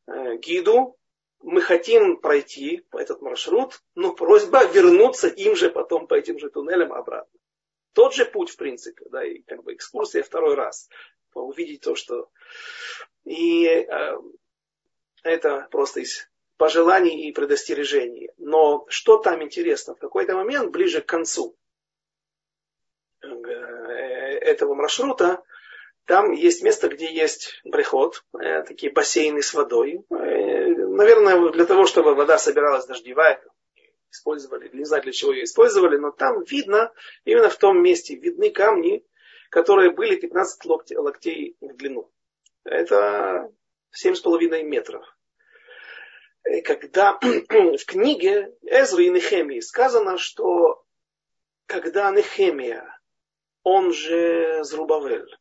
э, 0.08 0.38
гиду, 0.38 0.98
мы 1.42 1.62
хотим 1.62 2.18
пройти 2.18 2.86
этот 2.92 3.22
маршрут, 3.22 3.82
но 3.96 4.14
просьба 4.14 4.66
вернуться 4.66 5.28
им 5.28 5.56
же 5.56 5.70
потом 5.70 6.08
по 6.08 6.16
этим 6.16 6.38
же 6.40 6.50
туннелям 6.50 6.92
обратно. 6.94 7.40
Тот 7.94 8.14
же 8.14 8.26
путь, 8.26 8.50
в 8.50 8.58
принципе, 8.58 9.06
да, 9.10 9.24
и 9.26 9.42
как 9.42 9.64
бы 9.64 9.74
экскурсия 9.74 10.24
второй 10.24 10.56
раз. 10.56 10.90
Увидеть 11.34 11.82
то, 11.82 11.96
что... 11.96 12.30
И 13.24 13.66
э, 13.66 14.18
это 15.24 15.68
просто 15.72 16.02
из 16.02 16.30
пожеланий 16.58 17.28
и 17.28 17.32
предостережений. 17.32 18.30
Но 18.38 18.86
что 18.90 19.18
там 19.18 19.42
интересно? 19.44 19.96
В 19.96 20.00
какой-то 20.00 20.36
момент, 20.36 20.72
ближе 20.72 21.02
к 21.02 21.06
концу, 21.06 21.56
э, 23.22 23.28
этого 24.40 24.74
маршрута, 24.74 25.44
Там 26.06 26.32
есть 26.32 26.64
место, 26.64 26.90
где 26.90 27.14
есть 27.14 27.62
приход, 27.72 28.24
э, 28.34 28.64
такие 28.64 28.92
бассейны 28.92 29.44
с 29.44 29.54
водой. 29.54 30.04
Э, 30.10 30.16
наверное, 30.16 31.52
для 31.52 31.66
того, 31.66 31.86
чтобы 31.86 32.16
вода 32.16 32.40
собиралась 32.40 32.88
дождевая, 32.88 33.40
использовали, 34.10 34.70
не 34.74 34.86
знаю 34.86 35.04
для 35.04 35.12
чего 35.12 35.34
ее 35.34 35.44
использовали, 35.44 35.98
но 35.98 36.10
там 36.10 36.44
видно, 36.44 36.92
именно 37.26 37.50
в 37.50 37.58
том 37.58 37.84
месте 37.84 38.16
видны 38.16 38.50
камни, 38.50 39.06
которые 39.52 39.92
были 39.92 40.16
15 40.16 40.66
локтей, 40.66 40.98
локтей 40.98 41.58
в 41.62 41.76
длину. 41.76 42.12
Это 42.64 43.52
7,5 44.04 44.64
метров. 44.64 45.06
Э, 46.44 46.62
когда 46.62 47.20
в 47.22 47.86
книге 47.86 48.56
Эзры 48.64 49.06
и 49.06 49.10
Нехемии 49.10 49.60
сказано, 49.60 50.18
что 50.18 50.84
когда 51.68 52.10
Нехемия, 52.12 52.99
он 53.64 53.94
же 53.94 54.64
Зрубавель, 54.64 55.38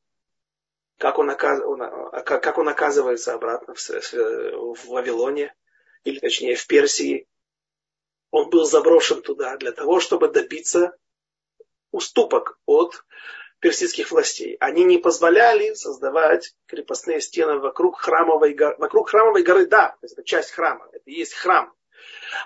как 0.98 1.18
он, 1.18 1.30
оказ, 1.30 1.60
он, 1.64 1.80
как 2.24 2.58
он 2.58 2.68
оказывается 2.68 3.34
обратно 3.34 3.74
в, 3.74 3.78
в 3.78 4.86
Вавилоне, 4.86 5.54
или 6.04 6.18
точнее 6.18 6.54
в 6.54 6.66
Персии, 6.66 7.26
он 8.30 8.50
был 8.50 8.64
заброшен 8.64 9.22
туда 9.22 9.56
для 9.56 9.72
того, 9.72 10.00
чтобы 10.00 10.28
добиться 10.28 10.96
уступок 11.90 12.58
от 12.66 13.04
персидских 13.60 14.10
властей. 14.10 14.56
Они 14.60 14.84
не 14.84 14.98
позволяли 14.98 15.74
создавать 15.74 16.54
крепостные 16.66 17.20
стены 17.20 17.58
вокруг 17.58 17.98
храмовой 17.98 18.54
горы. 18.54 18.76
Вокруг 18.78 19.10
храмовой 19.10 19.42
горы, 19.42 19.66
да, 19.66 19.96
это 20.02 20.22
часть 20.22 20.50
храма, 20.50 20.88
это 20.92 21.10
и 21.10 21.14
есть 21.14 21.34
храм. 21.34 21.72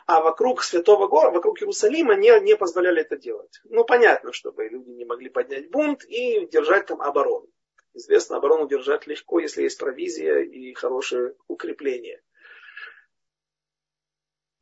А 0.06 0.20
вокруг 0.20 0.62
Святого 0.62 1.08
города, 1.08 1.36
вокруг 1.36 1.60
Иерусалима 1.60 2.14
не, 2.14 2.38
не 2.40 2.56
позволяли 2.56 3.02
это 3.02 3.16
делать. 3.16 3.60
Ну, 3.64 3.84
понятно, 3.84 4.32
чтобы 4.32 4.68
люди 4.68 4.90
не 4.90 5.04
могли 5.04 5.28
поднять 5.28 5.70
бунт 5.70 6.04
и 6.04 6.46
держать 6.46 6.86
там 6.86 7.02
оборону. 7.02 7.48
Известно, 7.94 8.36
оборону 8.36 8.66
держать 8.68 9.06
легко, 9.06 9.38
если 9.38 9.62
есть 9.62 9.78
провизия 9.78 10.38
и 10.38 10.72
хорошее 10.72 11.34
укрепление. 11.46 12.22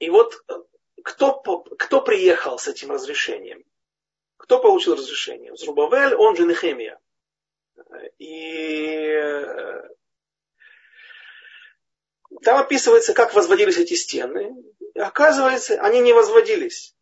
И 0.01 0.11
вот 0.11 0.43
э, 0.49 0.55
кто, 1.05 1.41
кто 1.41 2.01
приехал 2.01 2.59
с 2.59 2.66
этим 2.66 2.91
разрешением? 2.91 3.64
Кто 4.36 4.61
получил 4.61 4.95
разрешение? 4.95 5.55
Зрубавель, 5.55 6.14
он 6.14 6.34
же 6.36 6.45
Нехемия. 6.45 6.99
И 8.18 9.12
э, 9.12 9.88
там 12.43 12.59
описывается, 12.59 13.14
как 13.14 13.34
возводились 13.34 13.78
эти 13.78 13.95
стены. 13.95 14.55
И 14.95 14.99
оказывается, 14.99 15.80
они 15.80 16.01
не 16.01 16.12
возводились. 16.12 16.97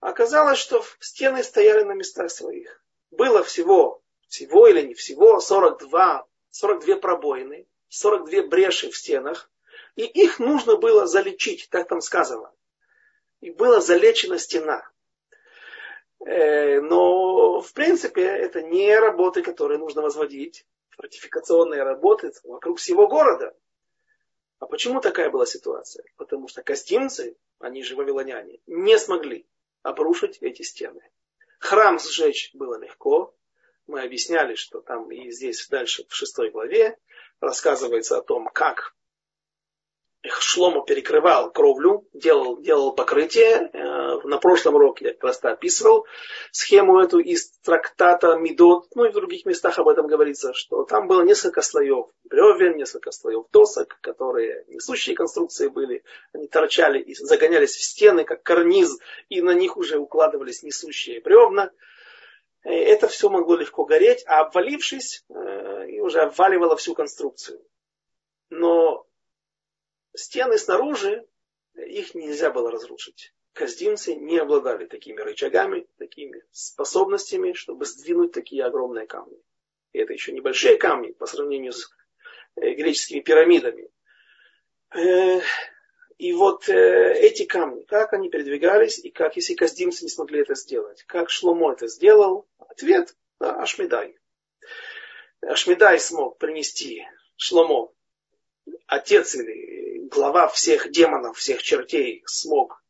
Оказалось, 0.00 0.58
что 0.58 0.82
стены 1.00 1.42
стояли 1.42 1.82
на 1.82 1.92
местах 1.92 2.30
своих. 2.30 2.82
Было 3.10 3.42
всего, 3.42 4.02
всего 4.28 4.66
или 4.66 4.82
не 4.82 4.94
всего, 4.94 5.40
42, 5.40 6.26
42 6.50 6.96
пробоины, 6.96 7.66
42 7.88 8.44
бреши 8.44 8.90
в 8.90 8.96
стенах. 8.96 9.50
И 9.96 10.04
их 10.04 10.38
нужно 10.38 10.76
было 10.76 11.06
залечить, 11.06 11.68
так 11.70 11.88
там 11.88 12.00
сказано. 12.00 12.52
И 13.40 13.50
была 13.50 13.80
залечена 13.80 14.38
стена. 14.38 14.88
Э, 16.24 16.80
но, 16.80 17.60
в 17.60 17.72
принципе, 17.72 18.22
это 18.22 18.62
не 18.62 18.98
работы, 18.98 19.42
которые 19.42 19.78
нужно 19.78 20.02
возводить, 20.02 20.66
фортификационные 20.90 21.82
работы 21.82 22.32
вокруг 22.44 22.78
всего 22.78 23.08
города. 23.08 23.54
А 24.60 24.66
почему 24.66 25.00
такая 25.00 25.30
была 25.30 25.46
ситуация? 25.46 26.04
Потому 26.16 26.46
что 26.46 26.62
костимцы, 26.62 27.36
они 27.58 27.82
же 27.82 27.96
вавилоняне, 27.96 28.60
не 28.66 28.98
смогли 28.98 29.46
обрушить 29.82 30.36
эти 30.42 30.62
стены. 30.62 31.00
Храм 31.58 31.98
сжечь 31.98 32.50
было 32.52 32.78
легко. 32.78 33.34
Мы 33.86 34.02
объясняли, 34.02 34.54
что 34.54 34.82
там 34.82 35.10
и 35.10 35.30
здесь 35.30 35.66
дальше 35.68 36.06
в 36.06 36.14
шестой 36.14 36.50
главе 36.50 36.98
рассказывается 37.40 38.18
о 38.18 38.22
том, 38.22 38.48
как 38.52 38.94
Шломо 40.28 40.84
перекрывал 40.84 41.50
кровлю, 41.50 42.06
делал, 42.12 42.60
делал 42.60 42.92
покрытие. 42.92 43.70
Э, 43.72 44.20
на 44.24 44.36
прошлом 44.36 44.74
уроке 44.74 45.06
я 45.06 45.14
просто 45.14 45.50
описывал 45.50 46.06
схему 46.52 47.00
эту 47.00 47.20
из 47.20 47.50
трактата 47.62 48.36
Медот, 48.36 48.88
ну 48.94 49.06
и 49.06 49.10
в 49.10 49.14
других 49.14 49.46
местах 49.46 49.78
об 49.78 49.88
этом 49.88 50.06
говорится, 50.06 50.52
что 50.52 50.84
там 50.84 51.06
было 51.06 51.22
несколько 51.22 51.62
слоев 51.62 52.08
бревен, 52.24 52.76
несколько 52.76 53.12
слоев 53.12 53.46
досок, 53.50 53.98
которые 54.02 54.66
несущие 54.68 55.16
конструкции 55.16 55.68
были. 55.68 56.04
Они 56.34 56.48
торчали 56.48 57.00
и 57.00 57.14
загонялись 57.14 57.74
в 57.74 57.82
стены, 57.82 58.24
как 58.24 58.42
карниз, 58.42 58.98
и 59.30 59.40
на 59.40 59.54
них 59.54 59.78
уже 59.78 59.98
укладывались 59.98 60.62
несущие 60.62 61.22
бревна. 61.22 61.70
Э, 62.62 62.70
это 62.70 63.08
все 63.08 63.30
могло 63.30 63.56
легко 63.56 63.86
гореть, 63.86 64.22
а 64.26 64.40
обвалившись, 64.40 65.24
э, 65.30 65.88
и 65.88 66.00
уже 66.00 66.20
обваливало 66.20 66.76
всю 66.76 66.94
конструкцию. 66.94 67.62
Но 68.50 69.06
стены 70.14 70.58
снаружи, 70.58 71.26
их 71.74 72.14
нельзя 72.14 72.50
было 72.50 72.70
разрушить. 72.70 73.32
Каздимцы 73.52 74.14
не 74.14 74.38
обладали 74.38 74.86
такими 74.86 75.20
рычагами, 75.20 75.86
такими 75.98 76.42
способностями, 76.52 77.52
чтобы 77.52 77.84
сдвинуть 77.84 78.32
такие 78.32 78.64
огромные 78.64 79.06
камни. 79.06 79.38
И 79.92 79.98
это 79.98 80.12
еще 80.12 80.32
небольшие 80.32 80.76
камни 80.76 81.10
по 81.10 81.26
сравнению 81.26 81.72
с 81.72 81.90
э, 82.56 82.74
греческими 82.74 83.20
пирамидами. 83.20 83.90
Э, 84.94 85.40
и 86.18 86.32
вот 86.32 86.68
э, 86.68 87.14
эти 87.18 87.44
камни, 87.44 87.82
как 87.82 88.12
они 88.12 88.28
передвигались, 88.28 88.98
и 88.98 89.10
как, 89.10 89.36
если 89.36 89.54
каздимцы 89.54 90.04
не 90.04 90.10
смогли 90.10 90.40
это 90.40 90.54
сделать, 90.54 91.02
как 91.04 91.30
Шломо 91.30 91.72
это 91.72 91.88
сделал, 91.88 92.46
ответ 92.58 93.16
да, 93.40 93.60
Ашмедай. 93.60 94.16
Ашмедай 95.40 95.98
смог 95.98 96.38
принести 96.38 97.04
Шломо, 97.36 97.92
отец 98.86 99.34
или 99.34 99.79
глава 100.10 100.48
всех 100.48 100.90
демонов, 100.90 101.38
всех 101.38 101.62
чертей 101.62 102.22
смог. 102.26 102.82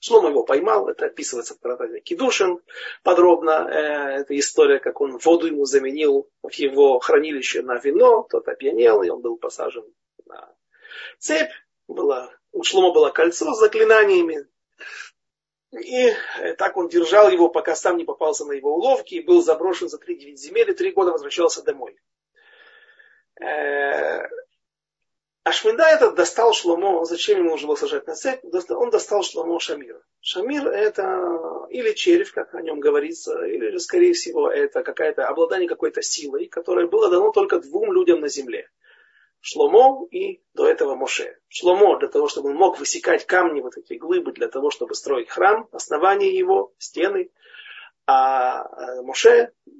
Шлома 0.00 0.28
его 0.28 0.44
поймал, 0.44 0.88
это 0.88 1.06
описывается 1.06 1.54
в 1.54 1.58
Таратаде 1.58 2.00
Кедушин 2.00 2.60
подробно. 3.02 3.66
Э, 3.70 4.20
это 4.20 4.38
история, 4.38 4.78
как 4.78 5.00
он 5.00 5.16
воду 5.16 5.46
ему 5.46 5.64
заменил 5.64 6.28
в 6.42 6.52
его 6.52 6.98
хранилище 6.98 7.62
на 7.62 7.78
вино, 7.78 8.26
тот 8.28 8.46
опьянел, 8.48 9.02
и 9.02 9.08
он 9.08 9.22
был 9.22 9.38
посажен 9.38 9.84
на 10.26 10.54
цепь. 11.18 11.52
Было, 11.88 12.30
у 12.52 12.62
Шлома 12.64 12.92
было 12.92 13.10
кольцо 13.10 13.54
с 13.54 13.58
заклинаниями. 13.58 14.46
И 15.72 16.12
э, 16.40 16.54
так 16.58 16.76
он 16.76 16.88
держал 16.88 17.30
его, 17.30 17.48
пока 17.48 17.74
сам 17.74 17.96
не 17.96 18.04
попался 18.04 18.44
на 18.44 18.52
его 18.52 18.74
уловки, 18.74 19.14
и 19.14 19.24
был 19.24 19.42
заброшен 19.42 19.88
за 19.88 19.98
три 19.98 20.16
девять 20.18 20.38
земель, 20.38 20.70
и 20.70 20.74
три 20.74 20.92
года 20.92 21.12
возвращался 21.12 21.62
домой. 21.62 21.98
Э, 25.44 25.48
а 25.48 25.52
Шмида 25.52 25.84
этот 25.84 26.14
достал 26.14 26.52
Шломо, 26.52 27.04
зачем 27.04 27.38
ему 27.38 27.50
нужно 27.50 27.68
было 27.68 27.76
сажать 27.76 28.06
на 28.06 28.14
цепь? 28.14 28.40
Он 28.70 28.90
достал 28.90 29.22
Шломо 29.22 29.60
Шамир. 29.60 30.00
Шамир 30.20 30.66
это 30.68 31.66
или 31.70 31.92
червь, 31.92 32.32
как 32.32 32.54
о 32.54 32.62
нем 32.62 32.80
говорится, 32.80 33.44
или 33.44 33.76
скорее 33.78 34.14
всего, 34.14 34.50
это 34.50 34.82
какая-то 34.82 35.26
обладание 35.28 35.68
какой-то 35.68 36.02
силой, 36.02 36.46
которое 36.46 36.86
было 36.86 37.10
дано 37.10 37.30
только 37.30 37.58
двум 37.60 37.92
людям 37.92 38.20
на 38.20 38.28
земле. 38.28 38.70
Шломо 39.40 40.06
и 40.10 40.40
до 40.54 40.66
этого 40.66 40.94
Моше. 40.94 41.38
Шломо 41.48 41.98
для 41.98 42.08
того, 42.08 42.28
чтобы 42.28 42.48
он 42.48 42.56
мог 42.56 42.78
высекать 42.78 43.26
камни, 43.26 43.60
вот 43.60 43.76
эти 43.76 43.92
глыбы, 43.94 44.32
для 44.32 44.48
того, 44.48 44.70
чтобы 44.70 44.94
строить 44.94 45.28
храм, 45.28 45.68
основание 45.72 46.34
его, 46.34 46.72
стены. 46.78 47.30
А 48.06 48.62
э, 48.62 49.02
Моше, 49.02 49.52
э, 49.66 49.70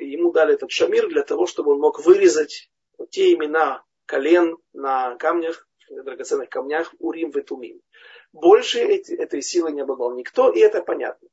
ему 0.00 0.32
дали 0.32 0.54
этот 0.54 0.72
шамир 0.72 1.08
для 1.08 1.22
того, 1.22 1.46
чтобы 1.46 1.72
он 1.72 1.78
мог 1.78 2.04
вырезать 2.04 2.68
те 3.10 3.34
имена, 3.34 3.84
колен 4.06 4.56
на 4.72 5.16
камнях, 5.16 5.68
драгоценных 5.90 6.48
камнях 6.48 6.94
Урим 6.98 7.30
и 7.30 7.42
Тумим. 7.42 7.80
Больше 8.32 8.80
эти, 8.80 9.12
этой 9.12 9.42
силы 9.42 9.72
не 9.72 9.82
обладал 9.82 10.14
никто, 10.14 10.50
и 10.50 10.60
это 10.60 10.82
понятно. 10.82 11.28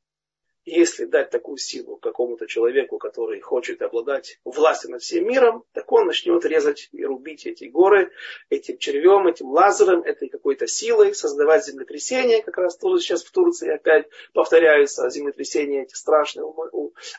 Если 0.65 1.03
дать 1.03 1.29
такую 1.29 1.57
силу 1.57 1.97
какому-то 1.97 2.47
человеку, 2.47 2.97
который 2.97 3.41
хочет 3.41 3.81
обладать 3.81 4.39
властью 4.45 4.91
над 4.91 5.01
всем 5.01 5.27
миром, 5.27 5.65
так 5.73 5.91
он 5.91 6.07
начнет 6.07 6.45
резать 6.45 6.87
и 6.93 7.03
рубить 7.03 7.45
эти 7.45 7.65
горы 7.65 8.13
этим 8.49 8.77
червем, 8.77 9.27
этим 9.27 9.47
лазером, 9.47 10.03
этой 10.03 10.29
какой-то 10.29 10.65
силой, 10.65 11.13
создавать 11.13 11.65
землетрясения, 11.65 12.41
как 12.41 12.57
раз 12.57 12.77
тоже 12.77 13.03
сейчас 13.03 13.25
в 13.25 13.31
Турции 13.31 13.69
опять 13.69 14.07
повторяются 14.31 15.09
землетрясения 15.09 15.83
эти 15.83 15.95
страшные, 15.95 16.45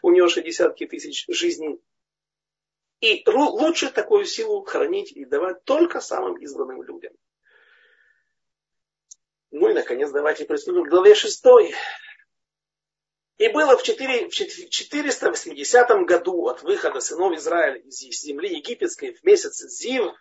унесшие 0.01 0.43
десятки 0.43 0.87
тысяч 0.87 1.27
жизней 1.29 1.79
и 3.05 3.23
лучше 3.29 3.91
такую 3.91 4.25
силу 4.25 4.65
хранить 4.65 5.13
и 5.13 5.27
давать 5.27 5.65
только 5.65 6.01
самым 6.01 6.37
избранным 6.39 6.83
людям. 6.83 7.13
Ну 9.51 9.69
и, 9.69 9.75
наконец, 9.75 10.11
давайте 10.11 10.47
приступим 10.47 10.85
к 10.85 10.89
главе 10.89 11.15
6. 11.15 11.45
И 13.37 13.49
было 13.49 13.77
в, 13.77 13.83
4, 13.83 14.29
в 14.29 14.33
480 14.33 16.07
году 16.07 16.47
от 16.47 16.63
выхода 16.63 17.01
сынов 17.01 17.35
Израиля 17.35 17.79
из 17.81 17.99
земли 17.99 18.57
египетской 18.57 19.13
в 19.13 19.23
месяц 19.23 19.61
Зив, 19.61 20.13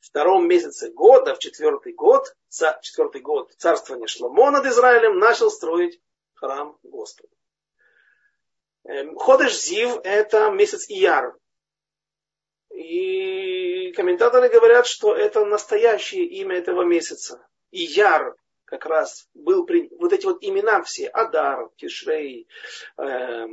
в 0.00 0.06
втором 0.06 0.46
месяце 0.46 0.90
года, 0.90 1.34
в 1.34 1.38
четвертый 1.38 1.94
год, 1.94 2.36
четвертый 2.82 3.22
год 3.22 3.52
царствования 3.56 4.06
Шломо 4.06 4.50
над 4.50 4.66
Израилем, 4.66 5.18
начал 5.18 5.50
строить 5.50 6.00
храм 6.34 6.76
Господу. 6.82 7.32
Эм, 8.84 9.16
Ходыш 9.16 9.56
Зив– 9.58 10.00
это 10.04 10.50
месяц 10.50 10.90
Ияр, 10.90 11.38
И 12.82 13.92
комментаторы 13.92 14.48
говорят, 14.48 14.86
что 14.86 15.14
это 15.14 15.44
настоящее 15.44 16.24
имя 16.24 16.56
этого 16.56 16.82
месяца. 16.82 17.46
И 17.70 17.82
Яр 17.82 18.36
как 18.64 18.86
раз 18.86 19.28
был 19.34 19.66
при... 19.66 19.88
вот 19.98 20.12
эти 20.12 20.24
вот 20.24 20.38
имена 20.42 20.82
все, 20.82 21.06
Адар, 21.08 21.68
Тишрей, 21.76 22.48
э, 22.96 23.46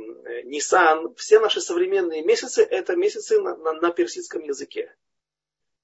Нисан, 0.44 1.14
все 1.14 1.38
наши 1.38 1.60
современные 1.60 2.24
месяцы, 2.24 2.62
это 2.62 2.96
месяцы 2.96 3.40
на, 3.40 3.56
на, 3.56 3.74
на 3.74 3.90
персидском 3.90 4.42
языке. 4.42 4.94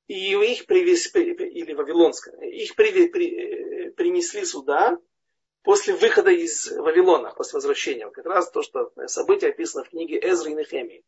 И 0.09 0.33
их 0.33 0.67
привезли, 0.67 1.33
или 1.33 1.73
вавилонском, 1.75 2.41
их 2.43 2.75
при, 2.77 3.09
при, 3.09 3.91
принесли 3.91 4.45
сюда 4.45 4.99
после 5.63 5.95
выхода 5.95 6.31
из 6.31 6.71
Вавилона, 6.71 7.33
после 7.37 7.59
возвращения. 7.59 8.09
Как 8.11 8.25
раз 8.25 8.51
то, 8.51 8.63
что 8.63 8.93
событие 9.07 9.51
описано 9.51 9.85
в 9.85 9.91
книге 9.91 10.19
Эзры 10.19 10.53
и 10.53 10.55
Нехемии 10.55 11.05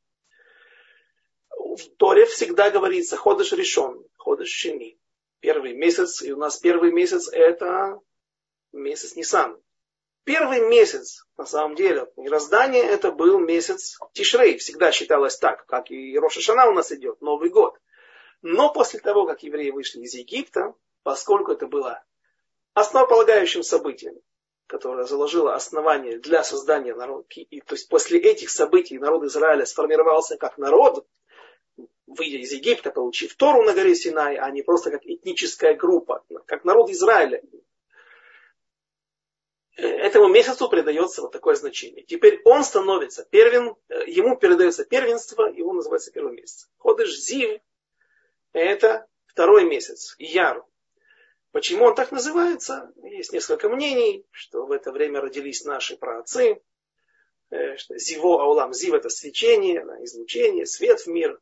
в 1.58 1.96
Торе 1.96 2.26
всегда 2.26 2.70
говорится 2.70 3.16
ходыш 3.16 3.52
решен, 3.52 4.04
ходыш 4.16 4.48
шини. 4.48 4.98
Первый 5.40 5.74
месяц, 5.74 6.22
и 6.22 6.32
у 6.32 6.36
нас 6.36 6.58
первый 6.58 6.92
месяц 6.92 7.28
это 7.28 8.00
месяц 8.72 9.16
Нисан. 9.16 9.60
Первый 10.24 10.60
месяц, 10.60 11.24
на 11.36 11.46
самом 11.46 11.74
деле, 11.74 12.10
мироздание 12.16 12.82
это 12.82 13.12
был 13.12 13.38
месяц 13.38 13.98
Тишрей. 14.12 14.58
Всегда 14.58 14.92
считалось 14.92 15.38
так, 15.38 15.64
как 15.66 15.90
и 15.90 16.18
Роша 16.18 16.40
Шана 16.40 16.68
у 16.68 16.72
нас 16.72 16.92
идет, 16.92 17.20
Новый 17.22 17.50
год. 17.50 17.78
Но 18.42 18.72
после 18.72 19.00
того, 19.00 19.26
как 19.26 19.42
евреи 19.42 19.70
вышли 19.70 20.00
из 20.00 20.14
Египта, 20.14 20.74
поскольку 21.02 21.52
это 21.52 21.66
было 21.66 22.04
основополагающим 22.74 23.62
событием, 23.62 24.20
которое 24.66 25.06
заложило 25.06 25.54
основание 25.54 26.18
для 26.18 26.44
создания 26.44 26.94
народа, 26.94 27.26
и, 27.30 27.60
то 27.60 27.74
есть 27.74 27.88
после 27.88 28.20
этих 28.20 28.50
событий 28.50 28.98
народ 28.98 29.24
Израиля 29.24 29.64
сформировался 29.64 30.36
как 30.36 30.58
народ, 30.58 31.06
выйдя 32.08 32.38
из 32.38 32.52
Египта, 32.52 32.90
получив 32.90 33.34
Тору 33.36 33.62
на 33.62 33.74
горе 33.74 33.94
Синай, 33.94 34.36
а 34.36 34.50
не 34.50 34.62
просто 34.62 34.90
как 34.90 35.04
этническая 35.04 35.74
группа, 35.74 36.24
как 36.46 36.64
народ 36.64 36.90
Израиля. 36.90 37.42
Этому 39.76 40.26
месяцу 40.26 40.68
придается 40.68 41.22
вот 41.22 41.30
такое 41.30 41.54
значение. 41.54 42.04
Теперь 42.04 42.40
он 42.44 42.64
становится 42.64 43.24
первен, 43.24 43.76
ему 44.06 44.36
передается 44.36 44.84
первенство, 44.84 45.44
он 45.44 45.76
называется 45.76 46.10
первым 46.10 46.34
месяцем. 46.34 46.68
Ходыш 46.78 47.16
Зив– 47.16 47.60
это 48.52 49.06
второй 49.26 49.64
месяц, 49.64 50.16
Яр. 50.18 50.64
Почему 51.52 51.84
он 51.84 51.94
так 51.94 52.10
называется? 52.10 52.92
Есть 53.02 53.32
несколько 53.32 53.68
мнений, 53.68 54.26
что 54.32 54.66
в 54.66 54.72
это 54.72 54.90
время 54.90 55.20
родились 55.20 55.64
наши 55.64 55.96
праотцы, 55.96 56.60
э, 57.50 57.76
что 57.76 57.96
Зиво 57.98 58.42
Аулам, 58.42 58.74
Зив 58.74 58.94
это 58.94 59.08
свечение, 59.08 59.80
излучение, 60.02 60.66
свет 60.66 61.00
в 61.00 61.06
мир. 61.06 61.40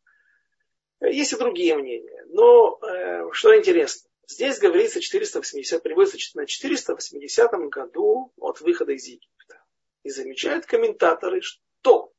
Есть 1.01 1.33
и 1.33 1.37
другие 1.37 1.77
мнения. 1.77 2.25
Но 2.29 2.79
э, 2.83 3.31
что 3.33 3.57
интересно, 3.57 4.09
здесь 4.27 4.59
говорится 4.59 5.01
480, 5.01 5.83
приводится 5.83 6.19
на 6.39 6.47
480 6.47 7.51
году 7.71 8.33
от 8.37 8.61
выхода 8.61 8.93
из 8.93 9.05
Египта. 9.07 9.63
И 10.03 10.11
замечают 10.11 10.67
комментаторы, 10.67 11.41
что 11.43 12.13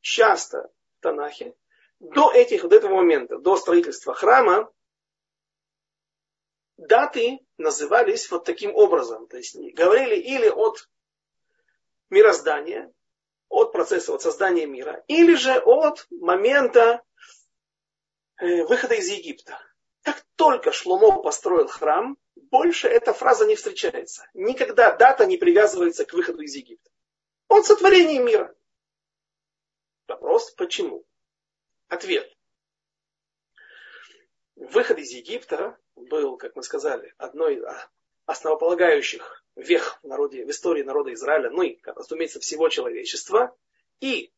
часто 0.00 0.70
в 0.98 1.02
Танахе 1.02 1.54
до, 1.98 2.32
этих, 2.32 2.68
до 2.68 2.76
этого 2.76 2.96
момента, 2.96 3.38
до 3.38 3.56
строительства 3.56 4.14
храма, 4.14 4.72
даты 6.76 7.40
назывались 7.58 8.30
вот 8.30 8.44
таким 8.44 8.74
образом. 8.74 9.26
То 9.26 9.36
есть 9.36 9.56
говорили 9.74 10.16
или 10.16 10.48
от 10.48 10.88
мироздания, 12.08 12.92
от 13.48 13.72
процесса 13.72 14.14
от 14.14 14.22
создания 14.22 14.66
мира, 14.66 15.04
или 15.08 15.34
же 15.34 15.58
от 15.58 16.06
момента 16.10 17.02
выхода 18.40 18.94
из 18.94 19.08
Египта. 19.08 19.58
Как 20.02 20.24
только 20.36 20.72
Шломо 20.72 21.22
построил 21.22 21.68
храм, 21.68 22.16
больше 22.34 22.88
эта 22.88 23.12
фраза 23.12 23.46
не 23.46 23.54
встречается. 23.54 24.26
Никогда 24.34 24.96
дата 24.96 25.26
не 25.26 25.36
привязывается 25.36 26.04
к 26.04 26.12
выходу 26.12 26.40
из 26.40 26.54
Египта. 26.54 26.90
Он 27.48 27.64
сотворение 27.64 28.18
мира. 28.20 28.54
Вопрос, 30.08 30.50
почему? 30.52 31.04
Ответ. 31.88 32.34
Выход 34.56 34.98
из 34.98 35.10
Египта 35.10 35.78
был, 35.94 36.36
как 36.36 36.56
мы 36.56 36.62
сказали, 36.62 37.14
одной 37.18 37.56
из 37.56 37.64
основополагающих 38.26 39.44
вех 39.56 39.98
в, 40.02 40.06
народе, 40.06 40.44
в 40.44 40.50
истории 40.50 40.82
народа 40.82 41.12
Израиля, 41.12 41.50
ну 41.50 41.62
и, 41.62 41.78
разумеется, 41.82 42.40
всего 42.40 42.68
человечества. 42.68 43.56
И 44.00 44.32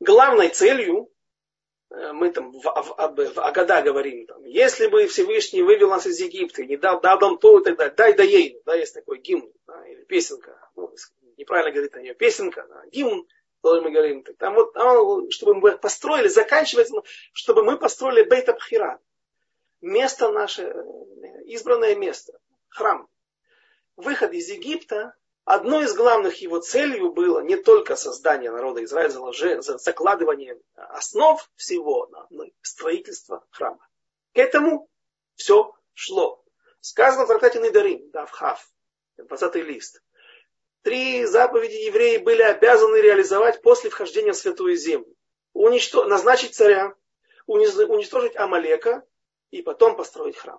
главной 0.00 0.48
целью 0.48 1.13
Э, 1.13 1.13
мы 2.12 2.30
там 2.30 2.52
в, 2.52 2.62
в, 2.62 3.34
в 3.34 3.38
Агада 3.38 3.82
говорим, 3.82 4.26
там, 4.26 4.44
если 4.44 4.86
бы 4.86 5.06
Всевышний 5.06 5.62
вывел 5.62 5.90
нас 5.90 6.06
из 6.06 6.20
Египта 6.20 6.64
не 6.64 6.76
дал, 6.76 7.00
дал 7.00 7.18
нам 7.20 7.38
то 7.38 7.60
и 7.60 7.64
так 7.64 7.76
далее, 7.76 7.94
дай 7.94 8.12
да 8.14 8.22
ей, 8.22 8.60
да, 8.64 8.74
есть 8.74 8.94
такой 8.94 9.18
гимн, 9.18 9.52
да, 9.66 9.86
или 9.86 10.04
песенка, 10.04 10.58
ну, 10.76 10.92
неправильно 11.36 11.72
говорит 11.72 11.94
о 11.96 12.02
нее, 12.02 12.14
песенка, 12.14 12.66
да, 12.68 12.82
гимн, 12.90 13.26
который 13.62 13.82
мы 13.82 13.90
говорим, 13.90 14.24
там 14.38 14.54
вот, 14.54 14.72
там, 14.72 15.30
чтобы 15.30 15.54
мы 15.54 15.78
построили, 15.78 16.28
заканчивается, 16.28 16.94
чтобы 17.32 17.62
мы 17.64 17.78
построили 17.78 18.28
Бейт 18.28 18.48
Абхира, 18.48 19.00
место 19.80 20.30
наше, 20.30 20.74
избранное 21.46 21.94
место, 21.94 22.38
храм. 22.68 23.08
Выход 23.96 24.32
из 24.32 24.48
Египта 24.48 25.14
Одной 25.44 25.84
из 25.84 25.94
главных 25.94 26.36
его 26.36 26.58
целей 26.60 27.06
было 27.10 27.40
не 27.40 27.56
только 27.56 27.96
создание 27.96 28.50
народа 28.50 28.82
Израиля, 28.84 29.60
закладывание 29.60 30.58
основ 30.74 31.50
всего, 31.56 32.08
но 32.30 32.44
и 32.44 32.52
строительство 32.62 33.44
храма. 33.50 33.86
К 34.32 34.38
этому 34.38 34.88
все 35.34 35.74
шло. 35.92 36.42
Сказано 36.80 37.24
в 37.24 37.28
трактате 37.28 37.60
Недарим, 37.60 38.10
да, 38.10 38.24
в 38.24 38.30
Хав, 38.30 38.66
20 39.18 39.54
лист. 39.56 40.02
Три 40.80 41.24
заповеди 41.26 41.76
евреи 41.76 42.18
были 42.18 42.42
обязаны 42.42 42.96
реализовать 42.96 43.60
после 43.60 43.90
вхождения 43.90 44.32
в 44.32 44.36
Святую 44.36 44.76
Землю. 44.76 45.14
Уничтож... 45.52 46.06
Назначить 46.08 46.54
царя, 46.54 46.94
уничтожить 47.46 48.36
Амалека 48.36 49.06
и 49.50 49.62
потом 49.62 49.96
построить 49.96 50.36
храм. 50.36 50.58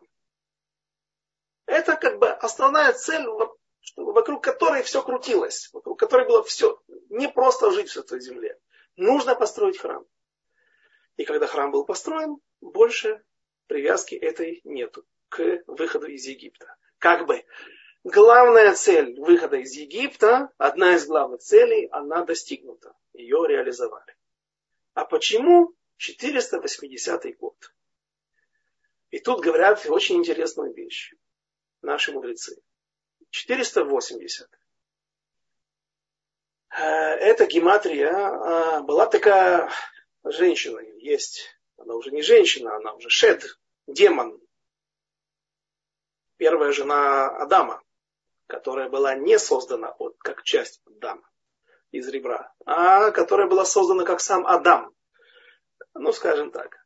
Это 1.66 1.96
как 1.96 2.20
бы 2.20 2.30
основная 2.30 2.94
цель 2.94 3.26
чтобы 3.86 4.14
вокруг 4.14 4.44
которой 4.44 4.82
все 4.84 5.02
крутилось, 5.04 5.70
вокруг 5.72 6.00
которой 6.00 6.28
было 6.28 6.44
все, 6.44 6.82
не 7.10 7.30
просто 7.30 7.72
жить 7.72 7.92
в 7.92 7.98
этой 7.98 8.20
земле. 8.20 8.60
Нужно 8.96 9.36
построить 9.36 9.78
храм. 9.78 10.06
И 11.18 11.24
когда 11.24 11.46
храм 11.46 11.72
был 11.72 11.86
построен, 11.86 12.38
больше 12.62 13.24
привязки 13.68 14.16
этой 14.16 14.62
нету 14.64 15.06
к 15.30 15.64
выходу 15.68 16.08
из 16.08 16.26
Египта. 16.26 16.76
Как 16.98 17.28
бы 17.28 17.46
главная 18.04 18.74
цель 18.74 19.20
выхода 19.20 19.58
из 19.58 19.72
Египта, 19.74 20.50
одна 20.58 20.96
из 20.96 21.06
главных 21.06 21.42
целей, 21.42 21.88
она 21.92 22.26
достигнута. 22.26 22.94
Ее 23.14 23.46
реализовали. 23.48 24.18
А 24.94 25.06
почему 25.06 25.76
480 25.98 27.38
год? 27.38 27.56
И 29.12 29.20
тут 29.20 29.42
говорят 29.42 29.86
очень 29.88 30.18
интересную 30.18 30.74
вещь 30.74 31.14
наши 31.84 32.12
мудрецы. 32.12 32.62
480. 33.36 34.50
Э, 36.70 36.82
эта 36.82 37.46
гематрия 37.46 38.14
а, 38.14 38.82
была 38.82 39.08
такая 39.08 39.70
женщина, 40.24 40.80
есть, 41.00 41.50
она 41.78 41.96
уже 41.96 42.12
не 42.12 42.22
женщина, 42.22 42.78
она 42.78 42.94
уже 42.94 43.10
шед, 43.10 43.44
демон. 43.88 44.40
Первая 46.38 46.72
жена 46.72 47.28
Адама, 47.28 47.82
которая 48.48 48.90
была 48.90 49.16
не 49.16 49.38
создана 49.38 49.90
от, 49.92 50.18
как 50.20 50.44
часть 50.44 50.82
Адама 50.86 51.30
из 51.92 52.08
ребра, 52.08 52.54
а 52.66 53.12
которая 53.12 53.48
была 53.48 53.66
создана 53.66 54.06
как 54.06 54.22
сам 54.22 54.48
Адам. 54.48 54.94
Ну, 55.94 56.12
скажем 56.14 56.52
так 56.52 56.85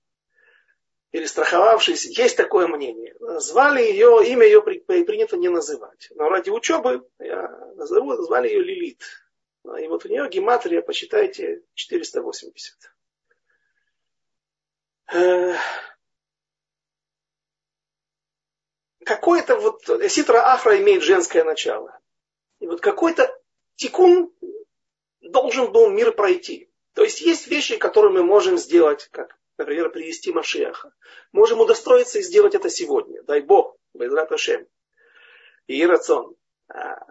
перестраховавшись, 1.12 2.06
есть 2.06 2.38
такое 2.38 2.68
мнение. 2.68 3.16
Звали 3.40 3.82
ее, 3.82 4.24
имя 4.28 4.46
ее 4.46 4.62
принято 4.62 5.38
не 5.38 5.50
называть. 5.50 6.10
Но 6.16 6.30
ради 6.30 6.50
учебы 6.50 7.08
я 7.20 7.48
назову, 7.76 8.16
звали 8.24 8.48
ее 8.48 8.64
Лилит. 8.64 9.02
И 9.80 9.88
вот 9.88 10.06
у 10.06 10.10
нее 10.10 10.30
гематрия, 10.30 10.82
посчитайте, 10.82 11.64
480. 11.74 12.94
Какое-то 19.04 19.56
вот, 19.58 19.84
Ситра 20.10 20.54
Ахра 20.54 20.78
имеет 20.78 21.02
женское 21.02 21.44
начало. 21.44 22.00
И 22.60 22.68
вот 22.68 22.82
какой-то 22.82 23.36
тикун 23.76 24.32
должен 25.22 25.72
был 25.72 25.90
мир 25.90 26.12
пройти. 26.12 26.70
То 26.94 27.04
есть 27.04 27.22
есть 27.22 27.48
вещи, 27.48 27.78
которые 27.78 28.12
мы 28.12 28.24
можем 28.24 28.58
сделать, 28.58 29.08
как 29.12 29.39
например, 29.60 29.90
привести 29.92 30.32
Машиаха. 30.32 30.94
Можем 31.32 31.60
удостоиться 31.60 32.20
и 32.20 32.24
сделать 32.24 32.56
это 32.56 32.70
сегодня. 32.70 33.22
Дай 33.24 33.42
Бог, 33.42 33.78
Байзрат 33.94 34.32
Ашем. 34.32 34.66
И 35.68 35.86
рацион. 35.86 36.36
А, 36.70 37.06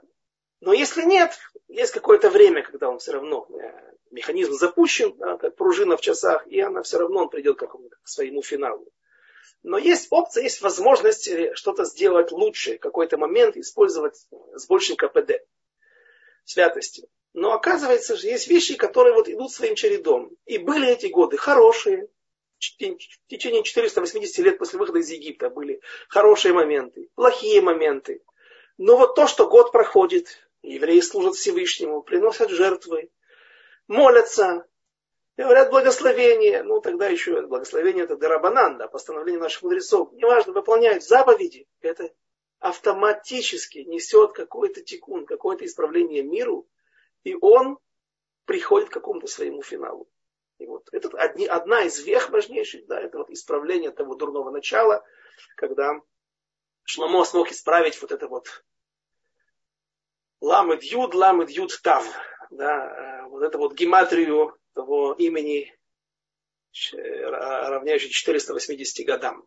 но 0.60 0.72
если 0.72 1.02
нет, 1.02 1.38
есть 1.68 1.92
какое-то 1.92 2.30
время, 2.30 2.62
когда 2.62 2.88
он 2.88 2.98
все 2.98 3.12
равно, 3.12 3.46
э, 3.50 3.94
механизм 4.10 4.54
запущен, 4.54 5.16
как 5.16 5.54
пружина 5.54 5.96
в 5.96 6.00
часах, 6.00 6.46
и 6.48 6.58
она 6.60 6.82
все 6.82 6.98
равно 6.98 7.22
он 7.22 7.28
придет 7.28 7.58
к, 7.58 7.66
к 7.66 8.08
своему 8.08 8.42
финалу. 8.42 8.90
Но 9.62 9.78
есть 9.78 10.08
опция, 10.10 10.44
есть 10.44 10.60
возможность 10.60 11.28
э, 11.28 11.54
что-то 11.54 11.84
сделать 11.84 12.32
лучше, 12.32 12.78
какой-то 12.78 13.18
момент 13.18 13.56
использовать 13.56 14.26
с 14.54 14.66
большим 14.66 14.96
КПД, 14.96 15.44
святостью. 16.44 17.08
Но 17.34 17.52
оказывается 17.52 18.16
же, 18.16 18.26
есть 18.26 18.48
вещи, 18.48 18.76
которые 18.76 19.14
вот 19.14 19.28
идут 19.28 19.52
своим 19.52 19.74
чередом. 19.74 20.30
И 20.46 20.58
были 20.58 20.88
эти 20.88 21.06
годы 21.06 21.36
хорошие, 21.36 22.08
в 22.58 23.26
течение 23.28 23.62
480 23.62 24.38
лет 24.38 24.58
после 24.58 24.78
выхода 24.78 24.98
из 24.98 25.10
Египта 25.10 25.48
были 25.48 25.80
хорошие 26.08 26.52
моменты, 26.52 27.08
плохие 27.14 27.60
моменты. 27.60 28.22
Но 28.76 28.96
вот 28.96 29.14
то, 29.14 29.26
что 29.26 29.48
год 29.48 29.72
проходит, 29.72 30.48
евреи 30.62 31.00
служат 31.00 31.36
Всевышнему, 31.36 32.02
приносят 32.02 32.50
жертвы, 32.50 33.10
молятся, 33.86 34.66
говорят 35.36 35.70
благословение, 35.70 36.62
ну 36.64 36.80
тогда 36.80 37.08
еще 37.08 37.40
благословение 37.46 38.04
это 38.04 38.16
дарабанан, 38.16 38.76
да, 38.78 38.88
постановление 38.88 39.40
наших 39.40 39.62
мудрецов, 39.62 40.12
неважно, 40.12 40.52
выполняют 40.52 41.04
заповеди, 41.04 41.66
это 41.80 42.10
автоматически 42.58 43.78
несет 43.78 44.32
какой-то 44.32 44.82
тикун, 44.82 45.26
какое-то 45.26 45.64
исправление 45.64 46.22
миру, 46.22 46.68
и 47.22 47.36
он 47.40 47.78
приходит 48.46 48.88
к 48.88 48.94
какому-то 48.94 49.28
своему 49.28 49.62
финалу. 49.62 50.08
И 50.58 50.66
вот 50.66 50.88
это 50.92 51.08
одни, 51.18 51.46
одна 51.46 51.82
из 51.82 52.00
вех 52.04 52.30
важнейших, 52.30 52.86
да, 52.86 53.00
это 53.00 53.18
вот 53.18 53.30
исправление 53.30 53.90
того 53.90 54.14
дурного 54.14 54.50
начала, 54.50 55.04
когда 55.56 56.00
Шломо 56.84 57.24
смог 57.24 57.50
исправить 57.52 58.00
вот 58.00 58.12
это 58.12 58.26
вот 58.28 58.64
ламед 60.40 60.82
юд, 60.82 61.14
ламед 61.14 61.50
юд 61.50 61.78
тав, 61.82 62.04
да, 62.50 63.22
э, 63.24 63.28
вот 63.28 63.42
это 63.42 63.58
вот 63.58 63.74
гематрию 63.74 64.58
того 64.74 65.12
имени, 65.14 65.72
равняющей 66.92 68.10
480 68.10 69.06
годам. 69.06 69.46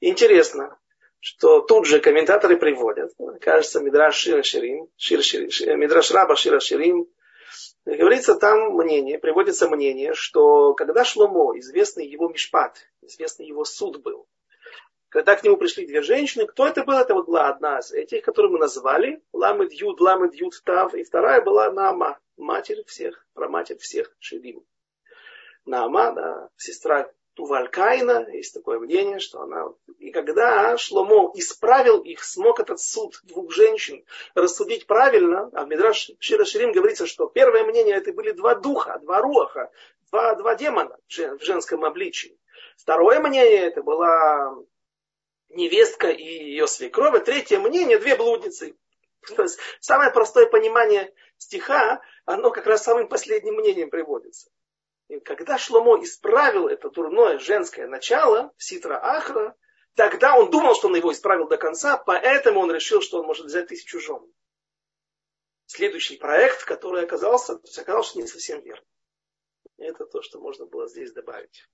Интересно, 0.00 0.78
что 1.20 1.60
тут 1.60 1.86
же 1.86 2.00
комментаторы 2.00 2.56
приводят, 2.56 3.12
кажется, 3.40 3.80
Мидраш 3.80 4.16
Шира 4.16 4.42
Ширим, 4.42 4.88
Шир, 4.96 5.22
Шир, 5.22 5.76
Мидраш 5.76 6.10
Раба 6.10 6.36
Шира 6.36 6.60
Ширим, 6.60 7.08
говорится 7.84 8.34
там 8.34 8.74
мнение, 8.74 9.18
приводится 9.18 9.68
мнение, 9.68 10.14
что 10.14 10.74
когда 10.74 11.04
Шломо, 11.04 11.58
известный 11.58 12.06
его 12.06 12.28
Мишпат, 12.28 12.78
известный 13.02 13.46
его 13.46 13.64
суд 13.64 14.02
был, 14.02 14.26
когда 15.10 15.36
к 15.36 15.44
нему 15.44 15.56
пришли 15.56 15.86
две 15.86 16.02
женщины, 16.02 16.46
кто 16.46 16.66
это 16.66 16.82
был? 16.82 16.94
Это 16.94 17.14
вот 17.14 17.26
была 17.26 17.48
одна 17.48 17.78
из 17.78 17.92
этих, 17.92 18.24
которую 18.24 18.52
мы 18.52 18.58
назвали, 18.58 19.22
Ламед 19.32 19.72
Юд, 19.72 20.00
Ламед 20.00 20.34
Юд 20.34 20.54
Тав, 20.64 20.94
и 20.94 21.04
вторая 21.04 21.40
была 21.40 21.70
Нама, 21.70 22.18
матерь 22.36 22.82
всех, 22.86 23.24
проматерь 23.32 23.78
всех 23.78 24.14
Шилим. 24.18 24.64
Нама, 25.64 26.12
да, 26.12 26.50
сестра 26.56 27.10
Тувалькайна, 27.34 28.28
есть 28.32 28.54
такое 28.54 28.78
мнение, 28.78 29.18
что 29.18 29.42
она... 29.42 29.66
И 29.98 30.10
когда 30.12 30.76
Шломо 30.76 31.32
исправил 31.34 32.00
их, 32.00 32.22
смог 32.22 32.60
этот 32.60 32.80
суд 32.80 33.20
двух 33.24 33.52
женщин 33.52 34.04
рассудить 34.34 34.86
правильно, 34.86 35.50
а 35.52 35.64
в 35.64 35.68
Мидраш 35.68 36.12
Шира 36.20 36.44
Ширим 36.44 36.72
говорится, 36.72 37.06
что 37.06 37.26
первое 37.26 37.64
мнение 37.64 37.96
это 37.96 38.12
были 38.12 38.30
два 38.30 38.54
духа, 38.54 39.00
два 39.02 39.20
руаха, 39.20 39.70
два, 40.10 40.34
два 40.36 40.54
демона 40.54 40.96
в 41.08 41.42
женском 41.42 41.84
обличии. 41.84 42.38
Второе 42.76 43.18
мнение 43.18 43.66
это 43.66 43.82
была 43.82 44.56
невестка 45.48 46.08
и 46.08 46.24
ее 46.24 46.68
свекровь. 46.68 47.14
А 47.14 47.20
третье 47.20 47.58
мнение 47.58 47.98
две 47.98 48.14
блудницы. 48.14 48.76
То 49.36 49.42
есть 49.42 49.58
самое 49.80 50.12
простое 50.12 50.46
понимание 50.46 51.12
стиха, 51.38 52.00
оно 52.26 52.50
как 52.50 52.66
раз 52.66 52.84
самым 52.84 53.08
последним 53.08 53.54
мнением 53.54 53.90
приводится. 53.90 54.50
Когда 55.20 55.58
Шломо 55.58 56.02
исправил 56.02 56.68
это 56.68 56.90
дурное 56.90 57.38
женское 57.38 57.86
начало, 57.86 58.52
Ситра 58.56 58.98
Ахра, 59.02 59.56
тогда 59.94 60.36
он 60.36 60.50
думал, 60.50 60.74
что 60.74 60.88
он 60.88 60.96
его 60.96 61.12
исправил 61.12 61.48
до 61.48 61.56
конца, 61.56 61.96
поэтому 61.96 62.60
он 62.60 62.72
решил, 62.72 63.02
что 63.02 63.20
он 63.20 63.26
может 63.26 63.46
взять 63.46 63.68
тысячу 63.68 64.00
жен. 64.00 64.20
Следующий 65.66 66.16
проект, 66.16 66.64
который 66.64 67.04
оказался, 67.04 67.60
оказался 67.78 68.18
не 68.18 68.26
совсем 68.26 68.60
верным. 68.60 68.84
Это 69.78 70.06
то, 70.06 70.22
что 70.22 70.40
можно 70.40 70.66
было 70.66 70.88
здесь 70.88 71.12
добавить. 71.12 71.68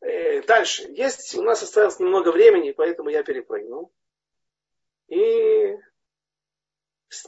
Э, 0.00 0.42
дальше. 0.42 0.84
Есть, 0.90 1.34
у 1.36 1.42
нас 1.42 1.62
осталось 1.62 1.98
немного 2.00 2.30
времени, 2.30 2.72
поэтому 2.72 3.08
я 3.08 3.22
перепрыгну. 3.22 3.92
И 5.08 5.76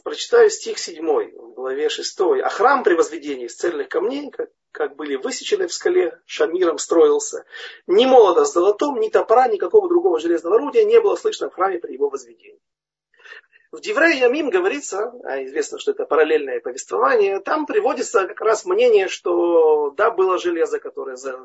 прочитаю 0.03 0.49
стих 0.49 0.79
7 0.79 1.05
в 1.05 1.53
главе 1.53 1.89
6. 1.89 2.19
А 2.43 2.49
храм 2.49 2.83
при 2.83 2.95
возведении 2.95 3.45
из 3.45 3.55
цельных 3.55 3.89
камней, 3.89 4.31
как, 4.31 4.49
как 4.71 4.95
были 4.95 5.15
высечены 5.15 5.67
в 5.67 5.73
скале, 5.73 6.19
шамиром 6.25 6.77
строился. 6.77 7.45
Ни 7.87 8.05
молода 8.05 8.45
с 8.45 8.53
золотом, 8.53 8.99
ни 8.99 9.09
топора, 9.09 9.47
никакого 9.47 9.87
другого 9.87 10.19
железного 10.19 10.55
орудия 10.55 10.85
не 10.85 10.99
было 10.99 11.15
слышно 11.15 11.49
в 11.49 11.53
храме 11.53 11.79
при 11.79 11.93
его 11.93 12.09
возведении. 12.09 12.59
В 13.71 13.81
Диврей 13.81 14.19
Ямим 14.19 14.49
говорится, 14.49 15.11
а 15.25 15.43
известно, 15.43 15.79
что 15.79 15.91
это 15.91 16.05
параллельное 16.05 16.61
повествование, 16.61 17.41
там 17.41 17.65
приводится 17.65 18.25
как 18.25 18.39
раз 18.39 18.65
мнение, 18.65 19.09
что 19.09 19.89
да, 19.91 20.11
было 20.11 20.37
железо, 20.37 20.79
которое 20.79 21.17
за, 21.17 21.37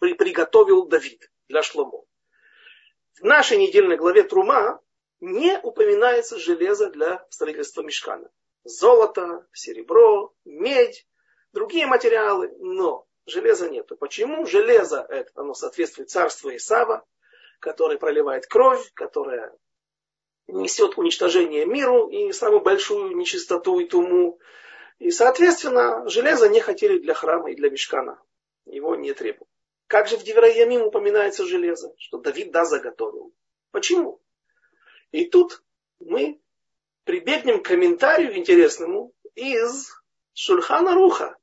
при, 0.00 0.14
приготовил 0.14 0.86
Давид 0.86 1.30
для 1.48 1.62
Шломо. 1.62 2.04
В 3.20 3.24
нашей 3.24 3.58
недельной 3.58 3.96
главе 3.96 4.24
Трума 4.24 4.80
не 5.22 5.56
упоминается 5.62 6.36
железо 6.36 6.90
для 6.90 7.24
строительства 7.30 7.82
мешкана. 7.82 8.28
Золото, 8.64 9.46
серебро, 9.52 10.34
медь, 10.44 11.06
другие 11.52 11.86
материалы, 11.86 12.52
но 12.58 13.06
железа 13.26 13.70
нету. 13.70 13.96
Почему? 13.96 14.46
Железо 14.46 15.06
это, 15.08 15.30
оно 15.36 15.54
соответствует 15.54 16.10
царству 16.10 16.54
Исава, 16.54 17.06
который 17.60 17.98
проливает 17.98 18.46
кровь, 18.46 18.92
которая 18.94 19.56
несет 20.48 20.98
уничтожение 20.98 21.66
миру 21.66 22.08
и 22.08 22.32
самую 22.32 22.60
большую 22.60 23.16
нечистоту 23.16 23.78
и 23.78 23.86
туму. 23.86 24.40
И, 24.98 25.12
соответственно, 25.12 26.08
железо 26.08 26.48
не 26.48 26.60
хотели 26.60 26.98
для 26.98 27.14
храма 27.14 27.52
и 27.52 27.54
для 27.54 27.70
мешкана. 27.70 28.20
Его 28.64 28.96
не 28.96 29.12
требовали. 29.12 29.48
Как 29.86 30.08
же 30.08 30.16
в 30.16 30.24
Девраямим 30.24 30.82
упоминается 30.82 31.46
железо, 31.46 31.94
что 31.98 32.18
Давид 32.18 32.50
да 32.50 32.64
заготовил. 32.64 33.32
Почему? 33.70 34.21
И 35.12 35.26
тут 35.26 35.62
мы 36.00 36.40
прибегнем 37.04 37.62
к 37.62 37.66
комментарию 37.66 38.36
интересному 38.36 39.12
из 39.34 39.92
Шульхана 40.34 40.94
Руха. 40.94 41.36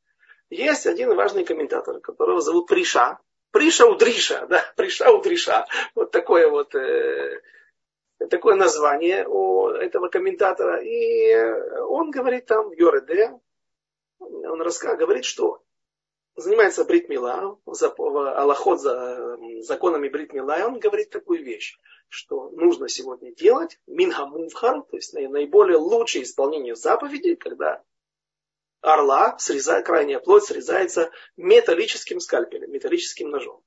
Есть 0.50 0.88
один 0.88 1.16
важный 1.16 1.46
комментатор, 1.46 2.00
которого 2.00 2.42
зовут 2.42 2.68
Приша. 2.68 3.20
Приша 3.52 3.88
Удриша, 3.88 4.46
да, 4.50 4.64
Приша 4.76 5.12
Удриша. 5.12 5.66
Вот 5.96 6.12
такое 6.12 6.50
вот 6.50 6.74
э, 6.76 7.42
такое 8.30 8.56
название 8.56 9.28
у 9.28 9.68
этого 9.68 10.10
комментатора. 10.10 10.82
И 10.84 11.34
он 11.82 12.12
говорит 12.12 12.48
там 12.48 12.70
в 12.70 12.74
Йореде, 12.74 13.40
он 14.20 14.62
рассказывает, 14.62 15.00
говорит, 15.00 15.26
что 15.26 15.62
занимается 16.36 16.86
Бритмила, 16.86 17.58
Аллахот 17.66 18.82
за 18.82 19.38
законами 19.62 20.10
Бритмила, 20.10 20.60
и 20.60 20.64
он 20.64 20.80
говорит 20.80 21.10
такую 21.10 21.44
вещь, 21.44 21.78
что 22.10 22.50
нужно 22.50 22.90
сегодня 22.90 23.34
делать 23.34 23.80
минхамувхар, 23.88 24.82
то 24.82 24.98
есть 24.98 25.14
наиболее 25.14 25.78
лучшее 25.78 26.24
исполнение 26.24 26.76
заповедей, 26.76 27.36
когда 27.36 27.84
орла, 28.82 29.38
срезает, 29.38 29.86
крайняя 29.86 30.20
плоть 30.20 30.44
срезается 30.44 31.12
металлическим 31.38 32.20
скальпелем, 32.20 32.72
металлическим 32.72 33.30
ножом. 33.30 33.64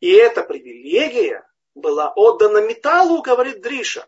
И 0.00 0.10
эта 0.12 0.42
привилегия 0.42 1.48
была 1.74 2.12
отдана 2.14 2.58
металлу, 2.58 3.22
говорит 3.22 3.62
Дриша. 3.62 4.06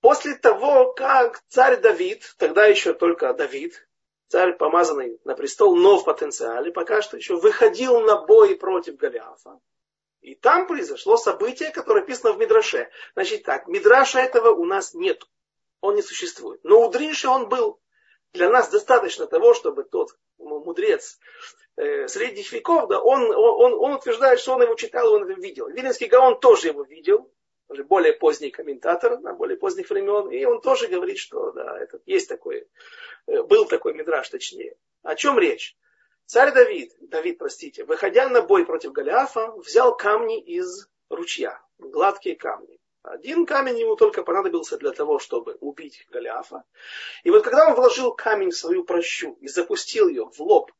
После 0.00 0.34
того, 0.34 0.92
как 0.92 1.42
царь 1.48 1.80
Давид, 1.80 2.34
тогда 2.38 2.66
еще 2.66 2.92
только 2.92 3.32
Давид, 3.34 3.88
царь, 4.28 4.54
помазанный 4.56 5.20
на 5.24 5.34
престол, 5.34 5.76
но 5.76 5.98
в 5.98 6.04
потенциале, 6.04 6.72
пока 6.72 7.02
что 7.02 7.16
еще 7.16 7.36
выходил 7.36 8.00
на 8.00 8.16
бой 8.16 8.56
против 8.56 8.96
Голиафа. 8.96 9.60
И 10.22 10.36
там 10.36 10.68
произошло 10.68 11.16
событие, 11.16 11.70
которое 11.72 12.02
описано 12.02 12.32
в 12.32 12.38
Мидраше. 12.38 12.88
Значит 13.14 13.42
так, 13.42 13.66
Мидраша 13.66 14.20
этого 14.20 14.50
у 14.50 14.64
нас 14.64 14.94
нет. 14.94 15.22
Он 15.80 15.96
не 15.96 16.02
существует. 16.02 16.60
Но 16.62 16.86
у 16.86 16.90
Дриши 16.90 17.28
он 17.28 17.48
был. 17.48 17.80
Для 18.32 18.48
нас 18.48 18.70
достаточно 18.70 19.26
того, 19.26 19.52
чтобы 19.52 19.82
тот 19.82 20.16
мудрец 20.38 21.18
э, 21.76 22.08
средних 22.08 22.52
веков, 22.52 22.88
да, 22.88 23.00
он, 23.00 23.30
он, 23.30 23.74
он 23.74 23.92
утверждает, 23.92 24.40
что 24.40 24.54
он 24.54 24.62
его 24.62 24.74
читал, 24.74 25.12
он 25.12 25.24
это 25.24 25.38
видел. 25.40 25.68
Виленский 25.68 26.06
Гаон 26.06 26.40
тоже 26.40 26.68
его 26.68 26.82
видел, 26.82 27.30
уже 27.68 27.84
более 27.84 28.14
поздний 28.14 28.50
комментатор, 28.50 29.18
на 29.20 29.34
более 29.34 29.58
поздних 29.58 29.90
времен, 29.90 30.30
и 30.30 30.44
он 30.44 30.62
тоже 30.62 30.86
говорит, 30.86 31.18
что 31.18 31.52
да, 31.52 31.78
это, 31.78 32.00
есть 32.06 32.28
такой, 32.28 32.68
э, 33.26 33.42
был 33.42 33.66
такой 33.66 33.92
мидраж, 33.92 34.28
точнее. 34.28 34.76
О 35.02 35.14
чем 35.14 35.38
речь? 35.38 35.76
Царь 36.26 36.52
Давид, 36.52 36.92
Давид, 37.00 37.38
простите, 37.38 37.84
выходя 37.84 38.28
на 38.28 38.42
бой 38.42 38.64
против 38.64 38.92
Голиафа, 38.92 39.52
взял 39.56 39.96
камни 39.96 40.40
из 40.40 40.88
ручья, 41.10 41.60
гладкие 41.78 42.36
камни. 42.36 42.78
Один 43.02 43.46
камень 43.46 43.80
ему 43.80 43.96
только 43.96 44.22
понадобился 44.22 44.76
для 44.78 44.92
того, 44.92 45.18
чтобы 45.18 45.56
убить 45.60 46.06
Голиафа. 46.10 46.62
И 47.24 47.30
вот 47.30 47.42
когда 47.42 47.68
он 47.68 47.74
вложил 47.74 48.14
камень 48.14 48.50
в 48.50 48.56
свою 48.56 48.84
прощу 48.84 49.36
и 49.40 49.48
запустил 49.48 50.08
ее 50.08 50.26
в 50.26 50.40
лоб 50.40 50.70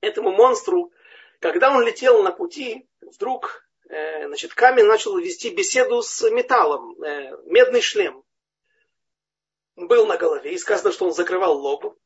этому 0.00 0.32
монстру, 0.32 0.92
когда 1.40 1.70
он 1.70 1.84
летел 1.84 2.22
на 2.24 2.32
пути, 2.32 2.88
вдруг 3.00 3.64
э, 3.88 4.26
значит, 4.26 4.54
камень 4.54 4.86
начал 4.86 5.16
вести 5.16 5.50
беседу 5.50 6.02
с 6.02 6.28
металлом, 6.30 7.00
э, 7.02 7.36
медный 7.44 7.82
шлем. 7.82 8.24
Был 9.76 10.06
на 10.06 10.16
голове, 10.16 10.54
и 10.54 10.58
сказано, 10.58 10.90
что 10.90 11.06
он 11.06 11.12
закрывал 11.12 11.56
лоб. 11.56 11.96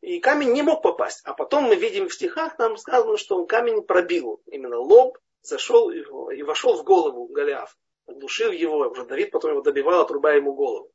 И 0.00 0.20
камень 0.20 0.52
не 0.52 0.62
мог 0.62 0.82
попасть. 0.82 1.22
А 1.24 1.34
потом 1.34 1.64
мы 1.64 1.76
видим 1.76 2.08
в 2.08 2.14
стихах, 2.14 2.58
нам 2.58 2.76
сказано, 2.76 3.16
что 3.16 3.44
камень 3.46 3.82
пробил 3.82 4.40
именно 4.46 4.78
лоб, 4.78 5.18
зашел 5.42 5.90
и 5.90 6.42
вошел 6.42 6.76
в 6.76 6.84
голову 6.84 7.26
Голиафа 7.26 7.74
душил 8.14 8.52
его, 8.52 8.88
уже 8.88 9.04
Давид 9.04 9.30
потом 9.30 9.52
его 9.52 9.62
добивал, 9.62 10.00
отрубая 10.02 10.36
ему 10.36 10.54
голову. 10.54 10.92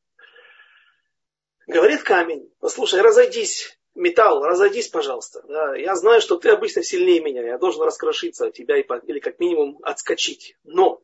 Говорит 1.67 2.03
камень, 2.03 2.51
послушай, 2.59 3.01
разойдись, 3.01 3.77
металл, 3.95 4.43
разойдись, 4.43 4.89
пожалуйста. 4.89 5.43
Да, 5.47 5.75
я 5.75 5.95
знаю, 5.95 6.19
что 6.21 6.37
ты 6.37 6.49
обычно 6.49 6.83
сильнее 6.83 7.21
меня, 7.21 7.45
я 7.45 7.57
должен 7.57 7.83
раскрошиться 7.83 8.47
от 8.47 8.53
тебя 8.53 8.77
или 8.77 9.19
как 9.19 9.39
минимум 9.39 9.79
отскочить. 9.83 10.57
Но 10.63 11.01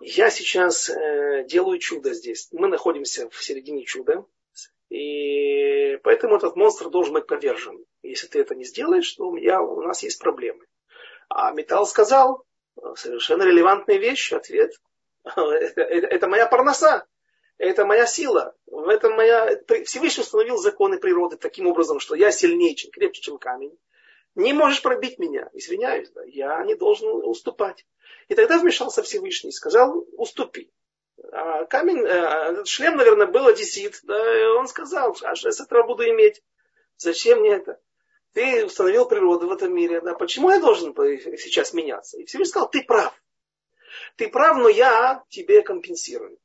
я 0.00 0.30
сейчас 0.30 0.90
э, 0.90 1.44
делаю 1.44 1.78
чудо 1.78 2.12
здесь. 2.12 2.48
Мы 2.52 2.68
находимся 2.68 3.30
в 3.30 3.42
середине 3.42 3.84
чуда. 3.84 4.24
И 4.90 5.96
поэтому 6.02 6.36
этот 6.36 6.56
монстр 6.56 6.88
должен 6.88 7.14
быть 7.14 7.26
повержен. 7.26 7.84
Если 8.02 8.26
ты 8.26 8.40
это 8.40 8.54
не 8.54 8.64
сделаешь, 8.64 9.12
то 9.12 9.36
я, 9.36 9.60
у 9.60 9.82
нас 9.82 10.02
есть 10.02 10.18
проблемы. 10.18 10.64
А 11.28 11.52
металл 11.52 11.86
сказал, 11.86 12.44
совершенно 12.96 13.42
релевантная 13.42 13.98
вещь, 13.98 14.32
ответ. 14.32 14.72
Это, 15.24 15.82
это 15.82 16.26
моя 16.26 16.46
парноса, 16.46 17.04
это 17.58 17.84
моя 17.84 18.06
сила. 18.06 18.54
В 18.66 18.88
этом 18.88 19.14
моя... 19.14 19.60
Всевышний 19.84 20.22
установил 20.22 20.56
законы 20.56 20.98
природы 20.98 21.36
таким 21.36 21.66
образом, 21.66 21.98
что 22.00 22.14
я 22.14 22.30
сильнее, 22.30 22.74
чем 22.76 22.90
крепче, 22.90 23.20
чем 23.20 23.36
камень. 23.36 23.76
Не 24.36 24.52
можешь 24.52 24.80
пробить 24.80 25.18
меня. 25.18 25.50
Извиняюсь, 25.52 26.10
да, 26.10 26.22
я 26.24 26.62
не 26.64 26.76
должен 26.76 27.08
уступать. 27.26 27.84
И 28.28 28.34
тогда 28.34 28.58
вмешался 28.58 29.02
Всевышний 29.02 29.50
и 29.50 29.52
сказал, 29.52 30.06
уступи. 30.12 30.70
А 31.32 31.64
камень, 31.66 32.04
э, 32.04 32.64
шлем, 32.64 32.96
наверное, 32.96 33.26
был 33.26 33.46
одессит. 33.46 34.00
Да, 34.02 34.40
и 34.40 34.44
он 34.46 34.68
сказал, 34.68 35.16
а 35.22 35.34
что 35.34 35.48
я 35.48 35.52
с 35.52 35.60
этого 35.60 35.82
буду 35.84 36.08
иметь? 36.08 36.42
Зачем 36.96 37.40
мне 37.40 37.54
это? 37.54 37.80
Ты 38.32 38.64
установил 38.64 39.06
природу 39.06 39.48
в 39.48 39.52
этом 39.52 39.74
мире. 39.74 40.00
Да, 40.00 40.14
почему 40.14 40.50
я 40.50 40.60
должен 40.60 40.94
сейчас 40.94 41.72
меняться? 41.72 42.18
И 42.18 42.24
Всевышний 42.24 42.50
сказал, 42.50 42.70
ты 42.70 42.82
прав. 42.82 43.12
Ты 44.16 44.28
прав, 44.28 44.58
но 44.58 44.68
я 44.68 45.24
тебе 45.28 45.62
компенсирую. 45.62 46.38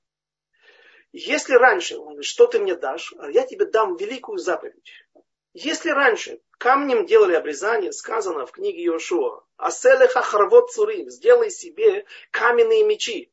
Если 1.11 1.53
раньше, 1.53 1.97
он 1.97 2.05
говорит, 2.13 2.25
что 2.25 2.47
ты 2.47 2.59
мне 2.59 2.75
дашь, 2.75 3.13
я 3.31 3.45
тебе 3.45 3.65
дам 3.65 3.95
великую 3.95 4.39
заповедь. 4.39 4.91
Если 5.53 5.91
раньше 5.91 6.41
камнем 6.57 7.05
делали 7.05 7.35
обрезание, 7.35 7.91
сказано 7.91 8.47
в 8.47 8.51
книге 8.51 8.81
Йошуа, 8.83 9.45
Аселеха 9.57 10.21
харвот 10.23 10.71
цурим, 10.71 11.11
сделай 11.11 11.51
себе 11.51 12.05
каменные 12.31 12.83
мечи, 12.83 13.32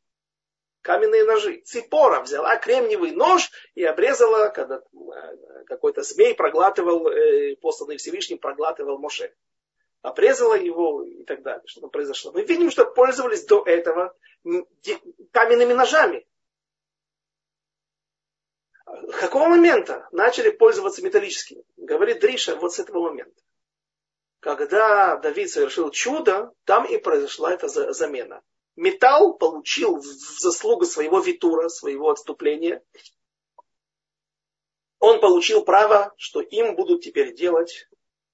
каменные 0.82 1.24
ножи. 1.24 1.62
Ципора 1.64 2.20
взяла 2.22 2.56
кремниевый 2.56 3.12
нож 3.12 3.50
и 3.74 3.84
обрезала, 3.84 4.48
когда 4.48 4.76
э, 4.78 5.64
какой-то 5.66 6.02
змей 6.02 6.34
проглатывал, 6.34 7.08
э, 7.08 7.56
посланный 7.56 7.96
Всевышним, 7.96 8.38
проглатывал 8.38 8.98
Моше 8.98 9.32
обрезала 10.02 10.54
его 10.54 11.02
и 11.02 11.24
так 11.24 11.42
далее. 11.42 11.62
Что 11.66 11.82
там 11.82 11.90
произошло. 11.90 12.32
Мы 12.32 12.44
видим, 12.44 12.70
что 12.70 12.86
пользовались 12.86 13.44
до 13.44 13.62
этого 13.64 14.16
каменными 15.32 15.72
ножами. 15.72 16.26
С 18.86 19.16
какого 19.20 19.48
момента 19.48 20.08
начали 20.10 20.50
пользоваться 20.50 21.02
металлическими? 21.02 21.64
Говорит 21.76 22.20
Дриша 22.20 22.56
вот 22.56 22.72
с 22.72 22.80
этого 22.80 23.08
момента. 23.08 23.40
Когда 24.40 25.16
Давид 25.16 25.50
совершил 25.50 25.90
чудо, 25.90 26.52
там 26.64 26.86
и 26.86 26.96
произошла 26.96 27.52
эта 27.52 27.68
замена. 27.68 28.42
Металл 28.76 29.34
получил 29.34 29.96
в 29.96 30.04
заслугу 30.04 30.84
своего 30.84 31.20
витура, 31.20 31.68
своего 31.68 32.10
отступления. 32.10 32.82
Он 34.98 35.20
получил 35.20 35.64
право, 35.64 36.14
что 36.16 36.40
им 36.40 36.76
будут 36.76 37.02
теперь 37.02 37.34
делать 37.34 37.88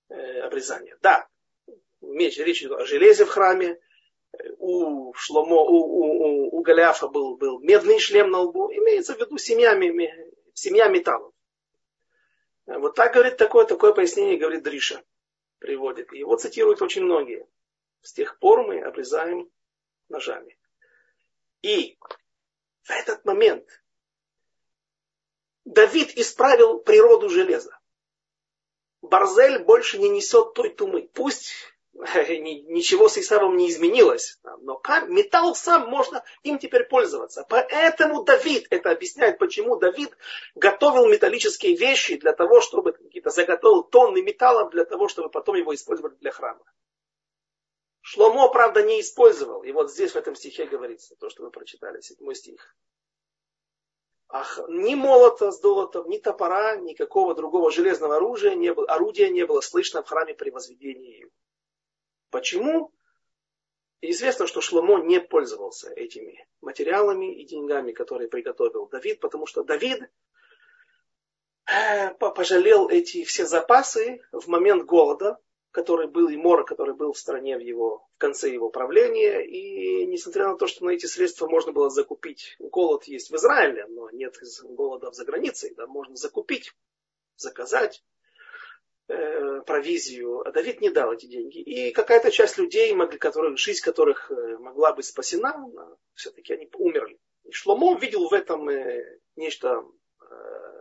э, 0.09 0.41
обрезание. 0.41 0.97
Да, 1.01 1.28
речь 2.03 2.62
идет 2.62 2.72
о 2.72 2.84
железе 2.84 3.24
в 3.24 3.28
храме, 3.28 3.80
у 4.59 5.12
Шломо, 5.14 5.62
у, 5.62 5.76
у, 5.76 6.05
у, 6.05 6.59
у 6.59 6.62
Голиафа 6.62 7.09
был, 7.09 7.37
был 7.37 7.61
медный 7.61 7.99
шлем 7.99 8.30
на 8.30 8.41
лбу, 8.41 8.70
имеется 8.72 9.14
в 9.14 9.18
виду 9.18 9.39
семья, 9.39 9.72
семья 10.55 10.89
металлов. 10.89 11.32
Вот 12.66 12.95
так 12.95 13.14
говорит 13.14 13.37
такое, 13.37 13.64
такое 13.64 13.93
пояснение, 13.93 14.39
говорит 14.39 14.64
Дриша, 14.64 15.03
приводит. 15.59 16.12
Его 16.12 16.37
цитируют 16.37 16.82
очень 16.82 17.05
многие. 17.05 17.47
С 18.03 18.12
тех 18.12 18.39
пор 18.39 18.66
мы 18.66 18.80
обрезаем 18.80 19.51
ножами. 20.09 20.59
И 21.62 21.98
в 22.82 22.90
этот 22.90 23.24
момент 23.24 23.64
Давид 25.64 26.16
исправил 26.16 26.78
природу 26.78 27.28
железа. 27.28 27.76
Барзель 29.02 29.61
больше 29.64 29.98
не 29.98 30.09
несет 30.09 30.54
той 30.54 30.70
тумы. 30.70 31.09
Пусть 31.12 31.52
ничего 31.92 33.09
с 33.09 33.18
Исавом 33.18 33.57
не 33.57 33.70
изменилось. 33.70 34.38
Но 34.61 34.80
металл 35.09 35.54
сам 35.54 35.88
можно 35.88 36.22
им 36.42 36.59
теперь 36.59 36.84
пользоваться. 36.84 37.46
Поэтому 37.48 38.22
Давид, 38.22 38.66
это 38.70 38.90
объясняет, 38.90 39.38
почему 39.38 39.76
Давид 39.76 40.16
готовил 40.54 41.09
металлические 41.09 41.76
вещи 41.76 42.16
для 42.16 42.32
того, 42.32 42.61
чтобы 42.61 42.92
какие-то 42.92 43.30
заготовил 43.30 43.82
тонны 43.82 44.22
металла 44.22 44.70
для 44.70 44.84
того, 44.84 45.09
чтобы 45.09 45.30
потом 45.30 45.57
его 45.57 45.74
использовать 45.74 46.18
для 46.18 46.30
храма. 46.30 46.64
Шломо, 48.09 48.48
правда, 48.52 48.84
не 48.84 49.00
использовал. 49.00 49.64
И 49.64 49.72
вот 49.72 49.90
здесь 49.90 50.12
в 50.12 50.16
этом 50.16 50.36
стихе 50.36 50.66
говорится, 50.66 51.16
то, 51.16 51.28
что 51.28 51.42
мы 51.42 51.50
прочитали, 51.50 52.00
седьмой 52.00 52.36
стих. 52.36 52.76
Ах, 54.28 54.61
ни 54.68 54.94
молота 54.94 55.50
с 55.50 55.59
долотом, 55.59 56.09
ни 56.09 56.18
топора, 56.18 56.76
никакого 56.76 57.34
другого 57.34 57.72
железного 57.72 58.14
оружия 58.14 58.54
не 58.54 58.72
было, 58.72 58.86
орудия 58.86 59.28
не 59.28 59.44
было 59.44 59.61
слышно 59.61 60.04
в 60.04 60.07
храме 60.07 60.34
при 60.34 60.50
возведении. 60.50 61.28
Почему? 62.30 62.92
Известно, 64.00 64.46
что 64.46 64.61
Шломо 64.61 65.00
не 65.00 65.20
пользовался 65.20 65.92
этими 65.92 66.46
материалами 66.61 67.34
и 67.34 67.44
деньгами, 67.44 67.90
которые 67.90 68.28
приготовил 68.28 68.86
Давид, 68.86 69.18
потому 69.18 69.46
что 69.46 69.64
Давид 69.64 70.09
э, 71.68 72.14
пожалел 72.14 72.88
эти 72.88 73.24
все 73.24 73.46
запасы 73.46 74.22
в 74.30 74.46
момент 74.46 74.84
голода, 74.84 75.40
который 75.76 76.06
был 76.06 76.28
и 76.30 76.38
мора, 76.38 76.64
который 76.64 76.94
был 76.94 77.12
в 77.12 77.18
стране 77.18 77.58
в, 77.58 77.60
его, 77.60 78.08
в 78.14 78.18
конце 78.18 78.50
его 78.50 78.70
правления. 78.70 79.42
И 79.42 80.06
несмотря 80.06 80.48
на 80.48 80.56
то, 80.56 80.66
что 80.66 80.86
на 80.86 80.90
эти 80.92 81.04
средства 81.04 81.46
можно 81.48 81.70
было 81.70 81.90
закупить, 81.90 82.56
голод 82.58 83.04
есть 83.04 83.30
в 83.30 83.36
Израиле, 83.36 83.84
но 83.86 84.08
нет 84.08 84.34
голода 84.64 85.12
за 85.12 85.26
границей, 85.26 85.74
да, 85.76 85.86
можно 85.86 86.16
закупить, 86.16 86.72
заказать 87.36 88.02
э, 89.08 89.60
провизию, 89.66 90.48
а 90.48 90.50
Давид 90.50 90.80
не 90.80 90.88
дал 90.88 91.12
эти 91.12 91.26
деньги. 91.26 91.58
И 91.58 91.90
какая-то 91.90 92.30
часть 92.30 92.56
людей, 92.56 92.96
которых, 93.18 93.58
жизнь 93.58 93.84
которых 93.84 94.30
э, 94.30 94.56
могла 94.56 94.94
быть 94.94 95.04
спасена, 95.04 95.62
все-таки 96.14 96.54
они 96.54 96.70
умерли. 96.78 97.18
И 97.44 97.52
Шломо 97.52 97.98
видел 97.98 98.30
в 98.30 98.32
этом 98.32 98.66
э, 98.70 99.18
нечто, 99.36 99.84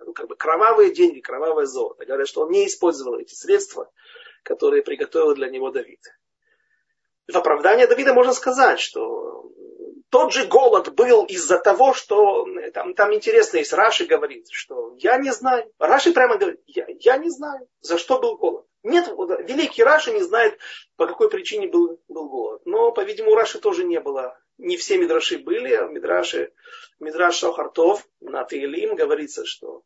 ну, 0.05 0.13
как 0.13 0.29
бы 0.29 0.37
кровавые 0.37 0.93
деньги, 0.93 1.19
кровавое 1.19 1.65
золото. 1.65 2.05
Говорят, 2.05 2.29
что 2.29 2.43
он 2.43 2.51
не 2.51 2.65
использовал 2.65 3.19
эти 3.19 3.33
средства, 3.33 3.91
которые 4.45 4.83
приготовил 4.83 5.35
для 5.35 5.49
него 5.49 5.71
Давид. 5.71 5.99
В 7.27 7.35
оправдание 7.35 7.87
Давида 7.87 8.13
можно 8.13 8.33
сказать, 8.33 8.79
что 8.79 9.51
тот 10.09 10.31
же 10.31 10.45
голод 10.45 10.93
был 10.93 11.25
из-за 11.25 11.57
того, 11.57 11.93
что 11.93 12.45
там, 12.73 12.93
там 12.93 13.13
интересно 13.13 13.57
есть, 13.57 13.73
Раши 13.73 14.05
говорит, 14.05 14.47
что 14.51 14.93
я 14.97 15.17
не 15.17 15.31
знаю. 15.31 15.69
Раши 15.79 16.13
прямо 16.13 16.37
говорит, 16.37 16.61
я, 16.67 16.85
я 16.99 17.17
не 17.17 17.29
знаю, 17.29 17.67
за 17.81 17.97
что 17.97 18.19
был 18.19 18.37
голод. 18.37 18.65
Нет, 18.83 19.07
великий 19.07 19.83
Раши 19.83 20.11
не 20.11 20.21
знает, 20.21 20.59
по 20.95 21.07
какой 21.07 21.29
причине 21.29 21.67
был, 21.67 21.99
был 22.07 22.29
голод. 22.29 22.61
Но, 22.65 22.91
по-видимому, 22.91 23.35
Раши 23.35 23.59
тоже 23.59 23.83
не 23.83 23.99
было. 23.99 24.39
Не 24.57 24.77
все 24.77 24.97
мидраши 24.97 25.39
были, 25.39 25.73
а 25.73 25.87
в 25.87 25.91
мидраше, 25.91 26.53
мидраш 26.99 27.35
Шохартов 27.35 28.07
на 28.21 28.43
Таилим 28.43 28.95
говорится, 28.95 29.43
что 29.43 29.81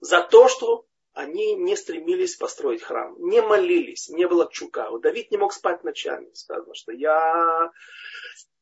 за 0.00 0.20
то, 0.20 0.48
что 0.48 0.84
они 1.18 1.54
не 1.56 1.74
стремились 1.74 2.36
построить 2.36 2.82
храм, 2.82 3.16
не 3.18 3.42
молились, 3.42 4.08
не 4.08 4.28
было 4.28 4.48
чука. 4.52 4.88
Вот 4.88 5.02
Давид 5.02 5.32
не 5.32 5.36
мог 5.36 5.52
спать 5.52 5.82
ночами. 5.82 6.30
Сказано, 6.32 6.74
что 6.74 6.92
я 6.92 7.72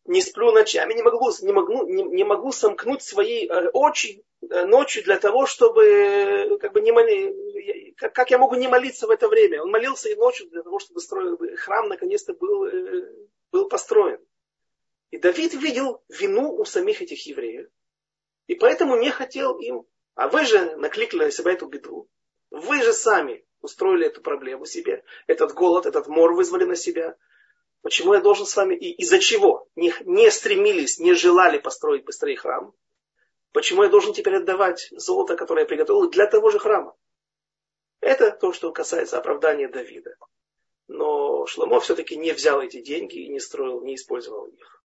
не 0.07 0.23
сплю 0.23 0.53
ночами, 0.53 0.95
не 0.95 1.03
могу, 1.03 1.31
не 1.43 1.53
могу, 1.53 1.87
не, 1.87 2.03
не 2.03 2.25
могу 2.25 2.53
сомкнуть 2.53 3.03
свои 3.03 3.47
э, 3.47 3.69
очи 3.75 4.25
э, 4.41 4.65
ночью 4.65 5.05
для 5.05 5.19
того, 5.19 5.45
чтобы 5.45 5.85
э, 5.85 6.59
как 6.59 6.73
бы 6.73 6.81
не 6.81 6.93
моли, 6.93 7.93
как, 7.99 8.15
как 8.15 8.31
я 8.31 8.39
могу 8.39 8.55
не 8.55 8.69
молиться 8.69 9.07
в 9.07 9.11
это 9.11 9.29
время? 9.29 9.63
Он 9.63 9.71
молился 9.71 10.09
и 10.09 10.15
ночью 10.15 10.49
для 10.49 10.63
того, 10.63 10.79
чтобы 10.79 11.01
строил, 11.01 11.39
храм 11.59 11.89
наконец-то 11.89 12.33
был, 12.33 12.71
был 13.53 13.69
построен. 13.69 14.25
И 15.11 15.19
Давид 15.19 15.53
видел 15.53 16.03
вину 16.09 16.55
у 16.55 16.65
самих 16.65 17.03
этих 17.03 17.27
евреев. 17.27 17.69
И 18.47 18.55
поэтому 18.55 18.97
не 18.97 19.11
хотел 19.11 19.59
им. 19.59 19.85
А 20.15 20.29
вы 20.29 20.47
же 20.47 20.77
накликали 20.77 21.25
на 21.25 21.31
себя 21.31 21.53
эту 21.53 21.67
беду. 21.67 22.09
Вы 22.51 22.83
же 22.83 22.93
сами 22.93 23.45
устроили 23.61 24.07
эту 24.07 24.21
проблему 24.21 24.67
себе. 24.67 25.05
Этот 25.27 25.53
голод, 25.53 25.87
этот 25.87 26.07
мор 26.07 26.35
вызвали 26.35 26.65
на 26.65 26.77
себя. 26.77 27.17
Почему 27.83 28.15
я 28.15 28.21
должен 28.21 28.47
с 28.47 28.57
вами 28.57 28.75
и 28.75 28.93
из-за 29.03 29.19
чего 29.19 29.69
не, 29.77 29.93
не 30.05 30.31
стремились, 30.31 30.99
не 30.99 31.15
желали 31.15 31.59
построить 31.59 32.05
быстрее 32.05 32.37
храм? 32.37 32.73
Почему 33.53 33.83
я 33.85 33.89
должен 33.89 34.13
теперь 34.13 34.37
отдавать 34.37 34.89
золото, 34.91 35.37
которое 35.37 35.63
я 35.63 35.67
приготовил 35.67 36.11
для 36.11 36.27
того 36.27 36.51
же 36.51 36.59
храма? 36.59 36.95
Это 38.01 38.31
то, 38.31 38.53
что 38.53 38.73
касается 38.73 39.19
оправдания 39.19 39.69
Давида. 39.69 40.17
Но 40.89 41.47
Шломо 41.47 41.81
все-таки 41.81 42.17
не 42.17 42.33
взял 42.33 42.61
эти 42.61 42.81
деньги 42.81 43.19
и 43.19 43.29
не 43.29 43.41
строил, 43.41 43.81
не 43.83 43.95
использовал 43.95 44.47
их. 44.47 44.73